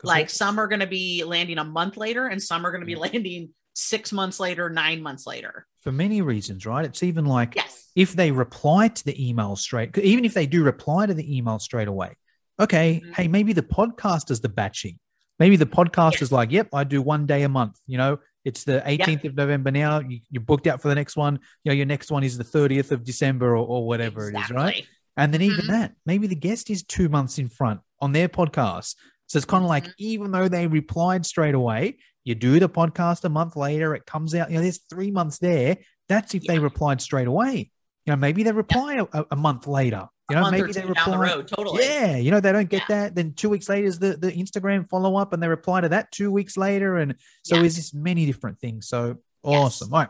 Like 0.03 0.31
some 0.31 0.57
are 0.57 0.67
going 0.67 0.79
to 0.79 0.87
be 0.87 1.23
landing 1.23 1.59
a 1.59 1.63
month 1.63 1.95
later 1.95 2.25
and 2.25 2.41
some 2.41 2.65
are 2.65 2.71
going 2.71 2.81
to 2.81 2.87
be 2.87 2.95
landing 2.95 3.49
six 3.75 4.11
months 4.11 4.39
later 4.39 4.67
nine 4.67 5.03
months 5.03 5.27
later. 5.27 5.67
For 5.81 5.91
many 5.91 6.21
reasons 6.21 6.65
right? 6.65 6.85
It's 6.85 7.03
even 7.03 7.25
like 7.25 7.55
yes. 7.55 7.87
if 7.95 8.13
they 8.13 8.31
reply 8.31 8.87
to 8.87 9.05
the 9.05 9.29
email 9.29 9.55
straight 9.55 9.95
even 9.97 10.25
if 10.25 10.33
they 10.33 10.47
do 10.47 10.63
reply 10.63 11.05
to 11.05 11.13
the 11.13 11.37
email 11.37 11.59
straight 11.59 11.87
away 11.87 12.15
okay 12.59 13.01
mm-hmm. 13.03 13.13
hey 13.13 13.27
maybe 13.27 13.53
the 13.53 13.63
podcast 13.63 14.29
is 14.29 14.41
the 14.41 14.49
batching 14.49 14.99
Maybe 15.41 15.55
the 15.55 15.65
podcast 15.65 16.21
is 16.21 16.31
like, 16.31 16.51
yep, 16.51 16.69
I 16.71 16.83
do 16.83 17.01
one 17.01 17.25
day 17.25 17.41
a 17.41 17.49
month. 17.49 17.79
You 17.87 17.97
know, 17.97 18.19
it's 18.45 18.63
the 18.63 18.83
18th 18.85 19.25
of 19.25 19.35
November 19.35 19.71
now. 19.71 19.99
You, 19.99 20.19
are 20.37 20.39
booked 20.39 20.67
out 20.67 20.83
for 20.83 20.87
the 20.87 20.93
next 20.93 21.17
one. 21.17 21.39
You 21.63 21.71
know, 21.71 21.75
your 21.75 21.87
next 21.87 22.11
one 22.11 22.23
is 22.23 22.37
the 22.37 22.43
30th 22.43 22.91
of 22.91 23.03
December 23.03 23.57
or, 23.57 23.65
or 23.65 23.87
whatever 23.87 24.29
exactly. 24.29 24.55
it 24.55 24.59
is, 24.59 24.63
right? 24.63 24.87
And 25.17 25.33
then 25.33 25.41
even 25.41 25.61
mm-hmm. 25.61 25.71
that, 25.71 25.93
maybe 26.05 26.27
the 26.27 26.35
guest 26.35 26.69
is 26.69 26.83
two 26.83 27.09
months 27.09 27.39
in 27.39 27.49
front 27.49 27.79
on 27.99 28.11
their 28.11 28.29
podcast. 28.29 28.93
So 29.25 29.37
it's 29.37 29.45
kind 29.47 29.63
of 29.63 29.67
like, 29.67 29.85
mm-hmm. 29.85 29.93
even 29.97 30.31
though 30.31 30.47
they 30.47 30.67
replied 30.67 31.25
straight 31.25 31.55
away, 31.55 31.97
you 32.23 32.35
do 32.35 32.59
the 32.59 32.69
podcast 32.69 33.23
a 33.23 33.29
month 33.29 33.55
later, 33.55 33.95
it 33.95 34.05
comes 34.05 34.35
out, 34.35 34.51
you 34.51 34.57
know, 34.57 34.61
there's 34.61 34.81
three 34.91 35.09
months 35.09 35.39
there. 35.39 35.77
That's 36.07 36.35
if 36.35 36.43
yeah. 36.43 36.51
they 36.51 36.59
replied 36.59 37.01
straight 37.01 37.27
away. 37.27 37.71
You 38.05 38.13
know, 38.13 38.17
maybe 38.17 38.43
they 38.43 38.51
reply 38.51 38.97
yeah. 38.97 39.05
a, 39.11 39.25
a, 39.31 39.35
month 39.35 39.65
later. 39.65 40.05
You 40.31 40.41
know, 40.43 40.51
maybe 40.51 40.71
they 40.71 40.85
reply. 40.85 41.05
Down 41.05 41.11
the 41.11 41.17
road, 41.17 41.47
totally. 41.47 41.83
Yeah, 41.83 42.17
you 42.17 42.31
know, 42.31 42.39
they 42.39 42.51
don't 42.51 42.69
get 42.69 42.83
yeah. 42.89 43.01
that. 43.03 43.15
Then 43.15 43.33
two 43.33 43.49
weeks 43.49 43.69
later 43.69 43.87
is 43.87 43.99
the, 43.99 44.17
the 44.17 44.31
Instagram 44.31 44.87
follow 44.89 45.15
up, 45.15 45.33
and 45.33 45.41
they 45.41 45.47
reply 45.47 45.81
to 45.81 45.89
that 45.89 46.11
two 46.11 46.31
weeks 46.31 46.57
later. 46.57 46.97
And 46.97 47.15
so 47.43 47.55
yeah. 47.55 47.61
there's 47.61 47.75
just 47.75 47.93
many 47.93 48.25
different 48.25 48.59
things. 48.59 48.87
So 48.87 49.17
awesome. 49.43 49.89
Yes. 49.89 49.93
All 49.93 49.99
right. 49.99 50.09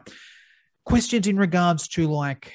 Questions 0.85 1.27
in 1.27 1.37
regards 1.37 1.87
to 1.89 2.07
like, 2.07 2.53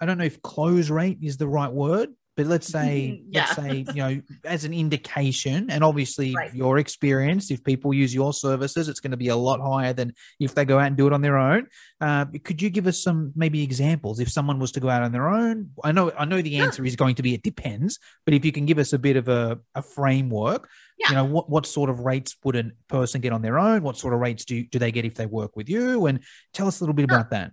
I 0.00 0.06
don't 0.06 0.18
know 0.18 0.24
if 0.24 0.40
close 0.42 0.90
rate 0.90 1.18
is 1.22 1.36
the 1.36 1.48
right 1.48 1.72
word, 1.72 2.10
but 2.38 2.46
let's 2.46 2.68
say 2.78 3.22
yeah. 3.28 3.40
let's 3.40 3.56
say 3.56 3.84
you 3.94 4.02
know 4.02 4.22
as 4.44 4.64
an 4.64 4.72
indication 4.72 5.68
and 5.68 5.84
obviously 5.84 6.32
right. 6.34 6.54
your 6.54 6.78
experience 6.78 7.50
if 7.50 7.62
people 7.62 7.92
use 7.92 8.14
your 8.14 8.32
services 8.32 8.88
it's 8.88 9.00
going 9.00 9.10
to 9.10 9.16
be 9.18 9.28
a 9.28 9.36
lot 9.36 9.60
higher 9.60 9.92
than 9.92 10.14
if 10.40 10.54
they 10.54 10.64
go 10.64 10.78
out 10.78 10.86
and 10.86 10.96
do 10.96 11.06
it 11.06 11.12
on 11.12 11.20
their 11.20 11.36
own. 11.36 11.66
Uh, 12.00 12.24
could 12.44 12.62
you 12.62 12.70
give 12.70 12.86
us 12.86 13.02
some 13.02 13.32
maybe 13.34 13.62
examples 13.62 14.20
if 14.20 14.30
someone 14.30 14.60
was 14.60 14.70
to 14.72 14.80
go 14.80 14.88
out 14.88 15.02
on 15.02 15.12
their 15.12 15.28
own? 15.28 15.70
I 15.84 15.92
know 15.92 16.12
i 16.16 16.24
know 16.24 16.40
the 16.40 16.58
answer 16.58 16.84
is 16.84 16.96
going 16.96 17.16
to 17.16 17.22
be 17.22 17.34
it 17.34 17.42
depends 17.42 17.98
but 18.24 18.32
if 18.32 18.44
you 18.44 18.52
can 18.52 18.64
give 18.64 18.78
us 18.78 18.92
a 18.92 18.98
bit 18.98 19.16
of 19.16 19.28
a, 19.28 19.58
a 19.74 19.82
framework 19.82 20.68
yeah. 20.98 21.08
you 21.08 21.14
know 21.16 21.24
what, 21.24 21.50
what 21.50 21.66
sort 21.66 21.90
of 21.90 22.00
rates 22.00 22.36
would 22.44 22.56
a 22.56 22.70
person 22.88 23.20
get 23.20 23.32
on 23.32 23.42
their 23.42 23.58
own? 23.58 23.82
What 23.82 23.96
sort 23.96 24.14
of 24.14 24.20
rates 24.20 24.44
do, 24.44 24.64
do 24.64 24.78
they 24.78 24.92
get 24.92 25.04
if 25.04 25.14
they 25.14 25.26
work 25.26 25.56
with 25.56 25.68
you? 25.68 26.06
And 26.06 26.20
tell 26.52 26.68
us 26.68 26.80
a 26.80 26.84
little 26.84 26.94
bit 26.94 27.04
about 27.04 27.30
that 27.30 27.52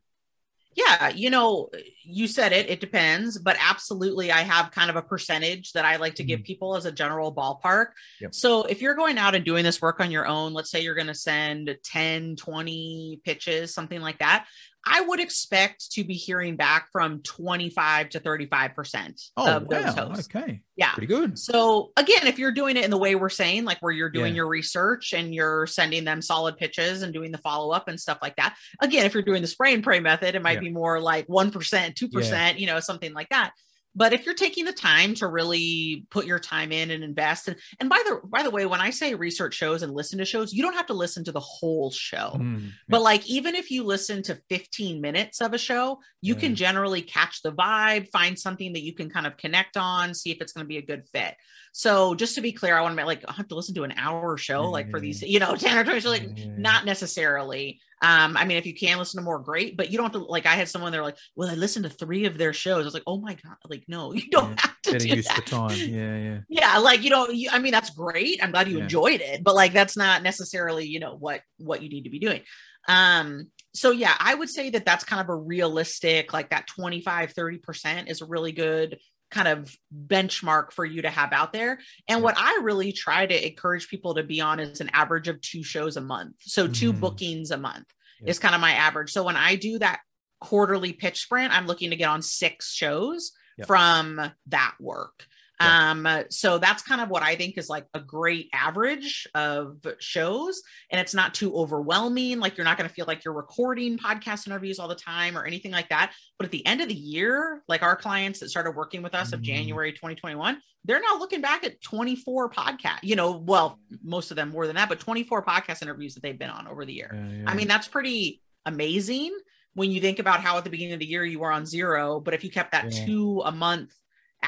yeah, 0.75 1.09
you 1.09 1.29
know, 1.29 1.69
you 2.03 2.27
said 2.27 2.51
it, 2.51 2.69
it 2.69 2.81
depends, 2.81 3.37
but 3.37 3.55
absolutely 3.59 4.31
I 4.31 4.41
have 4.41 4.71
kind 4.71 4.89
of 4.89 4.97
a 4.97 5.01
percentage 5.01 5.71
that 5.71 5.85
I 5.85 5.95
like 5.95 6.15
to 6.15 6.23
give 6.23 6.39
mm-hmm. 6.39 6.45
people 6.45 6.75
as 6.75 6.85
a 6.85 6.91
general 6.91 7.33
ballpark. 7.33 7.87
Yep. 8.19 8.35
So 8.35 8.63
if 8.63 8.81
you're 8.81 8.93
going 8.93 9.17
out 9.17 9.35
and 9.35 9.45
doing 9.45 9.63
this 9.63 9.81
work 9.81 10.01
on 10.01 10.11
your 10.11 10.27
own, 10.27 10.53
let's 10.53 10.69
say 10.69 10.81
you're 10.81 10.95
going 10.95 11.07
to 11.07 11.15
send 11.15 11.75
10, 11.83 12.35
20 12.35 13.21
pitches, 13.23 13.73
something 13.73 14.01
like 14.01 14.19
that. 14.19 14.47
I 14.85 15.01
would 15.01 15.19
expect 15.19 15.91
to 15.93 16.03
be 16.03 16.13
hearing 16.13 16.55
back 16.55 16.89
from 16.91 17.21
25 17.21 18.09
to 18.09 18.19
35% 18.19 19.31
oh, 19.37 19.55
of 19.55 19.67
those 19.67 19.95
wow. 19.95 20.09
hosts. 20.09 20.27
Okay. 20.33 20.61
Yeah. 20.75 20.91
Pretty 20.91 21.07
good. 21.07 21.39
So 21.39 21.91
again, 21.97 22.27
if 22.27 22.37
you're 22.37 22.51
doing 22.51 22.77
it 22.77 22.85
in 22.85 22.91
the 22.91 22.97
way 22.97 23.15
we're 23.15 23.29
saying, 23.29 23.65
like 23.65 23.79
where 23.79 23.91
you're 23.91 24.09
doing 24.09 24.33
yeah. 24.33 24.37
your 24.37 24.47
research 24.47 25.13
and 25.13 25.33
you're 25.33 25.65
sending 25.65 26.03
them 26.03 26.21
solid 26.21 26.57
pitches 26.57 27.01
and 27.01 27.13
doing 27.13 27.31
the 27.31 27.39
follow 27.39 27.71
up 27.71 27.87
and 27.87 27.99
stuff 27.99 28.19
like 28.21 28.35
that. 28.35 28.55
Again, 28.79 29.05
if 29.05 29.13
you're 29.13 29.23
doing 29.23 29.41
the 29.41 29.47
spray 29.47 29.73
and 29.73 29.83
pray 29.83 29.99
method, 29.99 30.35
it 30.35 30.41
might 30.41 30.53
yeah. 30.53 30.59
be 30.59 30.69
more 30.69 30.99
like 30.99 31.27
1%, 31.27 31.51
2%, 31.51 32.31
yeah. 32.31 32.51
you 32.51 32.67
know, 32.67 32.79
something 32.79 33.13
like 33.13 33.29
that 33.29 33.51
but 33.95 34.13
if 34.13 34.25
you're 34.25 34.35
taking 34.35 34.65
the 34.65 34.73
time 34.73 35.15
to 35.15 35.27
really 35.27 36.05
put 36.09 36.25
your 36.25 36.39
time 36.39 36.71
in 36.71 36.91
and 36.91 37.03
invest 37.03 37.47
and, 37.47 37.57
and 37.79 37.89
by 37.89 38.01
the 38.05 38.19
by 38.27 38.43
the 38.43 38.49
way 38.49 38.65
when 38.65 38.81
i 38.81 38.89
say 38.89 39.15
research 39.15 39.53
shows 39.53 39.81
and 39.81 39.93
listen 39.93 40.19
to 40.19 40.25
shows 40.25 40.53
you 40.53 40.61
don't 40.61 40.75
have 40.75 40.85
to 40.85 40.93
listen 40.93 41.23
to 41.23 41.31
the 41.31 41.39
whole 41.39 41.91
show 41.91 42.31
mm, 42.35 42.61
yeah. 42.61 42.69
but 42.89 43.01
like 43.01 43.25
even 43.27 43.55
if 43.55 43.71
you 43.71 43.83
listen 43.83 44.21
to 44.23 44.39
15 44.49 45.01
minutes 45.01 45.41
of 45.41 45.53
a 45.53 45.57
show 45.57 45.99
you 46.21 46.33
yeah. 46.33 46.39
can 46.39 46.55
generally 46.55 47.01
catch 47.01 47.41
the 47.41 47.51
vibe 47.51 48.09
find 48.09 48.37
something 48.37 48.73
that 48.73 48.83
you 48.83 48.93
can 48.93 49.09
kind 49.09 49.27
of 49.27 49.37
connect 49.37 49.77
on 49.77 50.13
see 50.13 50.31
if 50.31 50.41
it's 50.41 50.51
going 50.51 50.63
to 50.63 50.69
be 50.69 50.77
a 50.77 50.85
good 50.85 51.03
fit 51.11 51.35
so 51.77 52.15
just 52.15 52.35
to 52.35 52.41
be 52.41 52.53
clear 52.53 52.77
i 52.77 52.81
want 52.81 52.93
to 52.93 52.95
make 52.95 53.05
like 53.05 53.23
i 53.27 53.33
have 53.33 53.49
to 53.49 53.55
listen 53.55 53.75
to 53.75 53.83
an 53.83 53.93
hour 53.97 54.37
show 54.37 54.61
yeah, 54.61 54.67
like 54.69 54.89
for 54.89 55.01
these 55.01 55.21
you 55.21 55.39
know 55.39 55.55
10 55.55 55.77
or 55.77 55.83
20 55.83 56.07
like 56.07 56.29
not 56.57 56.85
necessarily 56.85 57.81
um, 58.01 58.35
I 58.37 58.45
mean, 58.45 58.57
if 58.57 58.65
you 58.65 58.73
can 58.73 58.99
listen 58.99 59.19
to 59.19 59.23
more, 59.23 59.39
great, 59.39 59.77
but 59.77 59.89
you 59.89 59.97
don't 59.97 60.13
have 60.13 60.21
to 60.21 60.27
like 60.27 60.45
I 60.45 60.53
had 60.55 60.67
someone 60.67 60.91
they're 60.91 61.01
like, 61.01 61.17
Well, 61.35 61.49
I 61.49 61.55
listened 61.55 61.85
to 61.85 61.89
three 61.89 62.25
of 62.25 62.37
their 62.37 62.53
shows. 62.53 62.81
I 62.81 62.85
was 62.85 62.93
like, 62.93 63.03
Oh 63.07 63.17
my 63.19 63.35
god, 63.35 63.55
like 63.69 63.85
no, 63.87 64.13
you 64.13 64.29
don't 64.29 64.51
yeah, 64.51 64.55
have 64.59 64.81
to 64.83 64.91
getting 64.91 65.09
do 65.09 65.15
used 65.15 65.29
that. 65.29 65.45
to 65.45 65.51
time. 65.55 65.77
Yeah, 65.77 66.17
yeah. 66.17 66.39
Yeah, 66.49 66.77
like 66.79 67.03
you 67.03 67.09
know, 67.09 67.29
you, 67.29 67.49
I 67.51 67.59
mean, 67.59 67.71
that's 67.71 67.91
great. 67.91 68.43
I'm 68.43 68.51
glad 68.51 68.67
you 68.67 68.77
yeah. 68.77 68.83
enjoyed 68.83 69.21
it, 69.21 69.43
but 69.43 69.55
like 69.55 69.73
that's 69.73 69.95
not 69.95 70.23
necessarily, 70.23 70.85
you 70.85 70.99
know, 70.99 71.15
what 71.15 71.41
what 71.57 71.81
you 71.81 71.89
need 71.89 72.03
to 72.03 72.09
be 72.09 72.19
doing. 72.19 72.41
Um, 72.87 73.49
so 73.73 73.91
yeah, 73.91 74.13
I 74.19 74.35
would 74.35 74.49
say 74.49 74.69
that 74.71 74.85
that's 74.85 75.03
kind 75.03 75.21
of 75.21 75.29
a 75.29 75.35
realistic, 75.35 76.31
like 76.31 76.51
that 76.51 76.67
25, 76.67 77.33
30% 77.33 78.09
is 78.09 78.21
a 78.21 78.25
really 78.25 78.51
good 78.51 78.99
kind 79.31 79.47
of 79.47 79.75
benchmark 80.07 80.71
for 80.71 80.85
you 80.85 81.01
to 81.01 81.09
have 81.09 81.33
out 81.33 81.51
there. 81.51 81.79
And 82.07 82.21
what 82.21 82.35
I 82.37 82.59
really 82.63 82.91
try 82.91 83.25
to 83.25 83.47
encourage 83.47 83.89
people 83.89 84.15
to 84.15 84.23
be 84.23 84.41
on 84.41 84.59
is 84.59 84.81
an 84.81 84.89
average 84.93 85.27
of 85.27 85.41
two 85.41 85.63
shows 85.63 85.97
a 85.97 86.01
month. 86.01 86.35
So 86.41 86.67
2 86.67 86.91
mm-hmm. 86.91 87.01
bookings 87.01 87.51
a 87.51 87.57
month 87.57 87.87
yeah. 88.21 88.29
is 88.29 88.39
kind 88.39 88.55
of 88.55 88.61
my 88.61 88.71
average. 88.71 89.11
So 89.11 89.23
when 89.23 89.35
I 89.35 89.55
do 89.55 89.79
that 89.79 89.99
quarterly 90.39 90.93
pitch 90.93 91.21
sprint, 91.21 91.53
I'm 91.53 91.67
looking 91.67 91.89
to 91.89 91.95
get 91.95 92.09
on 92.09 92.21
six 92.21 92.73
shows 92.73 93.31
yep. 93.57 93.67
from 93.67 94.21
that 94.47 94.75
work. 94.79 95.25
Um, 95.59 96.07
so 96.29 96.57
that's 96.57 96.83
kind 96.83 97.01
of 97.01 97.09
what 97.09 97.23
I 97.23 97.35
think 97.35 97.57
is 97.57 97.69
like 97.69 97.85
a 97.93 97.99
great 97.99 98.49
average 98.53 99.27
of 99.33 99.77
shows, 99.99 100.61
and 100.91 100.99
it's 100.99 101.13
not 101.13 101.33
too 101.33 101.55
overwhelming. 101.55 102.39
Like 102.39 102.57
you're 102.57 102.65
not 102.65 102.77
going 102.77 102.89
to 102.89 102.93
feel 102.93 103.05
like 103.07 103.23
you're 103.23 103.33
recording 103.33 103.97
podcast 103.97 104.47
interviews 104.47 104.79
all 104.79 104.87
the 104.87 104.95
time 104.95 105.37
or 105.37 105.45
anything 105.45 105.71
like 105.71 105.89
that. 105.89 106.13
But 106.37 106.45
at 106.45 106.51
the 106.51 106.65
end 106.65 106.81
of 106.81 106.89
the 106.89 106.95
year, 106.95 107.63
like 107.67 107.83
our 107.83 107.95
clients 107.95 108.39
that 108.39 108.49
started 108.49 108.71
working 108.71 109.01
with 109.01 109.15
us 109.15 109.27
mm-hmm. 109.27 109.35
of 109.35 109.41
January 109.41 109.91
2021, 109.91 110.57
they're 110.83 111.01
now 111.01 111.17
looking 111.17 111.41
back 111.41 111.63
at 111.63 111.81
24 111.81 112.49
podcast, 112.51 112.99
you 113.01 113.15
know, 113.15 113.37
well, 113.37 113.79
most 114.03 114.31
of 114.31 114.37
them 114.37 114.49
more 114.49 114.67
than 114.67 114.75
that, 114.75 114.89
but 114.89 114.99
24 114.99 115.43
podcast 115.43 115.81
interviews 115.81 116.13
that 116.13 116.21
they've 116.21 116.37
been 116.37 116.49
on 116.49 116.67
over 116.67 116.85
the 116.85 116.93
year. 116.93 117.11
Yeah, 117.13 117.37
yeah. 117.39 117.43
I 117.47 117.55
mean, 117.55 117.67
that's 117.67 117.87
pretty 117.87 118.41
amazing 118.65 119.35
when 119.73 119.91
you 119.91 119.99
think 119.99 120.19
about 120.19 120.41
how 120.41 120.57
at 120.57 120.63
the 120.63 120.69
beginning 120.69 120.93
of 120.93 120.99
the 120.99 121.05
year 121.05 121.25
you 121.25 121.39
were 121.39 121.51
on 121.51 121.65
zero, 121.65 122.19
but 122.19 122.33
if 122.33 122.43
you 122.43 122.49
kept 122.49 122.71
that 122.71 122.91
yeah. 122.91 123.05
two 123.05 123.41
a 123.45 123.51
month 123.51 123.93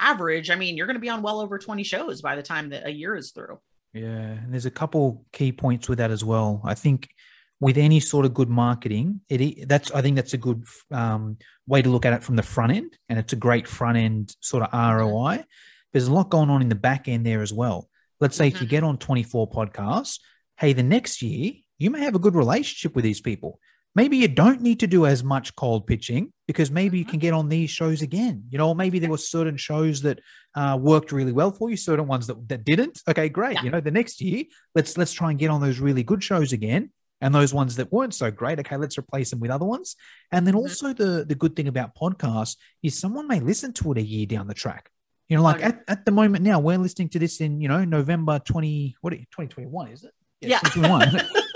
average, 0.03 0.49
I 0.49 0.55
mean, 0.55 0.77
you're 0.77 0.87
going 0.87 0.95
to 0.95 1.01
be 1.01 1.09
on 1.09 1.21
well 1.21 1.39
over 1.39 1.57
20 1.57 1.83
shows 1.83 2.21
by 2.21 2.35
the 2.35 2.43
time 2.43 2.69
that 2.69 2.85
a 2.85 2.91
year 2.91 3.15
is 3.15 3.31
through. 3.31 3.59
Yeah. 3.93 4.07
And 4.07 4.53
there's 4.53 4.65
a 4.65 4.71
couple 4.71 5.25
key 5.33 5.51
points 5.51 5.89
with 5.89 5.97
that 5.99 6.11
as 6.11 6.23
well. 6.23 6.61
I 6.63 6.73
think 6.73 7.09
with 7.59 7.77
any 7.77 7.99
sort 7.99 8.25
of 8.25 8.33
good 8.33 8.49
marketing, 8.49 9.21
it 9.29 9.67
that's 9.67 9.91
I 9.91 10.01
think 10.01 10.15
that's 10.15 10.33
a 10.33 10.37
good 10.37 10.63
um, 10.91 11.37
way 11.65 11.81
to 11.81 11.89
look 11.89 12.05
at 12.05 12.13
it 12.13 12.23
from 12.23 12.35
the 12.35 12.43
front 12.43 12.73
end, 12.73 12.97
and 13.09 13.17
it's 13.17 13.33
a 13.33 13.37
great 13.37 13.67
front 13.67 13.97
end 13.97 14.35
sort 14.41 14.63
of 14.63 14.73
ROI. 14.73 15.43
There's 15.91 16.07
a 16.07 16.13
lot 16.13 16.29
going 16.29 16.49
on 16.49 16.61
in 16.61 16.69
the 16.69 16.75
back 16.75 17.07
end 17.07 17.25
there 17.25 17.41
as 17.41 17.51
well. 17.51 17.89
Let's 18.19 18.35
say 18.35 18.47
mm-hmm. 18.47 18.55
if 18.55 18.61
you 18.61 18.67
mm-hmm. 18.67 18.71
get 18.71 18.83
on 18.83 18.97
24 18.97 19.49
podcasts, 19.49 20.19
hey, 20.57 20.73
the 20.73 20.83
next 20.83 21.21
year 21.21 21.53
you 21.79 21.89
may 21.89 22.01
have 22.01 22.15
a 22.15 22.19
good 22.19 22.35
relationship 22.35 22.95
with 22.95 23.03
these 23.03 23.21
people 23.21 23.59
maybe 23.97 24.15
you 24.15 24.27
don't 24.27 24.61
need 24.61 24.79
to 24.79 24.87
do 24.87 25.07
as 25.07 25.23
much 25.23 25.55
cold 25.55 25.87
pitching 25.87 26.31
because 26.45 26.69
maybe 26.69 26.99
you 26.99 27.03
mm-hmm. 27.03 27.11
can 27.11 27.19
get 27.19 27.33
on 27.33 27.49
these 27.49 27.71
shows 27.71 28.03
again. 28.03 28.43
You 28.49 28.59
know, 28.59 28.73
maybe 28.75 28.99
there 28.99 29.09
were 29.09 29.17
certain 29.17 29.57
shows 29.57 30.03
that 30.03 30.19
uh, 30.55 30.77
worked 30.79 31.11
really 31.11 31.31
well 31.31 31.51
for 31.51 31.71
you, 31.71 31.75
certain 31.75 32.07
ones 32.07 32.27
that, 32.27 32.47
that 32.47 32.63
didn't. 32.63 33.01
Okay, 33.09 33.27
great. 33.27 33.55
Yeah. 33.55 33.63
You 33.63 33.71
know, 33.71 33.81
the 33.81 33.91
next 33.91 34.21
year, 34.21 34.43
let's 34.75 34.97
let's 34.99 35.13
try 35.13 35.31
and 35.31 35.39
get 35.39 35.49
on 35.49 35.61
those 35.61 35.79
really 35.79 36.03
good 36.03 36.23
shows 36.23 36.53
again. 36.53 36.91
And 37.19 37.33
those 37.33 37.51
ones 37.51 37.75
that 37.77 37.91
weren't 37.91 38.13
so 38.13 38.29
great, 38.29 38.59
okay, 38.59 38.77
let's 38.77 38.99
replace 38.99 39.31
them 39.31 39.39
with 39.39 39.49
other 39.49 39.65
ones. 39.65 39.95
And 40.31 40.45
then 40.45 40.53
mm-hmm. 40.53 40.61
also 40.61 40.93
the 40.93 41.25
the 41.27 41.35
good 41.35 41.55
thing 41.55 41.67
about 41.67 41.95
podcasts 41.95 42.55
is 42.83 42.99
someone 42.99 43.27
may 43.27 43.39
listen 43.39 43.73
to 43.73 43.91
it 43.93 43.97
a 43.97 44.03
year 44.03 44.27
down 44.27 44.45
the 44.45 44.53
track. 44.53 44.91
You 45.27 45.37
know, 45.37 45.43
like 45.43 45.57
okay. 45.57 45.65
at, 45.65 45.79
at 45.87 46.05
the 46.05 46.11
moment 46.11 46.43
now, 46.43 46.59
we're 46.59 46.77
listening 46.77 47.09
to 47.09 47.19
this 47.19 47.41
in, 47.41 47.59
you 47.59 47.67
know, 47.67 47.83
November 47.83 48.39
20, 48.39 48.95
what 49.01 49.09
2021, 49.09 49.89
is 49.89 50.03
it? 50.05 50.13
Yeah. 50.39 50.59
yeah. 50.75 51.23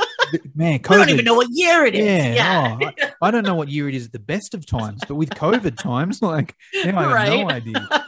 man, 0.55 0.79
COVID, 0.79 0.89
we 0.89 0.97
don't 0.97 1.09
even 1.09 1.25
know 1.25 1.35
what 1.35 1.47
year 1.51 1.85
it 1.85 1.95
is. 1.95 2.05
Yeah, 2.05 2.77
yeah. 2.79 2.91
Oh, 3.01 3.05
I, 3.21 3.27
I, 3.27 3.31
don't 3.31 3.43
know 3.43 3.55
what 3.55 3.69
year 3.69 3.89
it 3.89 3.95
is 3.95 4.07
at 4.07 4.11
the 4.11 4.19
best 4.19 4.53
of 4.53 4.65
times, 4.65 5.01
but 5.07 5.15
with 5.15 5.29
COVID 5.31 5.77
times, 5.77 6.21
like 6.21 6.55
now 6.73 6.99
I 6.99 7.03
have 7.03 7.11
right. 7.11 7.39
no 7.39 7.49
idea. 7.49 7.89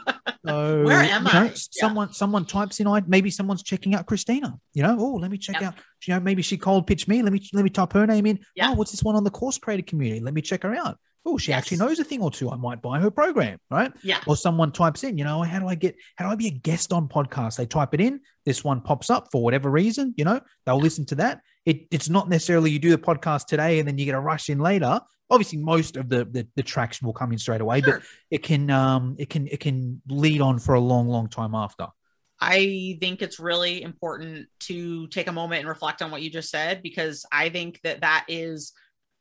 So, 0.46 0.84
Where 0.84 1.00
am 1.00 1.26
I? 1.26 1.48
Know, 1.48 1.50
someone 1.54 2.12
someone 2.12 2.44
types 2.44 2.78
in, 2.78 2.86
I 2.86 3.02
maybe 3.06 3.30
someone's 3.30 3.62
checking 3.62 3.94
out 3.94 4.04
Christina. 4.04 4.58
You 4.74 4.82
know, 4.82 4.94
oh, 4.98 5.14
let 5.14 5.30
me 5.30 5.38
check 5.38 5.54
yep. 5.54 5.62
out. 5.62 5.74
You 6.06 6.12
know, 6.12 6.20
maybe 6.20 6.42
she 6.42 6.58
cold 6.58 6.86
pitched 6.86 7.08
me. 7.08 7.22
Let 7.22 7.32
me 7.32 7.40
let 7.54 7.64
me 7.64 7.70
type 7.70 7.94
her 7.94 8.06
name 8.06 8.26
in. 8.26 8.40
Yep. 8.54 8.68
Oh, 8.68 8.72
what's 8.74 8.90
this 8.90 9.02
one 9.02 9.16
on 9.16 9.24
the 9.24 9.30
course 9.30 9.56
creator 9.56 9.82
community? 9.82 10.20
Let 10.20 10.34
me 10.34 10.42
check 10.42 10.62
her 10.64 10.74
out 10.74 10.98
oh, 11.26 11.38
she 11.38 11.50
yes. 11.50 11.58
actually 11.58 11.78
knows 11.78 11.98
a 11.98 12.04
thing 12.04 12.20
or 12.20 12.30
two. 12.30 12.50
I 12.50 12.56
might 12.56 12.82
buy 12.82 13.00
her 13.00 13.10
program, 13.10 13.58
right? 13.70 13.92
Yeah. 14.02 14.20
Or 14.26 14.36
someone 14.36 14.72
types 14.72 15.04
in, 15.04 15.16
you 15.18 15.24
know, 15.24 15.42
how 15.42 15.58
do 15.58 15.68
I 15.68 15.74
get, 15.74 15.96
how 16.16 16.26
do 16.26 16.32
I 16.32 16.34
be 16.34 16.48
a 16.48 16.50
guest 16.50 16.92
on 16.92 17.08
podcast? 17.08 17.56
They 17.56 17.66
type 17.66 17.94
it 17.94 18.00
in, 18.00 18.20
this 18.44 18.62
one 18.62 18.80
pops 18.80 19.10
up 19.10 19.28
for 19.32 19.42
whatever 19.42 19.70
reason, 19.70 20.14
you 20.16 20.24
know, 20.24 20.40
they'll 20.66 20.76
yeah. 20.76 20.82
listen 20.82 21.06
to 21.06 21.14
that. 21.16 21.40
It, 21.66 21.86
it's 21.90 22.08
not 22.08 22.28
necessarily 22.28 22.70
you 22.70 22.78
do 22.78 22.90
the 22.90 22.98
podcast 22.98 23.46
today 23.46 23.78
and 23.78 23.88
then 23.88 23.96
you 23.96 24.04
get 24.04 24.14
a 24.14 24.20
rush 24.20 24.50
in 24.50 24.58
later. 24.58 25.00
Obviously, 25.30 25.58
most 25.58 25.96
of 25.96 26.08
the, 26.08 26.26
the, 26.26 26.46
the 26.56 26.62
traction 26.62 27.06
will 27.06 27.14
come 27.14 27.32
in 27.32 27.38
straight 27.38 27.62
away, 27.62 27.80
sure. 27.80 27.98
but 27.98 28.02
it 28.30 28.42
can 28.42 28.70
um 28.70 29.16
it 29.18 29.30
can 29.30 29.48
it 29.48 29.60
can 29.60 30.02
lead 30.08 30.40
on 30.40 30.58
for 30.58 30.74
a 30.74 30.80
long, 30.80 31.08
long 31.08 31.28
time 31.28 31.54
after. 31.54 31.86
I 32.40 32.98
think 33.00 33.22
it's 33.22 33.38
really 33.38 33.82
important 33.82 34.48
to 34.60 35.06
take 35.06 35.28
a 35.28 35.32
moment 35.32 35.60
and 35.60 35.68
reflect 35.68 36.02
on 36.02 36.10
what 36.10 36.20
you 36.20 36.28
just 36.28 36.50
said 36.50 36.82
because 36.82 37.24
I 37.32 37.48
think 37.48 37.80
that 37.84 38.02
that 38.02 38.26
is 38.28 38.72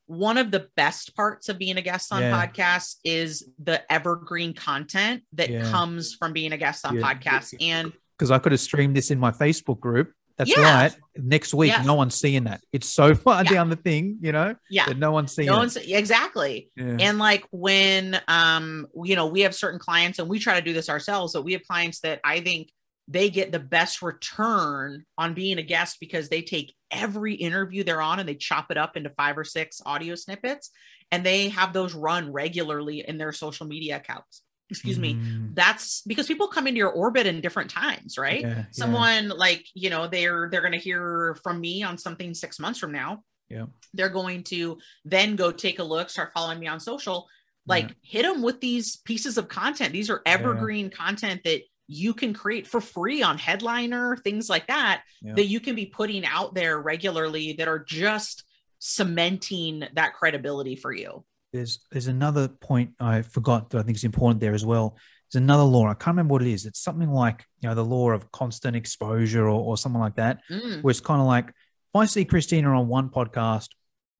one 0.07 0.37
of 0.37 0.51
the 0.51 0.67
best 0.75 1.15
parts 1.15 1.47
of 1.47 1.57
being 1.57 1.77
a 1.77 1.81
guest 1.81 2.11
on 2.11 2.21
yeah. 2.21 2.45
podcasts 2.45 2.95
is 3.03 3.47
the 3.63 3.89
evergreen 3.91 4.53
content 4.53 5.23
that 5.33 5.49
yeah. 5.49 5.69
comes 5.71 6.15
from 6.15 6.33
being 6.33 6.51
a 6.51 6.57
guest 6.57 6.85
on 6.85 6.97
yeah. 6.97 7.13
podcasts. 7.13 7.55
And 7.61 7.93
because 8.17 8.31
I 8.31 8.39
could 8.39 8.51
have 8.51 8.61
streamed 8.61 8.95
this 8.95 9.11
in 9.11 9.19
my 9.19 9.31
Facebook 9.31 9.79
group. 9.79 10.11
That's 10.37 10.57
right. 10.57 10.95
Next 11.15 11.53
week, 11.53 11.73
no 11.85 11.93
one's 11.93 12.15
seeing 12.15 12.45
that. 12.45 12.61
It's 12.71 12.89
so 12.89 13.13
far 13.15 13.43
down 13.43 13.69
the 13.69 13.75
thing, 13.75 14.17
you 14.21 14.31
know. 14.31 14.55
Yeah, 14.69 14.85
no 14.97 15.11
one's 15.11 15.33
seeing. 15.33 15.47
No 15.47 15.55
it. 15.55 15.57
one's 15.57 15.77
exactly. 15.77 16.69
And 16.77 17.19
like 17.19 17.45
when, 17.51 18.19
um, 18.27 18.87
you 19.03 19.15
know, 19.15 19.27
we 19.27 19.41
have 19.41 19.53
certain 19.53 19.79
clients, 19.79 20.19
and 20.19 20.27
we 20.27 20.39
try 20.39 20.59
to 20.59 20.65
do 20.65 20.73
this 20.73 20.89
ourselves, 20.89 21.33
but 21.33 21.43
we 21.43 21.53
have 21.53 21.63
clients 21.63 21.99
that 22.01 22.19
I 22.23 22.41
think 22.41 22.69
they 23.07 23.29
get 23.29 23.51
the 23.51 23.59
best 23.59 24.01
return 24.01 25.05
on 25.17 25.33
being 25.33 25.57
a 25.57 25.63
guest 25.63 25.97
because 25.99 26.29
they 26.29 26.41
take 26.41 26.73
every 26.89 27.35
interview 27.35 27.83
they're 27.83 28.01
on 28.01 28.19
and 28.19 28.27
they 28.27 28.35
chop 28.35 28.71
it 28.71 28.77
up 28.77 28.95
into 28.95 29.09
five 29.11 29.37
or 29.37 29.43
six 29.43 29.81
audio 29.85 30.15
snippets 30.15 30.69
and 31.11 31.25
they 31.25 31.49
have 31.49 31.73
those 31.73 31.93
run 31.93 32.31
regularly 32.31 33.03
in 33.05 33.17
their 33.17 33.33
social 33.33 33.67
media 33.67 33.97
accounts 33.97 34.41
excuse 34.73 34.97
me 34.97 35.13
mm. 35.13 35.53
that's 35.53 36.01
because 36.07 36.25
people 36.25 36.47
come 36.47 36.65
into 36.65 36.79
your 36.79 36.91
orbit 36.91 37.27
in 37.27 37.41
different 37.41 37.69
times 37.69 38.17
right? 38.17 38.41
Yeah, 38.41 38.65
someone 38.71 39.25
yeah. 39.25 39.33
like 39.33 39.65
you 39.73 39.89
know 39.89 40.07
they're 40.07 40.49
they're 40.49 40.61
going 40.61 40.73
to 40.73 40.79
hear 40.79 41.37
from 41.43 41.59
me 41.59 41.83
on 41.83 41.97
something 41.97 42.33
six 42.33 42.59
months 42.59 42.79
from 42.79 42.91
now. 42.91 43.23
Yeah. 43.49 43.65
They're 43.93 44.09
going 44.09 44.43
to 44.45 44.79
then 45.05 45.35
go 45.35 45.51
take 45.51 45.79
a 45.79 45.83
look 45.83 46.09
start 46.09 46.31
following 46.33 46.59
me 46.59 46.67
on 46.67 46.79
social. 46.79 47.27
Like 47.65 47.89
yeah. 47.89 47.95
hit 48.01 48.23
them 48.23 48.41
with 48.41 48.59
these 48.59 48.97
pieces 48.97 49.37
of 49.37 49.47
content. 49.47 49.93
These 49.93 50.09
are 50.09 50.21
evergreen 50.25 50.89
content 50.89 51.41
that 51.45 51.61
you 51.87 52.13
can 52.13 52.33
create 52.33 52.65
for 52.65 52.81
free 52.81 53.21
on 53.21 53.37
headliner 53.37 54.15
things 54.15 54.49
like 54.49 54.67
that 54.67 55.03
that 55.21 55.47
you 55.47 55.59
can 55.59 55.75
be 55.75 55.85
putting 55.85 56.25
out 56.25 56.55
there 56.55 56.79
regularly 56.79 57.53
that 57.53 57.67
are 57.67 57.77
just 57.77 58.45
cementing 58.79 59.83
that 59.93 60.13
credibility 60.13 60.77
for 60.77 60.93
you 60.93 61.25
there's 61.53 61.85
there's 61.91 62.07
another 62.07 62.47
point 62.47 62.91
i 62.99 63.21
forgot 63.21 63.69
that 63.69 63.79
i 63.79 63.83
think 63.83 63.95
is 63.95 64.03
important 64.03 64.41
there 64.41 64.53
as 64.53 64.65
well 64.65 64.97
there's 65.31 65.41
another 65.41 65.63
law 65.63 65.87
i 65.87 65.93
can't 65.93 66.15
remember 66.15 66.33
what 66.33 66.41
it 66.41 66.47
is 66.47 66.65
it's 66.65 66.81
something 66.81 67.09
like 67.09 67.45
you 67.61 67.69
know 67.69 67.75
the 67.75 67.85
law 67.85 68.11
of 68.11 68.31
constant 68.31 68.75
exposure 68.75 69.47
or, 69.47 69.61
or 69.61 69.77
something 69.77 70.01
like 70.01 70.15
that 70.15 70.39
mm. 70.49 70.81
where 70.83 70.91
it's 70.91 70.99
kind 70.99 71.21
of 71.21 71.27
like 71.27 71.47
if 71.47 71.95
i 71.95 72.05
see 72.05 72.25
christina 72.25 72.69
on 72.69 72.87
one 72.87 73.09
podcast 73.09 73.69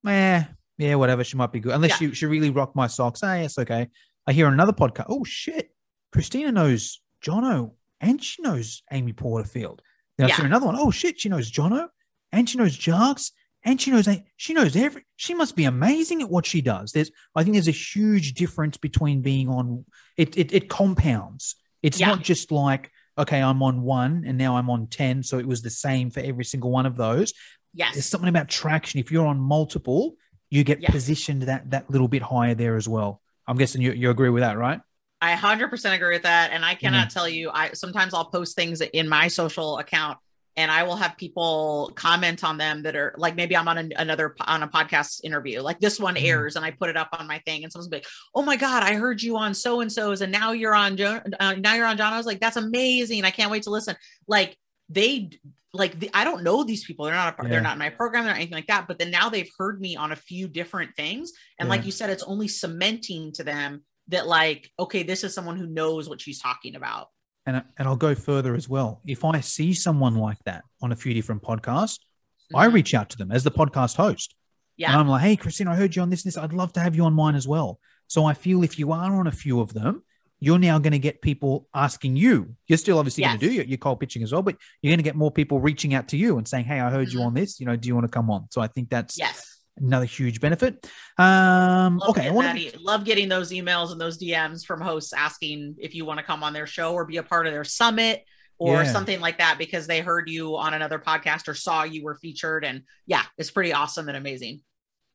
eh, 0.06 0.44
yeah 0.78 0.94
whatever 0.94 1.24
she 1.24 1.36
might 1.36 1.52
be 1.52 1.60
good 1.60 1.74
unless 1.74 2.00
yeah. 2.00 2.08
she, 2.08 2.14
she 2.14 2.26
really 2.26 2.50
rocked 2.50 2.76
my 2.76 2.86
socks 2.86 3.20
hey 3.20 3.44
it's 3.44 3.58
okay 3.58 3.88
i 4.26 4.32
hear 4.32 4.46
another 4.46 4.72
podcast 4.72 5.06
oh 5.08 5.24
shit 5.24 5.70
christina 6.12 6.52
knows 6.52 7.00
Jono, 7.24 7.72
and 8.00 8.22
she 8.22 8.42
knows 8.42 8.82
Amy 8.92 9.12
Porterfield. 9.12 9.82
Then 10.18 10.28
yeah. 10.28 10.34
I 10.34 10.38
see 10.38 10.44
another 10.44 10.66
one. 10.66 10.76
Oh 10.78 10.90
shit, 10.90 11.20
she 11.20 11.28
knows 11.28 11.50
Jono, 11.50 11.88
and 12.32 12.48
she 12.48 12.58
knows 12.58 12.76
Jarks, 12.76 13.32
and 13.64 13.80
she 13.80 13.90
knows 13.90 14.08
she 14.36 14.54
knows 14.54 14.76
every 14.76 15.04
she 15.16 15.34
must 15.34 15.56
be 15.56 15.64
amazing 15.64 16.22
at 16.22 16.30
what 16.30 16.46
she 16.46 16.60
does 16.60 16.92
there's 16.92 17.10
i 17.34 17.42
think 17.42 17.54
there's 17.54 17.68
a 17.68 17.72
huge 17.72 18.34
difference 18.34 18.76
between 18.76 19.22
being 19.22 19.48
on 19.48 19.84
it 20.16 20.36
it, 20.36 20.52
it 20.52 20.68
compounds 20.68 21.56
it's 21.82 22.00
yeah. 22.00 22.08
not 22.08 22.22
just 22.22 22.52
like 22.52 22.90
okay 23.18 23.42
i'm 23.42 23.62
on 23.62 23.82
one 23.82 24.24
and 24.26 24.38
now 24.38 24.56
i'm 24.56 24.70
on 24.70 24.86
10 24.86 25.22
so 25.22 25.38
it 25.38 25.46
was 25.46 25.62
the 25.62 25.70
same 25.70 26.10
for 26.10 26.20
every 26.20 26.44
single 26.44 26.70
one 26.70 26.86
of 26.86 26.96
those 26.96 27.32
yes 27.72 27.94
there's 27.94 28.06
something 28.06 28.28
about 28.28 28.48
traction 28.48 29.00
if 29.00 29.10
you're 29.10 29.26
on 29.26 29.38
multiple 29.38 30.16
you 30.50 30.62
get 30.62 30.80
yes. 30.80 30.90
positioned 30.90 31.42
that 31.42 31.70
that 31.70 31.90
little 31.90 32.08
bit 32.08 32.22
higher 32.22 32.54
there 32.54 32.76
as 32.76 32.88
well 32.88 33.20
i'm 33.46 33.56
guessing 33.56 33.82
you, 33.82 33.92
you 33.92 34.10
agree 34.10 34.30
with 34.30 34.42
that 34.42 34.58
right 34.58 34.80
I 35.20 35.36
100% 35.36 35.94
agree 35.94 36.16
with 36.16 36.24
that. 36.24 36.50
And 36.50 36.66
I 36.66 36.74
cannot 36.74 37.08
mm-hmm. 37.08 37.14
tell 37.14 37.26
you, 37.26 37.50
I 37.50 37.72
sometimes 37.72 38.12
I'll 38.12 38.26
post 38.26 38.56
things 38.56 38.82
in 38.82 39.08
my 39.08 39.28
social 39.28 39.78
account 39.78 40.18
and 40.56 40.70
I 40.70 40.84
will 40.84 40.96
have 40.96 41.16
people 41.16 41.92
comment 41.96 42.44
on 42.44 42.56
them 42.56 42.82
that 42.82 42.94
are 42.94 43.14
like 43.18 43.34
maybe 43.34 43.56
I'm 43.56 43.66
on 43.66 43.78
a, 43.78 43.88
another 43.96 44.34
on 44.46 44.62
a 44.62 44.68
podcast 44.68 45.24
interview, 45.24 45.60
like 45.60 45.80
this 45.80 45.98
one 45.98 46.14
mm-hmm. 46.14 46.26
airs, 46.26 46.56
and 46.56 46.64
I 46.64 46.70
put 46.70 46.90
it 46.90 46.96
up 46.96 47.08
on 47.18 47.26
my 47.26 47.40
thing, 47.40 47.64
and 47.64 47.72
someone's 47.72 47.90
like, 47.90 48.06
"Oh 48.34 48.42
my 48.42 48.56
god, 48.56 48.82
I 48.82 48.94
heard 48.94 49.22
you 49.22 49.36
on 49.36 49.54
so 49.54 49.80
and 49.80 49.90
so's, 49.90 50.20
and 50.20 50.30
now 50.30 50.52
you're 50.52 50.74
on 50.74 50.96
jo- 50.96 51.20
uh, 51.40 51.54
now 51.58 51.74
you're 51.74 51.86
on 51.86 51.96
John." 51.96 52.12
I 52.12 52.16
was 52.16 52.26
like, 52.26 52.40
"That's 52.40 52.56
amazing! 52.56 53.24
I 53.24 53.30
can't 53.30 53.50
wait 53.50 53.64
to 53.64 53.70
listen." 53.70 53.96
Like 54.28 54.56
they 54.88 55.30
like 55.72 55.98
the, 55.98 56.10
I 56.14 56.22
don't 56.22 56.44
know 56.44 56.62
these 56.62 56.84
people. 56.84 57.04
They're 57.04 57.14
not 57.14 57.34
a, 57.38 57.42
yeah. 57.42 57.50
they're 57.50 57.60
not 57.60 57.72
in 57.72 57.80
my 57.80 57.90
program. 57.90 58.24
They're 58.24 58.34
anything 58.34 58.54
like 58.54 58.68
that. 58.68 58.86
But 58.86 58.98
then 58.98 59.10
now 59.10 59.28
they've 59.28 59.50
heard 59.58 59.80
me 59.80 59.96
on 59.96 60.12
a 60.12 60.16
few 60.16 60.46
different 60.46 60.94
things, 60.94 61.32
and 61.58 61.66
yeah. 61.66 61.70
like 61.70 61.84
you 61.84 61.92
said, 61.92 62.10
it's 62.10 62.22
only 62.22 62.48
cementing 62.48 63.32
to 63.32 63.44
them 63.44 63.82
that 64.08 64.28
like 64.28 64.70
okay, 64.78 65.02
this 65.02 65.24
is 65.24 65.34
someone 65.34 65.56
who 65.56 65.66
knows 65.66 66.08
what 66.08 66.20
she's 66.20 66.38
talking 66.38 66.76
about 66.76 67.08
and 67.46 67.62
and 67.76 67.88
I'll 67.88 67.96
go 67.96 68.14
further 68.14 68.54
as 68.54 68.68
well. 68.68 69.00
If 69.06 69.24
I 69.24 69.40
see 69.40 69.74
someone 69.74 70.14
like 70.14 70.38
that 70.44 70.64
on 70.82 70.92
a 70.92 70.96
few 70.96 71.14
different 71.14 71.42
podcasts, 71.42 71.98
mm-hmm. 71.98 72.56
I 72.56 72.66
reach 72.66 72.94
out 72.94 73.10
to 73.10 73.18
them 73.18 73.30
as 73.30 73.44
the 73.44 73.50
podcast 73.50 73.96
host. 73.96 74.34
Yeah. 74.76 74.90
And 74.90 75.00
I'm 75.00 75.08
like, 75.08 75.22
hey, 75.22 75.36
Christine, 75.36 75.68
I 75.68 75.76
heard 75.76 75.94
you 75.94 76.02
on 76.02 76.10
this, 76.10 76.24
this. 76.24 76.36
I'd 76.36 76.52
love 76.52 76.72
to 76.72 76.80
have 76.80 76.96
you 76.96 77.04
on 77.04 77.12
mine 77.12 77.36
as 77.36 77.46
well. 77.46 77.78
So 78.08 78.24
I 78.24 78.34
feel 78.34 78.64
if 78.64 78.78
you 78.78 78.90
are 78.92 79.14
on 79.14 79.28
a 79.28 79.32
few 79.32 79.60
of 79.60 79.72
them, 79.72 80.02
you're 80.40 80.58
now 80.58 80.78
going 80.78 80.92
to 80.92 80.98
get 80.98 81.22
people 81.22 81.68
asking 81.72 82.16
you. 82.16 82.56
You're 82.66 82.76
still 82.76 82.98
obviously 82.98 83.22
yes. 83.22 83.30
going 83.30 83.40
to 83.40 83.46
do 83.46 83.52
your, 83.52 83.64
your 83.64 83.78
cold 83.78 84.00
pitching 84.00 84.24
as 84.24 84.32
well, 84.32 84.42
but 84.42 84.56
you're 84.82 84.90
going 84.90 84.98
to 84.98 85.04
get 85.04 85.14
more 85.14 85.30
people 85.30 85.60
reaching 85.60 85.94
out 85.94 86.08
to 86.08 86.16
you 86.16 86.38
and 86.38 86.46
saying, 86.46 86.64
hey, 86.64 86.80
I 86.80 86.90
heard 86.90 87.08
mm-hmm. 87.08 87.18
you 87.18 87.24
on 87.24 87.34
this. 87.34 87.60
You 87.60 87.66
know, 87.66 87.76
do 87.76 87.86
you 87.86 87.94
want 87.94 88.04
to 88.04 88.10
come 88.10 88.30
on? 88.30 88.48
So 88.50 88.60
I 88.60 88.66
think 88.66 88.90
that's 88.90 89.16
yes 89.16 89.53
another 89.76 90.04
huge 90.04 90.40
benefit. 90.40 90.86
Um, 91.18 91.98
love 91.98 92.10
okay, 92.10 92.28
I 92.28 92.70
love 92.80 93.04
getting 93.04 93.28
those 93.28 93.50
emails 93.50 93.92
and 93.92 94.00
those 94.00 94.18
DMs 94.18 94.64
from 94.64 94.80
hosts 94.80 95.12
asking 95.12 95.76
if 95.78 95.94
you 95.94 96.04
want 96.04 96.18
to 96.18 96.24
come 96.24 96.42
on 96.42 96.52
their 96.52 96.66
show 96.66 96.94
or 96.94 97.04
be 97.04 97.16
a 97.18 97.22
part 97.22 97.46
of 97.46 97.52
their 97.52 97.64
summit 97.64 98.24
or 98.58 98.82
yeah. 98.82 98.92
something 98.92 99.20
like 99.20 99.38
that 99.38 99.58
because 99.58 99.86
they 99.86 100.00
heard 100.00 100.28
you 100.28 100.56
on 100.56 100.74
another 100.74 100.98
podcast 100.98 101.48
or 101.48 101.54
saw 101.54 101.82
you 101.82 102.04
were 102.04 102.14
featured. 102.14 102.64
And 102.64 102.82
yeah, 103.06 103.22
it's 103.36 103.50
pretty 103.50 103.72
awesome 103.72 104.08
and 104.08 104.16
amazing. 104.16 104.60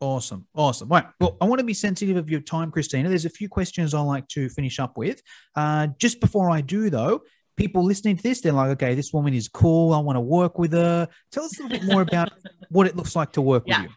Awesome. 0.02 0.46
Awesome. 0.56 0.88
Right. 0.88 1.06
Well, 1.20 1.38
I 1.42 1.46
want 1.46 1.60
to 1.60 1.66
be 1.66 1.74
sensitive 1.74 2.16
of 2.16 2.30
your 2.30 2.40
time, 2.40 2.72
Christina. 2.72 3.10
There's 3.10 3.26
a 3.26 3.30
few 3.30 3.50
questions 3.50 3.94
I 3.94 4.00
like 4.00 4.28
to 4.30 4.50
finish 4.50 4.80
up 4.80 4.98
with. 4.98 5.22
Uh, 5.56 5.88
just 5.98 6.22
before 6.22 6.50
I 6.50 6.62
do, 6.62 6.90
though, 6.90 7.22
people 7.58 7.84
listening 7.84 8.16
to 8.16 8.24
this, 8.24 8.40
they're 8.40 8.54
like, 8.54 8.70
okay, 8.72 8.96
this 8.96 9.12
woman 9.12 9.34
is 9.34 9.50
cool. 9.50 9.94
I 9.94 10.00
want 10.00 10.16
to 10.16 10.22
work 10.22 10.58
with 10.58 10.72
her. 10.72 11.08
Tell 11.32 11.44
us 11.44 11.60
a 11.60 11.64
little 11.64 11.78
bit 11.78 11.88
more 11.88 12.02
about 12.02 12.32
what 12.70 12.88
it 12.88 12.96
looks 12.96 13.16
like 13.16 13.34
to 13.34 13.42
work 13.42 13.64
yeah. 13.66 13.82
with 13.82 13.92
you. 13.92 13.96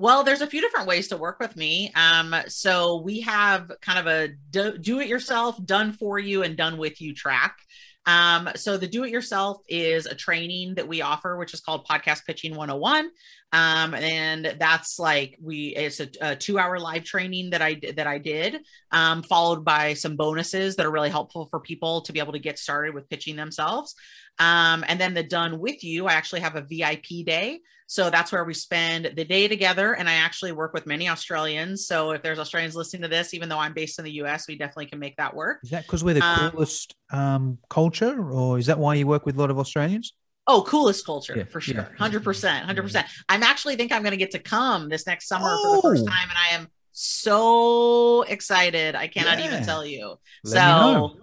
Well, 0.00 0.24
there's 0.24 0.40
a 0.40 0.46
few 0.46 0.62
different 0.62 0.86
ways 0.86 1.08
to 1.08 1.18
work 1.18 1.38
with 1.38 1.56
me. 1.56 1.92
Um, 1.94 2.34
so 2.48 3.02
we 3.02 3.20
have 3.20 3.70
kind 3.82 3.98
of 3.98 4.06
a 4.06 4.28
do, 4.50 4.78
do, 4.78 4.98
it 4.98 5.08
yourself, 5.08 5.62
done 5.62 5.92
for 5.92 6.18
you, 6.18 6.42
and 6.42 6.56
done 6.56 6.78
with 6.78 7.02
you 7.02 7.14
track. 7.14 7.58
Um, 8.06 8.48
so 8.56 8.78
the 8.78 8.86
do 8.86 9.04
it 9.04 9.10
yourself 9.10 9.58
is 9.68 10.06
a 10.06 10.14
training 10.14 10.76
that 10.76 10.88
we 10.88 11.02
offer, 11.02 11.36
which 11.36 11.52
is 11.52 11.60
called 11.60 11.86
Podcast 11.86 12.24
Pitching 12.24 12.52
101. 12.56 13.10
Um, 13.52 13.94
and 13.94 14.56
that's 14.60 14.98
like 14.98 15.36
we 15.42 15.68
it's 15.68 15.98
a, 15.98 16.08
a, 16.20 16.36
two 16.36 16.58
hour 16.58 16.78
live 16.78 17.04
training 17.04 17.50
that 17.50 17.60
I 17.60 17.80
that 17.96 18.06
I 18.06 18.18
did, 18.18 18.60
um, 18.92 19.22
followed 19.24 19.64
by 19.64 19.94
some 19.94 20.16
bonuses 20.16 20.76
that 20.76 20.86
are 20.86 20.90
really 20.90 21.10
helpful 21.10 21.48
for 21.50 21.58
people 21.58 22.02
to 22.02 22.12
be 22.12 22.20
able 22.20 22.32
to 22.32 22.38
get 22.38 22.58
started 22.58 22.94
with 22.94 23.08
pitching 23.08 23.34
themselves. 23.34 23.94
Um, 24.38 24.84
and 24.86 25.00
then 25.00 25.14
the 25.14 25.22
done 25.22 25.58
with 25.58 25.82
you, 25.82 26.06
I 26.06 26.12
actually 26.12 26.40
have 26.40 26.56
a 26.56 26.62
VIP 26.62 27.26
day. 27.26 27.60
So 27.90 28.08
that's 28.08 28.30
where 28.30 28.44
we 28.44 28.54
spend 28.54 29.12
the 29.16 29.24
day 29.24 29.48
together. 29.48 29.94
And 29.94 30.08
I 30.08 30.14
actually 30.14 30.52
work 30.52 30.72
with 30.72 30.86
many 30.86 31.08
Australians. 31.08 31.88
So 31.88 32.12
if 32.12 32.22
there's 32.22 32.38
Australians 32.38 32.76
listening 32.76 33.02
to 33.02 33.08
this, 33.08 33.34
even 33.34 33.48
though 33.48 33.58
I'm 33.58 33.74
based 33.74 33.98
in 33.98 34.04
the 34.04 34.12
US, 34.22 34.46
we 34.46 34.56
definitely 34.56 34.86
can 34.86 35.00
make 35.00 35.16
that 35.16 35.34
work. 35.34 35.58
Is 35.64 35.70
that 35.70 35.82
because 35.82 36.04
we're 36.04 36.14
the 36.14 36.22
um, 36.22 36.52
coolest 36.52 36.94
um, 37.10 37.58
culture, 37.68 38.30
or 38.30 38.60
is 38.60 38.66
that 38.66 38.78
why 38.78 38.94
you 38.94 39.08
work 39.08 39.26
with 39.26 39.34
a 39.34 39.40
lot 39.40 39.50
of 39.50 39.58
Australians? 39.58 40.12
Oh, 40.52 40.62
coolest 40.62 41.06
culture 41.06 41.34
yeah, 41.36 41.44
for 41.44 41.60
sure. 41.60 41.88
Hundred 41.96 42.24
percent, 42.24 42.64
hundred 42.64 42.82
percent. 42.82 43.06
I'm 43.28 43.44
actually 43.44 43.76
think 43.76 43.92
I'm 43.92 44.02
going 44.02 44.10
to 44.10 44.16
get 44.16 44.32
to 44.32 44.40
come 44.40 44.88
this 44.88 45.06
next 45.06 45.28
summer 45.28 45.46
oh. 45.48 45.62
for 45.62 45.76
the 45.76 45.82
first 45.82 46.02
oh. 46.02 46.10
time, 46.10 46.28
and 46.28 46.38
I 46.50 46.56
am 46.56 46.68
so 46.90 48.22
excited. 48.22 48.96
I 48.96 49.06
cannot 49.06 49.38
yeah. 49.38 49.46
even 49.46 49.64
tell 49.64 49.86
you. 49.86 50.16
Let 50.42 50.52
so, 50.52 51.18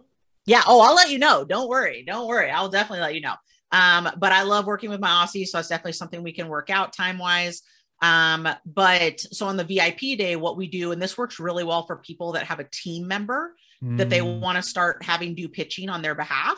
yeah. 0.45 0.61
Oh, 0.65 0.79
I'll 0.79 0.95
let 0.95 1.09
you 1.09 1.19
know. 1.19 1.43
Don't 1.43 1.67
worry. 1.67 2.03
Don't 2.07 2.25
worry. 2.25 2.49
I'll 2.49 2.69
definitely 2.69 3.01
let 3.01 3.15
you 3.15 3.21
know. 3.21 3.35
Um, 3.73 4.09
but 4.17 4.31
I 4.31 4.43
love 4.43 4.65
working 4.65 4.89
with 4.89 5.01
my 5.01 5.09
Aussie, 5.09 5.45
so 5.45 5.59
it's 5.59 5.67
definitely 5.67 5.91
something 5.91 6.23
we 6.23 6.31
can 6.31 6.47
work 6.47 6.69
out 6.69 6.93
time 6.93 7.17
wise. 7.17 7.63
Um, 8.01 8.47
but 8.65 9.19
so 9.19 9.47
on 9.47 9.57
the 9.57 9.65
VIP 9.65 10.17
day, 10.17 10.37
what 10.37 10.55
we 10.55 10.67
do, 10.67 10.93
and 10.93 11.01
this 11.01 11.17
works 11.17 11.37
really 11.37 11.65
well 11.65 11.85
for 11.85 11.97
people 11.97 12.31
that 12.31 12.45
have 12.45 12.61
a 12.61 12.67
team 12.71 13.09
member 13.09 13.55
that 13.81 14.09
they 14.09 14.19
mm. 14.19 14.39
want 14.39 14.55
to 14.55 14.63
start 14.63 15.03
having 15.03 15.35
do 15.35 15.47
pitching 15.47 15.89
on 15.89 16.01
their 16.01 16.15
behalf. 16.15 16.57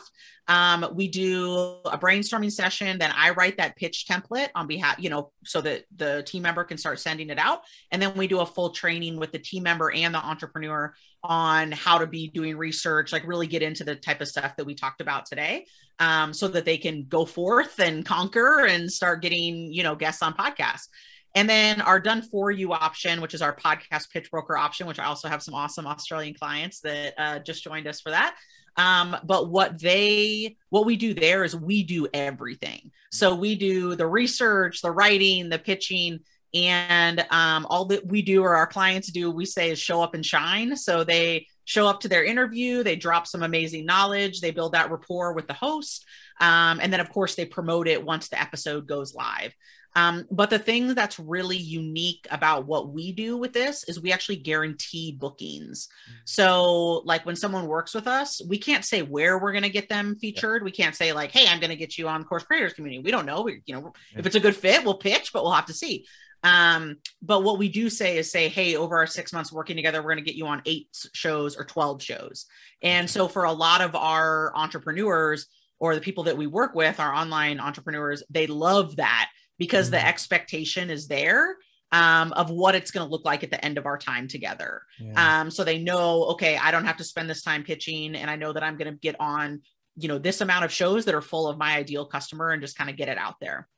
Um, 0.50 0.84
we 0.94 1.06
do 1.06 1.76
a 1.84 1.96
brainstorming 1.96 2.50
session, 2.50 2.98
then 2.98 3.12
I 3.16 3.30
write 3.30 3.56
that 3.58 3.76
pitch 3.76 4.06
template 4.10 4.48
on 4.56 4.66
behalf, 4.66 4.96
you 4.98 5.08
know, 5.08 5.30
so 5.44 5.60
that 5.60 5.84
the 5.94 6.24
team 6.26 6.42
member 6.42 6.64
can 6.64 6.76
start 6.76 6.98
sending 6.98 7.30
it 7.30 7.38
out. 7.38 7.60
And 7.92 8.02
then 8.02 8.16
we 8.16 8.26
do 8.26 8.40
a 8.40 8.46
full 8.46 8.70
training 8.70 9.16
with 9.16 9.30
the 9.30 9.38
team 9.38 9.62
member 9.62 9.92
and 9.92 10.12
the 10.12 10.18
entrepreneur 10.18 10.92
on 11.22 11.70
how 11.70 11.98
to 11.98 12.06
be 12.08 12.26
doing 12.26 12.56
research, 12.56 13.12
like 13.12 13.28
really 13.28 13.46
get 13.46 13.62
into 13.62 13.84
the 13.84 13.94
type 13.94 14.20
of 14.20 14.26
stuff 14.26 14.56
that 14.56 14.66
we 14.66 14.74
talked 14.74 15.00
about 15.00 15.24
today, 15.24 15.66
um, 16.00 16.34
so 16.34 16.48
that 16.48 16.64
they 16.64 16.78
can 16.78 17.06
go 17.08 17.24
forth 17.24 17.78
and 17.78 18.04
conquer 18.04 18.66
and 18.66 18.90
start 18.90 19.22
getting, 19.22 19.72
you 19.72 19.84
know, 19.84 19.94
guests 19.94 20.20
on 20.20 20.34
podcasts. 20.34 20.88
And 21.36 21.48
then 21.48 21.80
our 21.80 22.00
done 22.00 22.22
for 22.22 22.50
you 22.50 22.72
option, 22.72 23.20
which 23.20 23.34
is 23.34 23.42
our 23.42 23.54
podcast 23.54 24.10
pitch 24.12 24.32
broker 24.32 24.56
option, 24.56 24.88
which 24.88 24.98
I 24.98 25.04
also 25.04 25.28
have 25.28 25.44
some 25.44 25.54
awesome 25.54 25.86
Australian 25.86 26.34
clients 26.34 26.80
that 26.80 27.14
uh, 27.16 27.38
just 27.38 27.62
joined 27.62 27.86
us 27.86 28.00
for 28.00 28.10
that. 28.10 28.34
Um, 28.80 29.14
but 29.24 29.50
what 29.50 29.78
they, 29.78 30.56
what 30.70 30.86
we 30.86 30.96
do 30.96 31.12
there 31.12 31.44
is 31.44 31.54
we 31.54 31.82
do 31.82 32.08
everything. 32.14 32.90
So 33.12 33.34
we 33.34 33.54
do 33.54 33.94
the 33.94 34.06
research, 34.06 34.80
the 34.80 34.90
writing, 34.90 35.50
the 35.50 35.58
pitching, 35.58 36.20
and 36.54 37.20
um, 37.30 37.66
all 37.68 37.84
that 37.86 38.06
we 38.06 38.22
do 38.22 38.42
or 38.42 38.56
our 38.56 38.66
clients 38.66 39.12
do, 39.12 39.30
we 39.30 39.44
say 39.44 39.70
is 39.70 39.78
show 39.78 40.02
up 40.02 40.14
and 40.14 40.24
shine. 40.24 40.74
So 40.76 41.04
they 41.04 41.46
show 41.66 41.86
up 41.86 42.00
to 42.00 42.08
their 42.08 42.24
interview, 42.24 42.82
they 42.82 42.96
drop 42.96 43.26
some 43.26 43.42
amazing 43.42 43.84
knowledge, 43.84 44.40
they 44.40 44.50
build 44.50 44.72
that 44.72 44.90
rapport 44.90 45.34
with 45.34 45.46
the 45.46 45.52
host. 45.54 46.06
Um, 46.40 46.80
and 46.80 46.90
then, 46.90 47.00
of 47.00 47.10
course, 47.10 47.34
they 47.34 47.44
promote 47.44 47.86
it 47.86 48.02
once 48.02 48.28
the 48.28 48.40
episode 48.40 48.86
goes 48.86 49.14
live. 49.14 49.52
Um, 49.96 50.26
but 50.30 50.50
the 50.50 50.58
thing 50.58 50.94
that's 50.94 51.18
really 51.18 51.56
unique 51.56 52.26
about 52.30 52.66
what 52.66 52.90
we 52.92 53.12
do 53.12 53.36
with 53.36 53.52
this 53.52 53.84
is 53.84 54.00
we 54.00 54.12
actually 54.12 54.36
guarantee 54.36 55.16
bookings. 55.18 55.88
Mm-hmm. 55.88 56.16
So, 56.26 57.02
like 57.04 57.26
when 57.26 57.36
someone 57.36 57.66
works 57.66 57.94
with 57.94 58.06
us, 58.06 58.40
we 58.48 58.58
can't 58.58 58.84
say 58.84 59.02
where 59.02 59.38
we're 59.38 59.52
going 59.52 59.64
to 59.64 59.70
get 59.70 59.88
them 59.88 60.16
featured. 60.16 60.62
Yeah. 60.62 60.64
We 60.64 60.70
can't 60.70 60.94
say 60.94 61.12
like, 61.12 61.32
"Hey, 61.32 61.46
I'm 61.48 61.58
going 61.58 61.70
to 61.70 61.76
get 61.76 61.98
you 61.98 62.08
on 62.08 62.24
Course 62.24 62.44
Creators 62.44 62.72
Community." 62.72 63.02
We 63.02 63.10
don't 63.10 63.26
know. 63.26 63.42
We, 63.42 63.62
you 63.66 63.74
know, 63.74 63.92
yeah. 64.12 64.20
if 64.20 64.26
it's 64.26 64.36
a 64.36 64.40
good 64.40 64.56
fit, 64.56 64.84
we'll 64.84 64.94
pitch, 64.94 65.32
but 65.32 65.42
we'll 65.42 65.52
have 65.52 65.66
to 65.66 65.74
see. 65.74 66.06
Um, 66.42 66.96
but 67.20 67.42
what 67.42 67.58
we 67.58 67.68
do 67.68 67.90
say 67.90 68.16
is 68.16 68.30
say, 68.30 68.48
"Hey, 68.48 68.76
over 68.76 68.96
our 68.96 69.06
six 69.08 69.32
months 69.32 69.52
working 69.52 69.76
together, 69.76 70.00
we're 70.02 70.12
going 70.14 70.24
to 70.24 70.30
get 70.30 70.36
you 70.36 70.46
on 70.46 70.62
eight 70.66 70.88
shows 71.12 71.56
or 71.56 71.64
twelve 71.64 72.00
shows." 72.00 72.46
And 72.80 73.10
so, 73.10 73.26
for 73.26 73.44
a 73.44 73.52
lot 73.52 73.80
of 73.80 73.96
our 73.96 74.52
entrepreneurs 74.54 75.46
or 75.80 75.96
the 75.96 76.00
people 76.00 76.24
that 76.24 76.36
we 76.36 76.46
work 76.46 76.74
with, 76.76 77.00
our 77.00 77.12
online 77.12 77.58
entrepreneurs, 77.58 78.22
they 78.30 78.46
love 78.46 78.96
that 78.96 79.30
because 79.60 79.86
mm-hmm. 79.86 79.96
the 79.96 80.06
expectation 80.08 80.90
is 80.90 81.06
there 81.06 81.56
um, 81.92 82.32
of 82.32 82.50
what 82.50 82.74
it's 82.74 82.90
going 82.90 83.06
to 83.06 83.10
look 83.10 83.24
like 83.24 83.44
at 83.44 83.50
the 83.50 83.64
end 83.64 83.78
of 83.78 83.86
our 83.86 83.98
time 83.98 84.26
together. 84.26 84.82
Yeah. 84.98 85.40
Um, 85.42 85.50
so 85.50 85.62
they 85.62 85.78
know, 85.78 86.24
okay, 86.30 86.56
I 86.56 86.72
don't 86.72 86.86
have 86.86 86.96
to 86.96 87.04
spend 87.04 87.30
this 87.30 87.42
time 87.42 87.62
pitching, 87.62 88.16
and 88.16 88.28
I 88.28 88.34
know 88.34 88.52
that 88.52 88.64
I'm 88.64 88.76
going 88.76 88.92
to 88.92 88.98
get 88.98 89.14
on, 89.20 89.62
you 89.96 90.08
know, 90.08 90.18
this 90.18 90.40
amount 90.40 90.64
of 90.64 90.72
shows 90.72 91.04
that 91.04 91.14
are 91.14 91.22
full 91.22 91.46
of 91.46 91.58
my 91.58 91.76
ideal 91.76 92.06
customer 92.06 92.50
and 92.50 92.62
just 92.62 92.76
kind 92.76 92.90
of 92.90 92.96
get 92.96 93.08
it 93.08 93.18
out 93.18 93.34
there. 93.40 93.68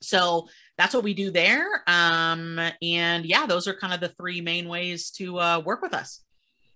So 0.00 0.48
that's 0.76 0.94
what 0.94 1.02
we 1.02 1.14
do 1.14 1.30
there. 1.30 1.82
Um, 1.88 2.60
and 2.82 3.24
yeah, 3.24 3.46
those 3.46 3.66
are 3.66 3.74
kind 3.74 3.92
of 3.92 4.00
the 4.00 4.10
three 4.10 4.40
main 4.40 4.68
ways 4.68 5.10
to 5.12 5.40
uh, 5.40 5.60
work 5.60 5.82
with 5.82 5.94
us. 5.94 6.20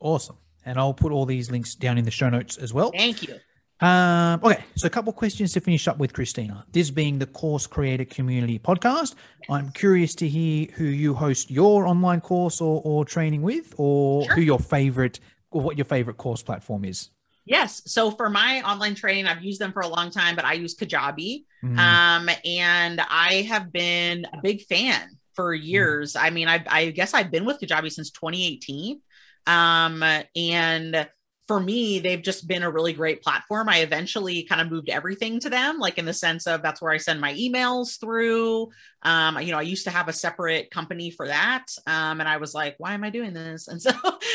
Awesome. 0.01 0.39
And 0.65 0.79
I'll 0.79 0.95
put 0.95 1.13
all 1.13 1.27
these 1.27 1.51
links 1.51 1.75
down 1.75 1.99
in 1.99 2.05
the 2.05 2.11
show 2.11 2.29
notes 2.29 2.57
as 2.57 2.73
well. 2.73 2.91
Thank 2.93 3.23
you. 3.23 3.37
Um, 3.83 4.39
okay, 4.45 4.63
so 4.77 4.87
a 4.87 4.91
couple 4.91 5.13
questions 5.13 5.53
to 5.55 5.61
finish 5.61 5.89
up 5.89 5.99
with, 5.99 6.13
Christina. 6.13 6.65
This 6.71 6.91
being 6.91 7.19
the 7.19 7.27
Course 7.27 7.67
Creator 7.67 8.05
Community 8.05 8.59
podcast, 8.59 9.17
I'm 9.51 9.71
curious 9.73 10.15
to 10.17 10.29
hear 10.29 10.69
who 10.75 10.85
you 10.85 11.15
host 11.15 11.51
your 11.51 11.87
online 11.87 12.21
course 12.21 12.61
or, 12.61 12.81
or 12.85 13.05
training 13.05 13.43
with, 13.43 13.75
or 13.79 14.25
sure. 14.25 14.35
who 14.35 14.41
your 14.41 14.61
favorite 14.61 15.19
or 15.51 15.61
what 15.61 15.77
your 15.77 15.85
favorite 15.85 16.17
course 16.17 16.43
platform 16.43 16.85
is. 16.85 17.11
Yes. 17.45 17.83
So 17.87 18.13
for 18.13 18.31
my 18.31 18.63
online 18.63 18.95
training, 18.95 19.27
I've 19.27 19.43
used 19.43 19.61
them 19.61 19.73
for 19.73 19.83
a 19.83 19.89
long 19.89 20.11
time, 20.11 20.37
but 20.37 20.45
I 20.45 20.53
use 20.53 20.77
Kajabi. 20.77 21.45
Mm. 21.65 21.79
Um, 21.79 22.31
and 22.45 23.01
I 23.01 23.47
have 23.49 23.73
been 23.73 24.27
a 24.33 24.41
big 24.41 24.63
fan 24.63 25.19
for 25.35 25.53
years. 25.53 26.13
Mm. 26.13 26.23
I 26.23 26.31
mean, 26.31 26.49
I, 26.49 26.65
I 26.69 26.91
guess 26.91 27.15
I've 27.15 27.33
been 27.33 27.45
with 27.45 27.59
Kajabi 27.61 27.91
since 27.91 28.11
2018. 28.13 29.01
Um, 29.49 30.05
and 30.37 31.09
for 31.53 31.61
me, 31.61 31.99
they've 31.99 32.23
just 32.23 32.49
been 32.49 32.63
a 32.63 32.71
really 32.71 32.95
great 32.95 33.21
platform. 33.21 33.69
I 33.69 33.81
eventually 33.81 34.43
kind 34.45 34.63
of 34.63 34.71
moved 34.71 34.89
everything 34.89 35.39
to 35.41 35.51
them, 35.51 35.79
like 35.79 35.99
in 35.99 36.07
the 36.07 36.15
sense 36.15 36.47
of 36.47 36.63
that's 36.63 36.81
where 36.81 36.93
I 36.93 36.97
send 36.97 37.21
my 37.21 37.35
emails 37.35 38.01
through. 38.01 38.71
Um, 39.03 39.39
you 39.39 39.53
know, 39.53 39.59
I 39.59 39.63
used 39.63 39.85
to 39.85 39.91
have 39.91 40.09
a 40.09 40.15
separate 40.15 40.71
company 40.71 41.11
for 41.11 41.29
that. 41.29 41.67
Um, 41.87 42.21
and 42.21 42.27
I 42.27 42.39
was 42.39 42.55
like, 42.55 42.77
why 42.79 42.95
am 42.95 43.05
I 43.05 43.11
doing 43.11 43.35
this? 43.35 43.69
And 43.73 43.83
so, 43.83 43.93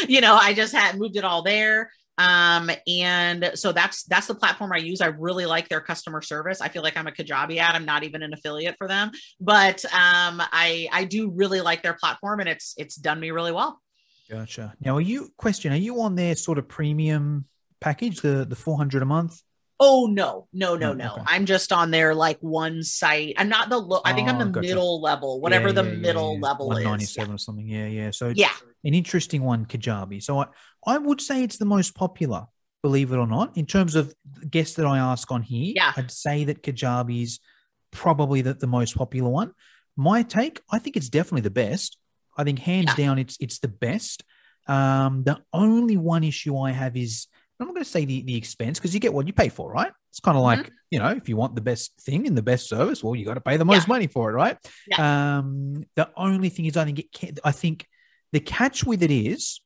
you 0.08 0.22
know, 0.22 0.36
I 0.36 0.54
just 0.54 0.76
had 0.76 1.00
moved 1.00 1.18
it 1.18 1.24
all 1.24 1.42
there. 1.42 1.90
Um, 2.20 2.70
and 2.88 3.50
so 3.56 3.72
that's 3.72 4.04
that's 4.04 4.28
the 4.28 4.36
platform 4.36 4.72
I 4.72 4.78
use. 4.78 5.02
I 5.02 5.08
really 5.08 5.48
like 5.48 5.70
their 5.70 5.82
customer 5.82 6.22
service. 6.22 6.62
I 6.62 6.68
feel 6.68 6.84
like 6.84 6.98
I'm 6.98 7.08
a 7.08 7.12
Kajabi 7.12 7.58
ad. 7.58 7.74
I'm 7.74 7.86
not 7.86 8.04
even 8.04 8.22
an 8.22 8.34
affiliate 8.34 8.76
for 8.78 8.88
them, 8.88 9.10
but 9.40 9.84
um, 9.86 10.40
I 10.52 10.88
I 10.92 11.06
do 11.06 11.32
really 11.32 11.62
like 11.62 11.82
their 11.82 11.94
platform, 11.96 12.42
and 12.42 12.50
it's 12.50 12.76
it's 12.78 12.96
done 12.96 13.20
me 13.20 13.32
really 13.32 13.52
well. 13.52 13.82
Gotcha. 14.30 14.74
Now, 14.82 14.98
are 14.98 15.02
you 15.02 15.30
question? 15.38 15.72
Are 15.72 15.78
you 15.78 16.02
on 16.02 16.16
their 16.16 16.36
sort 16.36 16.58
of 16.58 16.68
premium 16.68 17.46
package, 17.80 18.22
the 18.22 18.46
the 18.46 18.56
400 18.56 19.02
a 19.02 19.06
month? 19.06 19.42
Oh 19.80 20.08
no, 20.08 20.48
no, 20.52 20.76
no, 20.76 20.94
no. 20.94 21.14
Okay. 21.14 21.24
I'm 21.28 21.46
just 21.46 21.72
on 21.72 21.92
their 21.92 22.16
like 22.16 22.40
one 22.40 22.82
site. 22.82 23.36
I'm 23.38 23.48
not 23.48 23.70
the 23.70 23.78
low. 23.78 24.02
I 24.04 24.14
think 24.14 24.28
oh, 24.28 24.32
I'm 24.32 24.40
the 24.40 24.46
gotcha. 24.46 24.68
middle 24.68 25.02
level, 25.02 25.40
whatever 25.40 25.68
yeah, 25.68 25.74
the 25.74 25.84
yeah, 25.84 25.96
middle 25.98 26.34
yeah, 26.34 26.42
level 26.42 26.68
197 26.68 27.36
or 27.36 27.38
something. 27.38 27.68
Yeah, 27.68 27.86
yeah. 27.86 28.12
So 28.12 28.34
yeah, 28.36 28.54
an 28.84 28.96
interesting 28.96 29.44
one, 29.44 29.66
Kajabi. 29.66 30.22
So 30.24 30.40
I 30.40 30.48
I 30.86 30.98
would 30.98 31.22
say 31.22 31.44
it's 31.44 31.58
the 31.58 31.66
most 31.66 31.94
popular, 31.94 32.46
believe 32.82 33.12
it 33.12 33.18
or 33.18 33.28
not, 33.28 33.56
in 33.56 33.68
terms 33.68 33.96
of 33.96 34.14
guests 34.50 34.76
that 34.78 34.88
I 34.88 34.98
ask 34.98 35.32
on 35.32 35.44
here. 35.44 35.74
Yeah, 35.76 35.94
I'd 35.96 36.12
say 36.12 36.46
that 36.46 36.64
Kajabi 36.64 37.22
is 37.22 37.40
probably 37.92 38.42
the, 38.42 38.56
the 38.56 38.68
most 38.68 38.96
popular 38.96 39.30
one. 39.30 39.54
My 39.96 40.24
take, 40.24 40.60
I 40.72 40.80
think 40.80 40.98
it's 40.98 41.10
definitely 41.10 41.42
the 41.42 41.52
best. 41.52 41.98
I 42.38 42.44
think 42.44 42.60
hands 42.60 42.94
down, 42.96 43.20
it's 43.20 43.38
it's 43.40 43.60
the 43.60 43.68
best. 43.68 44.24
Um, 44.68 45.24
the 45.24 45.42
only 45.54 45.98
one 45.98 46.24
issue 46.24 46.58
I 46.58 46.72
have 46.72 46.98
is 46.98 47.28
I'm 47.60 47.68
not 47.68 47.74
going 47.74 47.84
to 47.84 47.90
say 47.90 48.06
the, 48.06 48.22
the 48.22 48.36
expense 48.36 48.78
because 48.78 48.94
you 48.94 49.00
get 49.00 49.14
what 49.14 49.26
you 49.26 49.34
pay 49.34 49.50
for, 49.50 49.72
right? 49.72 49.92
It's 50.12 50.20
kind 50.20 50.38
of 50.38 50.44
mm-hmm. 50.44 50.62
like, 50.62 50.72
you 50.92 51.00
know, 51.00 51.10
if 51.10 51.28
you 51.28 51.36
want 51.36 51.56
the 51.56 51.62
best 51.62 51.94
thing 52.02 52.26
in 52.26 52.36
the 52.36 52.42
best 52.42 52.70
service, 52.70 53.04
well, 53.04 53.16
you 53.16 53.26
got 53.26 53.34
to 53.34 53.42
pay 53.42 53.58
the 53.58 53.66
most 53.66 53.88
yeah. 53.88 53.94
money 53.94 54.08
for 54.08 54.30
it, 54.30 54.34
right? 54.34 54.58
Yeah. 54.88 55.38
Um, 55.38 55.84
the 55.96 56.10
only 56.16 56.50
thing 56.50 56.66
is, 56.66 56.78
I 56.78 56.86
think 56.86 57.00
it 57.00 57.12
can, 57.12 57.36
I 57.44 57.52
think 57.52 57.88
the 58.32 58.40
catch 58.40 58.84
with 58.84 59.02
it 59.02 59.12
is 59.12 59.62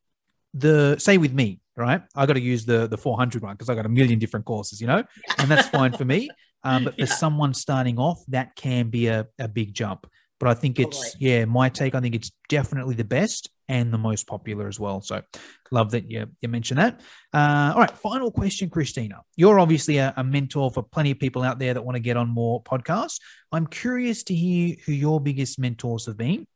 the 0.53 0.97
say 0.99 1.17
with 1.17 1.33
me, 1.33 1.59
right? 1.75 2.01
I 2.15 2.25
got 2.25 2.33
to 2.33 2.41
use 2.41 2.65
the 2.65 2.87
the 2.87 2.97
400 2.97 3.41
one 3.41 3.53
because 3.53 3.69
I 3.69 3.75
got 3.75 3.85
a 3.85 3.89
million 3.89 4.19
different 4.19 4.45
courses, 4.45 4.79
you 4.79 4.87
know, 4.87 5.03
and 5.37 5.51
that's 5.51 5.67
fine 5.67 5.91
for 5.91 6.05
me. 6.05 6.29
Um, 6.63 6.85
but 6.85 6.93
for 6.93 7.01
yeah. 7.05 7.05
someone 7.07 7.53
starting 7.53 7.97
off, 7.97 8.23
that 8.29 8.55
can 8.55 8.89
be 8.89 9.07
a, 9.07 9.27
a 9.39 9.47
big 9.47 9.73
jump. 9.73 10.07
But 10.41 10.49
I 10.49 10.55
think 10.55 10.79
it's 10.79 11.15
yeah, 11.19 11.45
my 11.45 11.69
take. 11.69 11.93
I 11.93 11.99
think 11.99 12.15
it's 12.15 12.31
definitely 12.49 12.95
the 12.95 13.03
best 13.03 13.51
and 13.69 13.93
the 13.93 13.97
most 13.99 14.25
popular 14.25 14.67
as 14.67 14.79
well. 14.79 14.99
So 14.99 15.21
love 15.69 15.91
that 15.91 16.09
you, 16.09 16.25
you 16.41 16.49
mentioned 16.49 16.79
that. 16.79 16.99
Uh, 17.31 17.73
all 17.75 17.79
right, 17.79 17.91
final 17.91 18.31
question, 18.31 18.67
Christina. 18.67 19.21
You're 19.35 19.59
obviously 19.59 19.97
a, 19.97 20.15
a, 20.17 20.23
mentor 20.23 20.71
for 20.71 20.81
plenty 20.81 21.11
of 21.11 21.19
people 21.19 21.43
out 21.43 21.59
there 21.59 21.75
that 21.75 21.85
want 21.85 21.95
to 21.95 21.99
get 21.99 22.17
on 22.17 22.27
more 22.27 22.63
podcasts. 22.63 23.19
I'm 23.51 23.67
curious 23.67 24.23
to 24.23 24.33
hear 24.33 24.77
who 24.83 24.93
your 24.93 25.21
biggest 25.21 25.59
mentors 25.59 26.07
have 26.07 26.17
been. 26.17 26.47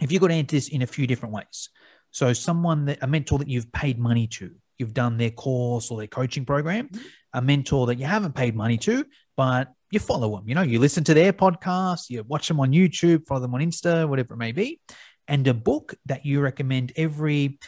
If 0.00 0.10
you 0.10 0.20
could 0.20 0.32
answer 0.32 0.56
this 0.56 0.68
in 0.68 0.80
a 0.80 0.86
few 0.86 1.06
different 1.06 1.34
ways. 1.34 1.68
So 2.12 2.32
someone 2.32 2.86
that 2.86 3.00
a 3.02 3.06
mentor 3.06 3.40
that 3.40 3.48
you've 3.48 3.70
paid 3.72 3.98
money 3.98 4.26
to, 4.38 4.52
you've 4.78 4.94
done 4.94 5.18
their 5.18 5.32
course 5.32 5.90
or 5.90 5.98
their 5.98 6.06
coaching 6.06 6.46
program, 6.46 6.88
mm-hmm. 6.88 7.06
a 7.34 7.42
mentor 7.42 7.88
that 7.88 7.98
you 7.98 8.06
haven't 8.06 8.34
paid 8.34 8.56
money 8.56 8.78
to, 8.78 9.04
but 9.36 9.70
you 9.90 10.00
follow 10.00 10.36
them. 10.36 10.48
You 10.48 10.54
know, 10.54 10.62
you 10.62 10.78
listen 10.78 11.04
to 11.04 11.14
their 11.14 11.32
podcast, 11.32 12.10
you 12.10 12.22
watch 12.24 12.48
them 12.48 12.60
on 12.60 12.72
YouTube, 12.72 13.26
follow 13.26 13.40
them 13.40 13.54
on 13.54 13.60
Insta, 13.60 14.08
whatever 14.08 14.34
it 14.34 14.38
may 14.38 14.52
be 14.52 14.80
and 15.28 15.46
a 15.46 15.54
book 15.54 15.94
that 16.06 16.26
you 16.26 16.40
recommend 16.40 16.92
every 16.96 17.58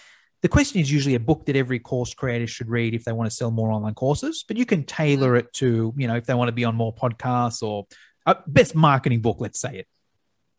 the 0.43 0.49
question 0.49 0.81
is 0.81 0.91
usually 0.91 1.15
a 1.15 1.21
book 1.21 1.45
that 1.45 1.55
every 1.55 1.79
course 1.79 2.15
creator 2.15 2.47
should 2.47 2.71
read 2.71 2.95
if 2.95 3.05
they 3.05 3.13
want 3.13 3.31
to 3.31 3.37
sell 3.37 3.51
more 3.51 3.71
online 3.71 3.95
courses 3.95 4.45
but 4.49 4.57
you 4.57 4.67
can 4.67 4.83
tailor 4.83 5.37
it 5.37 5.53
to 5.53 5.95
you 5.97 6.09
know 6.09 6.17
if 6.17 6.25
they 6.27 6.35
want 6.35 6.49
to 6.49 6.53
be 6.53 6.65
on 6.65 6.75
more 6.75 6.95
podcasts 6.95 7.63
or 7.63 7.87
a 8.27 8.37
best 8.47 8.75
marketing 8.75 9.21
book 9.21 9.37
let's 9.39 9.61
say 9.61 9.79
it 9.79 9.87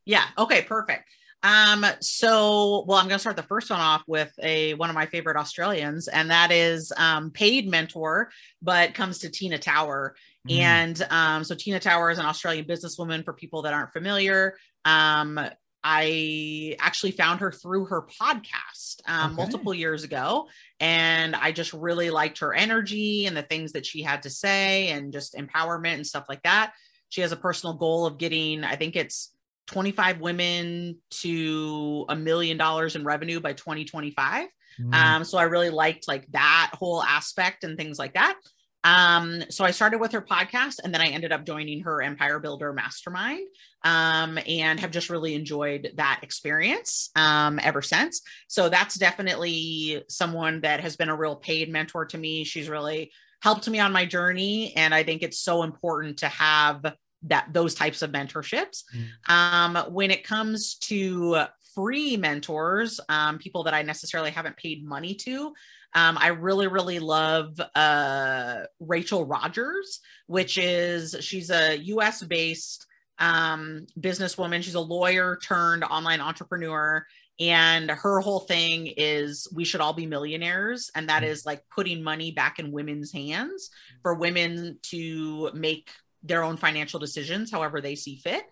yeah 0.06 0.26
okay 0.38 0.62
perfect 0.62 1.10
um 1.44 1.84
so 2.00 2.86
well 2.88 3.00
i'm 3.00 3.08
going 3.08 3.16
to 3.16 3.20
start 3.20 3.36
the 3.36 3.44
first 3.44 3.72
one 3.72 3.80
off 3.80 4.04
with 4.06 4.32
a 4.44 4.76
one 4.76 4.90
of 4.90 4.96
my 4.96 5.08
favorite 5.08 5.38
australians 5.38 6.08
and 6.08 6.30
that 6.30 6.52
is 6.52 6.94
um 6.98 7.32
paid 7.32 7.68
mentor 7.68 8.30
but 8.62 8.94
comes 8.94 9.20
to 9.20 9.30
tina 9.30 9.58
tower 9.58 10.16
mm. 10.48 10.60
and 10.60 11.06
um 11.10 11.44
so 11.44 11.56
tina 11.56 11.80
tower 11.80 12.10
is 12.10 12.18
an 12.18 12.26
australian 12.26 12.66
businesswoman 12.66 13.24
for 13.24 13.34
people 13.34 13.62
that 13.62 13.74
aren't 13.74 13.94
familiar 13.94 14.56
um 14.86 15.40
I 15.84 16.76
actually 16.80 17.12
found 17.12 17.40
her 17.40 17.52
through 17.52 17.86
her 17.86 18.04
podcast 18.04 19.02
um, 19.08 19.32
okay. 19.32 19.36
multiple 19.36 19.74
years 19.74 20.04
ago. 20.04 20.48
And 20.80 21.36
I 21.36 21.52
just 21.52 21.74
really 21.74 22.12
liked 22.12 22.40
her 22.40 22.54
energy 22.54 23.26
and 23.26 23.36
the 23.36 23.42
things 23.42 23.72
that 23.72 23.86
she 23.86 24.02
had 24.02 24.24
to 24.24 24.30
say 24.30 24.90
and 24.90 25.12
just 25.12 25.36
empowerment 25.36 25.96
and 25.96 26.06
stuff 26.06 26.26
like 26.30 26.44
that. 26.44 26.74
She 27.10 27.22
has 27.22 27.32
a 27.32 27.38
personal 27.38 27.74
goal 27.76 28.06
of 28.06 28.18
getting, 28.18 28.64
I 28.64 28.76
think 28.76 28.96
it's 28.96 29.34
25 29.68 30.22
women 30.22 30.98
to 31.10 32.06
a 32.10 32.16
million 32.16 32.58
dollars 32.58 32.96
in 32.96 33.04
revenue 33.04 33.40
by 33.40 33.54
2025. 33.54 34.48
Mm. 34.80 34.94
Um, 34.94 35.24
so 35.24 35.38
I 35.38 35.44
really 35.44 35.70
liked 35.70 36.08
like 36.08 36.28
that 36.32 36.72
whole 36.74 37.02
aspect 37.02 37.64
and 37.64 37.78
things 37.78 37.98
like 37.98 38.14
that. 38.14 38.36
Um, 38.84 39.44
so 39.50 39.64
I 39.64 39.72
started 39.72 40.00
with 40.00 40.12
her 40.14 40.22
podcast 40.22 40.80
and 40.84 40.94
then 40.94 41.02
I 41.02 41.08
ended 41.08 41.32
up 41.32 41.46
joining 41.46 41.82
her 41.82 42.02
Empire 42.02 42.40
Builder 42.40 42.74
Mastermind 42.74 43.48
um, 43.84 44.40
and 44.48 44.80
have 44.80 44.92
just 44.92 45.10
really 45.10 45.36
enjoyed 45.36 45.92
that 45.96 46.20
experience 46.24 47.10
um, 47.16 47.60
ever 47.62 47.82
since. 47.82 48.22
So 48.48 48.70
that's 48.70 48.96
definitely 48.96 50.04
someone 50.10 50.62
that 50.62 50.80
has 50.80 50.96
been 50.96 51.10
a 51.10 51.16
real 51.16 51.36
paid 51.36 51.70
mentor 51.72 52.06
to 52.08 52.18
me. 52.18 52.44
She's 52.44 52.70
really 52.70 53.12
helped 53.42 53.68
me 53.70 53.80
on 53.80 53.92
my 53.92 54.06
journey. 54.06 54.74
And 54.76 54.94
I 54.94 55.04
think 55.04 55.24
it's 55.24 55.40
so 55.40 55.64
important 55.64 56.18
to 56.20 56.28
have 56.28 56.86
that 57.24 57.48
those 57.54 57.76
types 57.76 58.02
of 58.02 58.12
mentorships. 58.12 58.84
Mm. 58.96 59.32
Um, 59.32 59.94
when 59.94 60.10
it 60.12 60.24
comes 60.24 60.76
to 60.76 61.46
free 61.76 62.18
mentors, 62.18 63.00
um, 63.10 63.38
people 63.38 63.64
that 63.64 63.74
I 63.74 63.82
necessarily 63.82 64.32
haven't 64.32 64.58
paid 64.58 64.84
money 64.84 65.14
to, 65.16 65.54
um, 65.94 66.18
I 66.18 66.28
really, 66.28 66.68
really 66.68 67.00
love 67.00 67.60
uh, 67.76 68.62
Rachel 68.80 69.26
Rogers, 69.26 70.00
which 70.28 70.58
is 70.58 71.16
she's 71.20 71.50
a 71.50 71.78
US 71.78 72.24
based 72.24 72.86
um, 73.20 73.86
businesswoman. 74.00 74.64
She's 74.64 74.76
a 74.76 74.80
lawyer 74.82 75.38
turned 75.42 75.84
online 75.84 76.22
entrepreneur. 76.22 77.06
And 77.40 77.90
her 77.90 78.20
whole 78.20 78.42
thing 78.42 78.94
is 78.98 79.48
we 79.54 79.66
should 79.66 79.82
all 79.82 79.94
be 79.94 80.06
millionaires. 80.06 80.92
And 80.96 81.10
that 81.10 81.24
is 81.24 81.46
like 81.46 81.64
putting 81.74 82.04
money 82.04 82.32
back 82.32 82.60
in 82.60 82.72
women's 82.72 83.12
hands 83.12 83.70
for 84.02 84.14
women 84.14 84.78
to 84.84 85.50
make 85.54 85.90
their 86.24 86.44
own 86.44 86.56
financial 86.56 87.00
decisions 87.00 87.52
however 87.52 87.82
they 87.82 87.96
see 87.96 88.18
fit. 88.18 88.44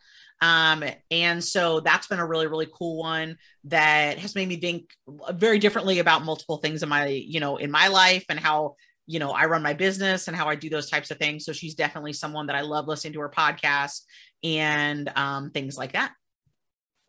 Um, 0.41 0.83
and 1.11 1.43
so 1.43 1.81
that's 1.81 2.07
been 2.07 2.19
a 2.19 2.25
really, 2.25 2.47
really 2.47 2.67
cool 2.73 2.99
one 2.99 3.37
that 3.65 4.17
has 4.19 4.35
made 4.35 4.47
me 4.47 4.57
think 4.57 4.89
very 5.33 5.59
differently 5.59 5.99
about 5.99 6.23
multiple 6.23 6.57
things 6.57 6.81
in 6.81 6.89
my, 6.89 7.07
you 7.07 7.39
know, 7.39 7.57
in 7.57 7.71
my 7.71 7.87
life 7.87 8.25
and 8.29 8.39
how, 8.39 8.75
you 9.05 9.19
know, 9.19 9.31
I 9.31 9.45
run 9.45 9.61
my 9.61 9.73
business 9.73 10.27
and 10.27 10.37
how 10.37 10.47
I 10.47 10.55
do 10.55 10.69
those 10.69 10.89
types 10.89 11.11
of 11.11 11.17
things. 11.17 11.43
So 11.43 11.51
she's 11.51 11.75
definitely 11.75 12.13
someone 12.13 12.47
that 12.47 12.55
I 12.55 12.61
love 12.61 12.87
listening 12.87 13.13
to 13.13 13.19
her 13.21 13.29
podcast 13.29 14.01
and 14.43 15.11
um, 15.15 15.51
things 15.51 15.77
like 15.77 15.93
that. 15.93 16.13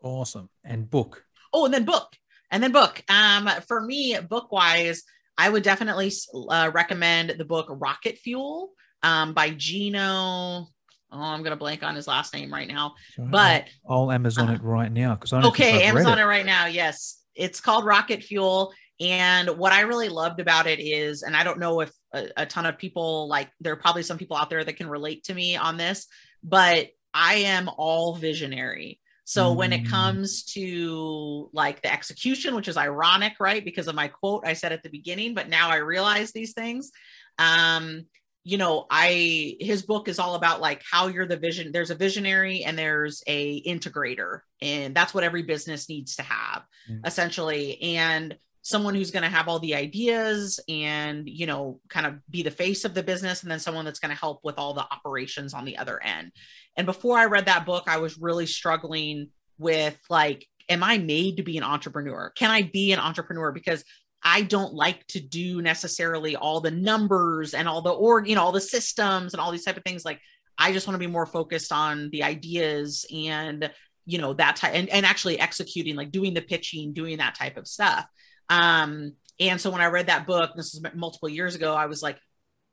Awesome. 0.03 0.49
And 0.65 0.89
book. 0.89 1.25
Oh, 1.53 1.67
and 1.67 1.75
then 1.75 1.85
book. 1.85 2.17
And 2.51 2.63
then 2.63 2.73
book. 2.73 3.03
Um, 3.09 3.49
for 3.69 3.81
me, 3.81 4.19
book 4.19 4.51
wise, 4.51 5.05
I 5.39 5.49
would 5.49 5.63
definitely 5.63 6.11
uh, 6.49 6.71
recommend 6.75 7.31
the 7.31 7.45
book 7.45 7.67
Rocket 7.71 8.19
Fuel 8.19 8.71
um, 9.03 9.35
by 9.35 9.51
Gino 9.51 10.69
oh, 11.13 11.21
I'm 11.21 11.43
gonna 11.43 11.57
blank 11.57 11.83
on 11.83 11.95
his 11.95 12.07
last 12.07 12.35
name 12.35 12.53
right 12.53 12.69
now. 12.69 12.95
But 13.19 13.67
I'll 13.89 14.11
Amazon 14.11 14.49
uh, 14.49 14.55
it 14.55 14.63
right 14.63 14.93
now 14.93 15.15
because 15.15 15.33
I 15.33 15.43
okay, 15.43 15.85
Amazon 15.85 16.19
it. 16.19 16.23
it 16.23 16.27
right 16.27 16.47
now. 16.47 16.67
Yes, 16.67 17.23
it's 17.35 17.61
called 17.61 17.85
Rocket 17.85 18.23
Fuel. 18.23 18.73
And 19.01 19.49
what 19.57 19.73
I 19.73 19.81
really 19.81 20.11
loved 20.11 20.41
about 20.41 20.67
it 20.67 20.79
is, 20.79 21.23
and 21.23 21.35
I 21.35 21.43
don't 21.43 21.59
know 21.59 21.81
if 21.81 21.91
a, 22.13 22.29
a 22.37 22.47
ton 22.47 22.67
of 22.67 22.77
people 22.77 23.29
like 23.29 23.49
there 23.61 23.73
are 23.73 23.77
probably 23.77 24.03
some 24.03 24.19
people 24.19 24.37
out 24.37 24.51
there 24.51 24.63
that 24.63 24.77
can 24.77 24.89
relate 24.89 25.25
to 25.25 25.35
me 25.35 25.57
on 25.57 25.79
this, 25.79 26.07
but 26.43 26.89
I 27.15 27.37
am 27.37 27.71
all 27.77 28.15
visionary. 28.15 29.01
So 29.25 29.53
mm. 29.53 29.57
when 29.57 29.73
it 29.73 29.85
mm. 29.85 29.91
comes 29.91 30.45
to 30.55 31.51
like 31.53 31.83
the 31.83 31.93
execution, 31.93 32.55
which 32.55 32.69
is 32.69 32.77
ironic, 32.77 33.35
right? 33.41 33.65
Because 33.65 33.89
of 33.89 33.95
my 33.95 34.09
quote 34.09 34.47
I 34.47 34.53
said 34.53 34.73
at 34.73 34.83
the 34.83 34.91
beginning, 34.91 35.35
but 35.35 35.49
now 35.49 35.71
I 35.71 35.77
realize 35.77 36.33
these 36.33 36.53
things. 36.53 36.91
Um, 37.39 38.07
you 38.51 38.59
know 38.59 38.87
i 38.91 39.57
his 39.61 39.83
book 39.83 40.09
is 40.09 40.19
all 40.19 40.35
about 40.35 40.61
like 40.61 40.83
how 40.91 41.07
you're 41.07 41.27
the 41.27 41.37
vision 41.37 41.71
there's 41.71 41.91
a 41.91 41.95
visionary 41.95 42.65
and 42.65 42.77
there's 42.77 43.23
a 43.29 43.63
integrator 43.63 44.41
and 44.61 44.93
that's 44.95 45.15
what 45.15 45.23
every 45.23 45.43
business 45.43 45.89
needs 45.89 46.17
to 46.17 46.23
have 46.23 46.65
mm. 46.91 47.07
essentially 47.07 47.81
and 47.81 48.37
someone 48.63 48.95
who's 48.95 49.13
going 49.13 49.23
to 49.23 49.29
have 49.29 49.49
all 49.49 49.61
the 49.61 49.75
ideas 49.75 50.59
and 50.69 51.29
you 51.29 51.47
know 51.47 51.81
kind 51.89 52.07
of 52.07 52.15
be 52.29 52.43
the 52.43 52.51
face 52.51 52.85
of 52.85 52.93
the 52.93 53.03
business 53.03 53.43
and 53.43 53.51
then 53.51 53.61
someone 53.61 53.85
that's 53.85 54.01
going 54.01 54.15
to 54.15 54.21
help 54.21 54.41
with 54.43 54.59
all 54.59 54.75
the 54.75 54.87
operations 54.91 55.55
on 55.55 55.65
the 55.65 55.79
other 55.79 56.03
end. 56.03 56.33
And 56.77 56.87
before 56.87 57.19
i 57.19 57.27
read 57.27 57.47
that 57.47 57.65
book 57.65 57.85
i 57.87 57.99
was 57.99 58.19
really 58.19 58.47
struggling 58.47 59.29
with 59.59 59.99
like 60.11 60.47
am 60.69 60.83
i 60.83 60.99
made 60.99 61.37
to 61.37 61.43
be 61.43 61.57
an 61.57 61.65
entrepreneur? 61.65 62.33
Can 62.37 62.51
i 62.51 62.63
be 62.63 62.93
an 62.93 62.99
entrepreneur? 62.99 63.53
Because 63.53 63.85
i 64.23 64.43
don't 64.43 64.75
like 64.75 65.07
to 65.07 65.21
do 65.21 65.63
necessarily 65.63 66.37
all 66.37 66.61
the 66.61 66.71
numbers 66.71 67.55
and 67.55 67.69
all 67.69 67.83
the 67.83 67.91
org 67.91 68.29
you 68.29 68.35
know 68.35 68.43
all 68.43 68.53
the 68.53 68.61
systems 68.61 69.35
and 69.35 69.41
all 69.41 69.51
these 69.51 69.65
type 69.65 69.77
of 69.77 69.85
things 69.85 70.05
like 70.05 70.21
i 70.59 70.73
just 70.73 70.87
want 70.87 70.95
to 70.95 71.07
be 71.07 71.11
more 71.11 71.27
focused 71.27 71.73
on 71.73 72.11
the 72.11 72.23
ideas 72.23 73.07
and 73.15 73.71
you 74.07 74.19
know 74.19 74.35
that 74.35 74.57
type 74.57 74.75
and, 74.75 74.89
and 74.89 75.07
actually 75.07 75.39
executing 75.39 75.97
like 75.97 76.11
doing 76.11 76.35
the 76.35 76.43
pitching 76.43 76.93
doing 76.93 77.19
that 77.19 77.35
type 77.35 77.57
of 77.57 77.67
stuff 77.67 78.07
um, 78.51 79.13
and 79.41 79.61
so 79.61 79.71
when 79.71 79.81
I 79.81 79.87
read 79.87 80.09
that 80.09 80.27
book, 80.27 80.51
this 80.55 80.75
was 80.75 80.95
multiple 80.95 81.29
years 81.29 81.55
ago, 81.55 81.75
I 81.75 81.87
was 81.87 82.03
like, 82.03 82.19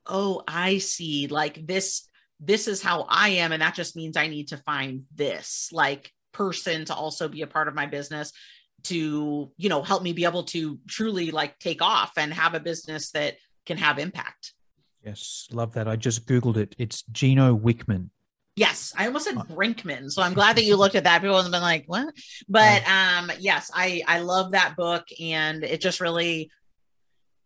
oh, 0.06 0.44
I 0.48 0.80
see. 0.80 1.28
Like 1.28 1.66
this, 1.66 2.10
this 2.42 2.68
is 2.68 2.82
how 2.82 3.06
I 3.08 3.30
am. 3.30 3.54
And 3.54 3.62
that 3.62 3.76
just 3.76 3.96
means 3.96 4.18
I 4.18 4.28
need 4.28 4.50
to 4.50 4.58
find 4.58 5.04
this 5.16 5.70
like 5.72 6.12
person 6.34 6.86
to 6.86 6.96
also 6.96 7.30
be 7.30 7.42
a 7.42 7.48
part 7.48 7.68
of 7.68 7.74
my 7.74 7.86
business 7.86 8.34
to, 8.84 9.52
you 9.58 9.70
know, 9.70 9.82
help 9.82 10.04
me 10.04 10.14
be 10.14 10.24
able 10.26 10.44
to 10.44 10.80
truly 10.88 11.32
like 11.32 11.60
take 11.60 11.82
off 11.82 12.14
and 12.18 12.34
have 12.34 12.54
a 12.54 12.60
business 12.60 13.12
that 13.12 13.36
can 13.66 13.78
have 13.78 14.00
impact. 14.00 14.54
Yes, 15.04 15.48
love 15.52 15.74
that. 15.74 15.88
I 15.88 15.96
just 15.96 16.26
Googled 16.26 16.58
it. 16.58 16.76
It's 16.78 17.04
Gino 17.04 17.58
Wickman. 17.58 18.10
Yes, 18.56 18.92
I 18.98 19.06
almost 19.06 19.26
said 19.26 19.38
uh, 19.38 19.44
Brinkman. 19.44 20.12
So 20.12 20.24
I'm 20.24 20.34
glad 20.34 20.58
that 20.58 20.64
you 20.64 20.76
looked 20.78 20.96
at 20.96 21.04
that. 21.04 21.22
People 21.22 21.40
have 21.40 21.52
been 21.52 21.62
like, 21.62 21.84
what? 21.86 22.14
But 22.50 22.88
um, 22.88 23.32
yes, 23.40 23.70
I 23.74 24.02
I 24.08 24.20
love 24.22 24.54
that 24.54 24.76
book, 24.76 25.06
and 25.22 25.64
it 25.64 25.80
just 25.80 26.02
really 26.02 26.50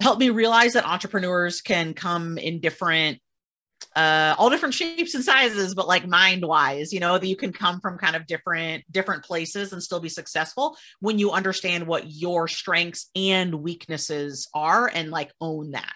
helped 0.01 0.21
me 0.21 0.29
realize 0.29 0.73
that 0.73 0.85
entrepreneurs 0.85 1.61
can 1.61 1.93
come 1.93 2.37
in 2.37 2.61
different 2.61 3.19
uh 3.95 4.35
all 4.37 4.49
different 4.49 4.73
shapes 4.73 5.15
and 5.15 5.23
sizes 5.23 5.73
but 5.75 5.87
like 5.87 6.07
mind 6.07 6.45
wise 6.45 6.93
you 6.93 6.99
know 6.99 7.17
that 7.17 7.27
you 7.27 7.35
can 7.35 7.51
come 7.51 7.79
from 7.79 7.97
kind 7.97 8.15
of 8.15 8.25
different 8.27 8.83
different 8.91 9.23
places 9.23 9.73
and 9.73 9.81
still 9.81 9.99
be 9.99 10.09
successful 10.09 10.77
when 10.99 11.19
you 11.19 11.31
understand 11.31 11.85
what 11.85 12.09
your 12.11 12.47
strengths 12.47 13.09
and 13.15 13.53
weaknesses 13.55 14.47
are 14.53 14.89
and 14.93 15.09
like 15.09 15.31
own 15.41 15.71
that 15.71 15.93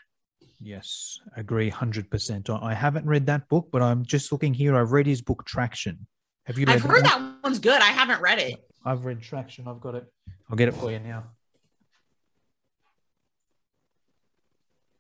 Yes, 0.61 1.19
agree 1.35 1.69
100%. 1.69 2.63
I 2.63 2.73
haven't 2.73 3.05
read 3.05 3.25
that 3.27 3.47
book, 3.49 3.69
but 3.71 3.81
I'm 3.81 4.05
just 4.05 4.31
looking 4.31 4.53
here. 4.53 4.75
I've 4.75 4.93
read 4.93 5.05
his 5.05 5.21
book 5.21 5.45
Traction. 5.45 6.07
Have 6.45 6.57
you 6.57 6.65
I've 6.67 6.81
heard 6.81 7.03
that, 7.03 7.19
that 7.19 7.35
one's 7.43 7.59
good. 7.59 7.81
I 7.81 7.91
haven't 7.91 8.21
read 8.21 8.39
it. 8.39 8.55
I've 8.85 9.05
read 9.05 9.21
Traction. 9.21 9.67
I've 9.67 9.81
got 9.81 9.95
it. 9.95 10.05
I'll 10.49 10.55
get 10.55 10.69
it 10.69 10.73
for 10.73 10.91
you 10.91 10.99
now. 10.99 11.25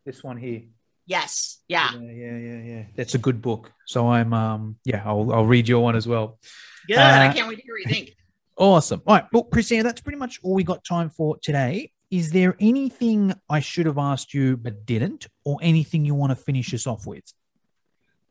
This 0.05 0.23
one 0.23 0.37
here. 0.37 0.63
Yes. 1.05 1.61
Yeah. 1.67 1.91
Yeah, 1.93 2.11
yeah, 2.11 2.37
yeah, 2.37 2.61
yeah. 2.63 2.83
That's 2.95 3.15
a 3.15 3.17
good 3.19 3.41
book. 3.41 3.71
So 3.85 4.09
I'm 4.09 4.33
um 4.33 4.77
yeah, 4.85 5.03
I'll 5.05 5.31
I'll 5.33 5.45
read 5.45 5.67
your 5.67 5.83
one 5.83 5.95
as 5.95 6.07
well. 6.07 6.39
Good. 6.87 6.97
Uh, 6.97 7.29
I 7.29 7.33
can't 7.33 7.47
wait 7.47 7.57
to 7.57 7.61
hear 7.63 7.73
what 7.73 7.85
you 7.85 7.91
think. 7.91 8.15
Awesome. 8.57 9.01
All 9.05 9.15
right. 9.15 9.25
Well, 9.33 9.43
Christina, 9.43 9.83
that's 9.83 9.99
pretty 9.99 10.17
much 10.17 10.39
all 10.41 10.53
we 10.53 10.63
got 10.63 10.81
time 10.85 11.09
for 11.09 11.37
today. 11.41 11.91
Is 12.09 12.31
there 12.31 12.55
anything 12.61 13.33
I 13.49 13.59
should 13.59 13.85
have 13.85 13.97
asked 13.97 14.33
you 14.33 14.55
but 14.55 14.85
didn't, 14.85 15.27
or 15.43 15.57
anything 15.61 16.05
you 16.05 16.15
want 16.15 16.31
to 16.31 16.37
finish 16.37 16.73
us 16.73 16.87
off 16.87 17.05
with? 17.05 17.25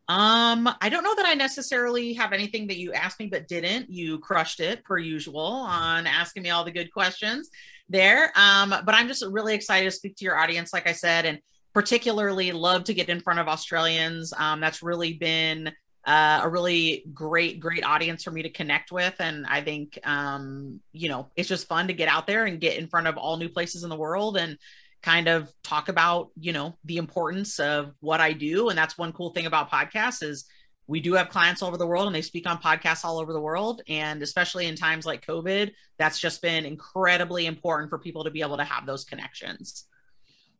Um, 0.09 0.69
I 0.81 0.89
don't 0.89 1.03
know 1.03 1.15
that 1.15 1.27
I 1.27 1.35
necessarily 1.35 2.13
have 2.15 2.33
anything 2.33 2.67
that 2.69 2.79
you 2.79 2.93
asked 2.93 3.21
me 3.21 3.27
but 3.27 3.49
didn't. 3.49 3.91
You 3.91 4.19
crushed 4.19 4.61
it 4.61 4.85
per 4.85 4.99
usual 4.99 5.39
on 5.39 6.07
asking 6.07 6.43
me 6.43 6.51
all 6.51 6.65
the 6.65 6.71
good 6.71 6.91
questions 6.93 7.51
there. 7.89 8.33
Um, 8.35 8.71
but 8.71 8.95
I'm 8.95 9.09
just 9.09 9.25
really 9.27 9.55
excited 9.55 9.85
to 9.87 9.91
speak 9.91 10.17
to 10.17 10.25
your 10.25 10.39
audience, 10.39 10.73
like 10.73 10.87
I 10.87 10.93
said, 10.93 11.27
and 11.27 11.39
particularly 11.75 12.53
love 12.53 12.85
to 12.85 12.95
get 12.95 13.09
in 13.09 13.21
front 13.21 13.41
of 13.41 13.49
Australians. 13.49 14.33
Um, 14.37 14.61
that's 14.61 14.83
really 14.83 15.15
been 15.15 15.73
uh, 16.07 16.41
a 16.43 16.49
really 16.49 17.05
great, 17.13 17.59
great 17.61 17.85
audience 17.85 18.23
for 18.23 18.31
me 18.31 18.43
to 18.43 18.51
connect 18.51 18.93
with. 18.93 19.15
And 19.19 19.47
I 19.47 19.61
think, 19.63 19.99
um, 20.05 20.81
you 20.93 21.09
know, 21.09 21.31
it's 21.35 21.49
just 21.49 21.67
fun 21.67 21.89
to 21.89 21.95
get 21.95 22.09
out 22.09 22.27
there 22.27 22.45
and 22.45 22.61
get 22.61 22.79
in 22.79 22.87
front 22.87 23.07
of 23.07 23.17
all 23.17 23.37
new 23.37 23.49
places 23.49 23.83
in 23.83 23.91
the 23.91 23.97
world 23.97 24.37
and 24.37 24.59
kind 25.03 25.29
of 25.29 25.51
talk 25.63 25.89
about, 25.89 26.31
you 26.39 26.53
know, 26.53 26.77
the 26.85 26.99
importance 26.99 27.59
of 27.59 27.93
what 28.01 28.21
I 28.21 28.33
do. 28.33 28.69
And 28.69 28.79
that's 28.79 28.97
one 28.97 29.13
cool 29.13 29.31
thing 29.31 29.47
about 29.47 29.71
podcasts 29.71 30.23
is 30.23 30.45
we 30.87 31.01
do 31.01 31.15
have 31.15 31.31
clients 31.31 31.63
all 31.63 31.69
over 31.69 31.79
the 31.79 31.87
world 31.87 32.07
and 32.07 32.15
they 32.15 32.23
speak 32.23 32.47
on 32.47 32.59
podcasts 32.59 33.05
all 33.05 33.19
over 33.19 33.33
the 33.33 33.41
world. 33.41 33.83
And 33.89 34.23
especially 34.23 34.67
in 34.67 34.77
times 34.77 35.07
like 35.07 35.27
COVID, 35.27 35.73
that's 35.99 36.19
just 36.19 36.43
been 36.43 36.67
incredibly 36.67 37.47
important 37.47 37.91
for 37.91 37.99
people 37.99 38.25
to 38.25 38.31
be 38.31 38.43
able 38.43 38.59
to 38.59 38.65
have 38.65 38.87
those 38.87 39.05
connections. 39.05 39.87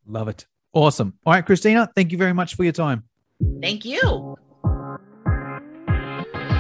Love 0.07 0.29
it. 0.29 0.47
Awesome. 0.75 1.15
All 1.25 1.33
right, 1.33 1.47
Christina, 1.47 1.89
thank 1.95 2.13
you 2.13 2.19
very 2.19 2.33
much 2.33 2.57
for 2.57 2.65
your 2.65 2.73
time. 2.73 3.05
Thank 3.63 3.85
you. 3.85 4.37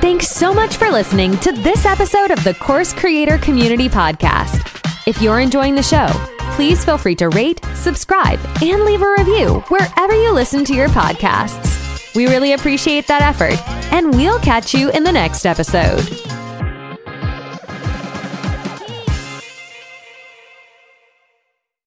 Thanks 0.00 0.28
so 0.28 0.52
much 0.52 0.76
for 0.76 0.90
listening 0.90 1.36
to 1.38 1.50
this 1.50 1.86
episode 1.86 2.30
of 2.30 2.42
the 2.44 2.54
Course 2.54 2.92
Creator 2.92 3.38
Community 3.38 3.88
Podcast. 3.88 4.70
If 5.06 5.20
you're 5.20 5.40
enjoying 5.40 5.74
the 5.74 5.82
show, 5.82 6.08
please 6.56 6.84
feel 6.84 6.98
free 6.98 7.14
to 7.16 7.28
rate, 7.30 7.60
subscribe, 7.74 8.38
and 8.62 8.84
leave 8.84 9.02
a 9.02 9.14
review 9.18 9.60
wherever 9.68 10.14
you 10.14 10.32
listen 10.32 10.64
to 10.66 10.74
your 10.74 10.88
podcasts. 10.88 12.14
We 12.14 12.26
really 12.26 12.52
appreciate 12.52 13.06
that 13.08 13.22
effort, 13.22 13.58
and 13.92 14.14
we'll 14.14 14.38
catch 14.40 14.74
you 14.74 14.90
in 14.90 15.04
the 15.04 15.12
next 15.12 15.46
episode. 15.46 16.00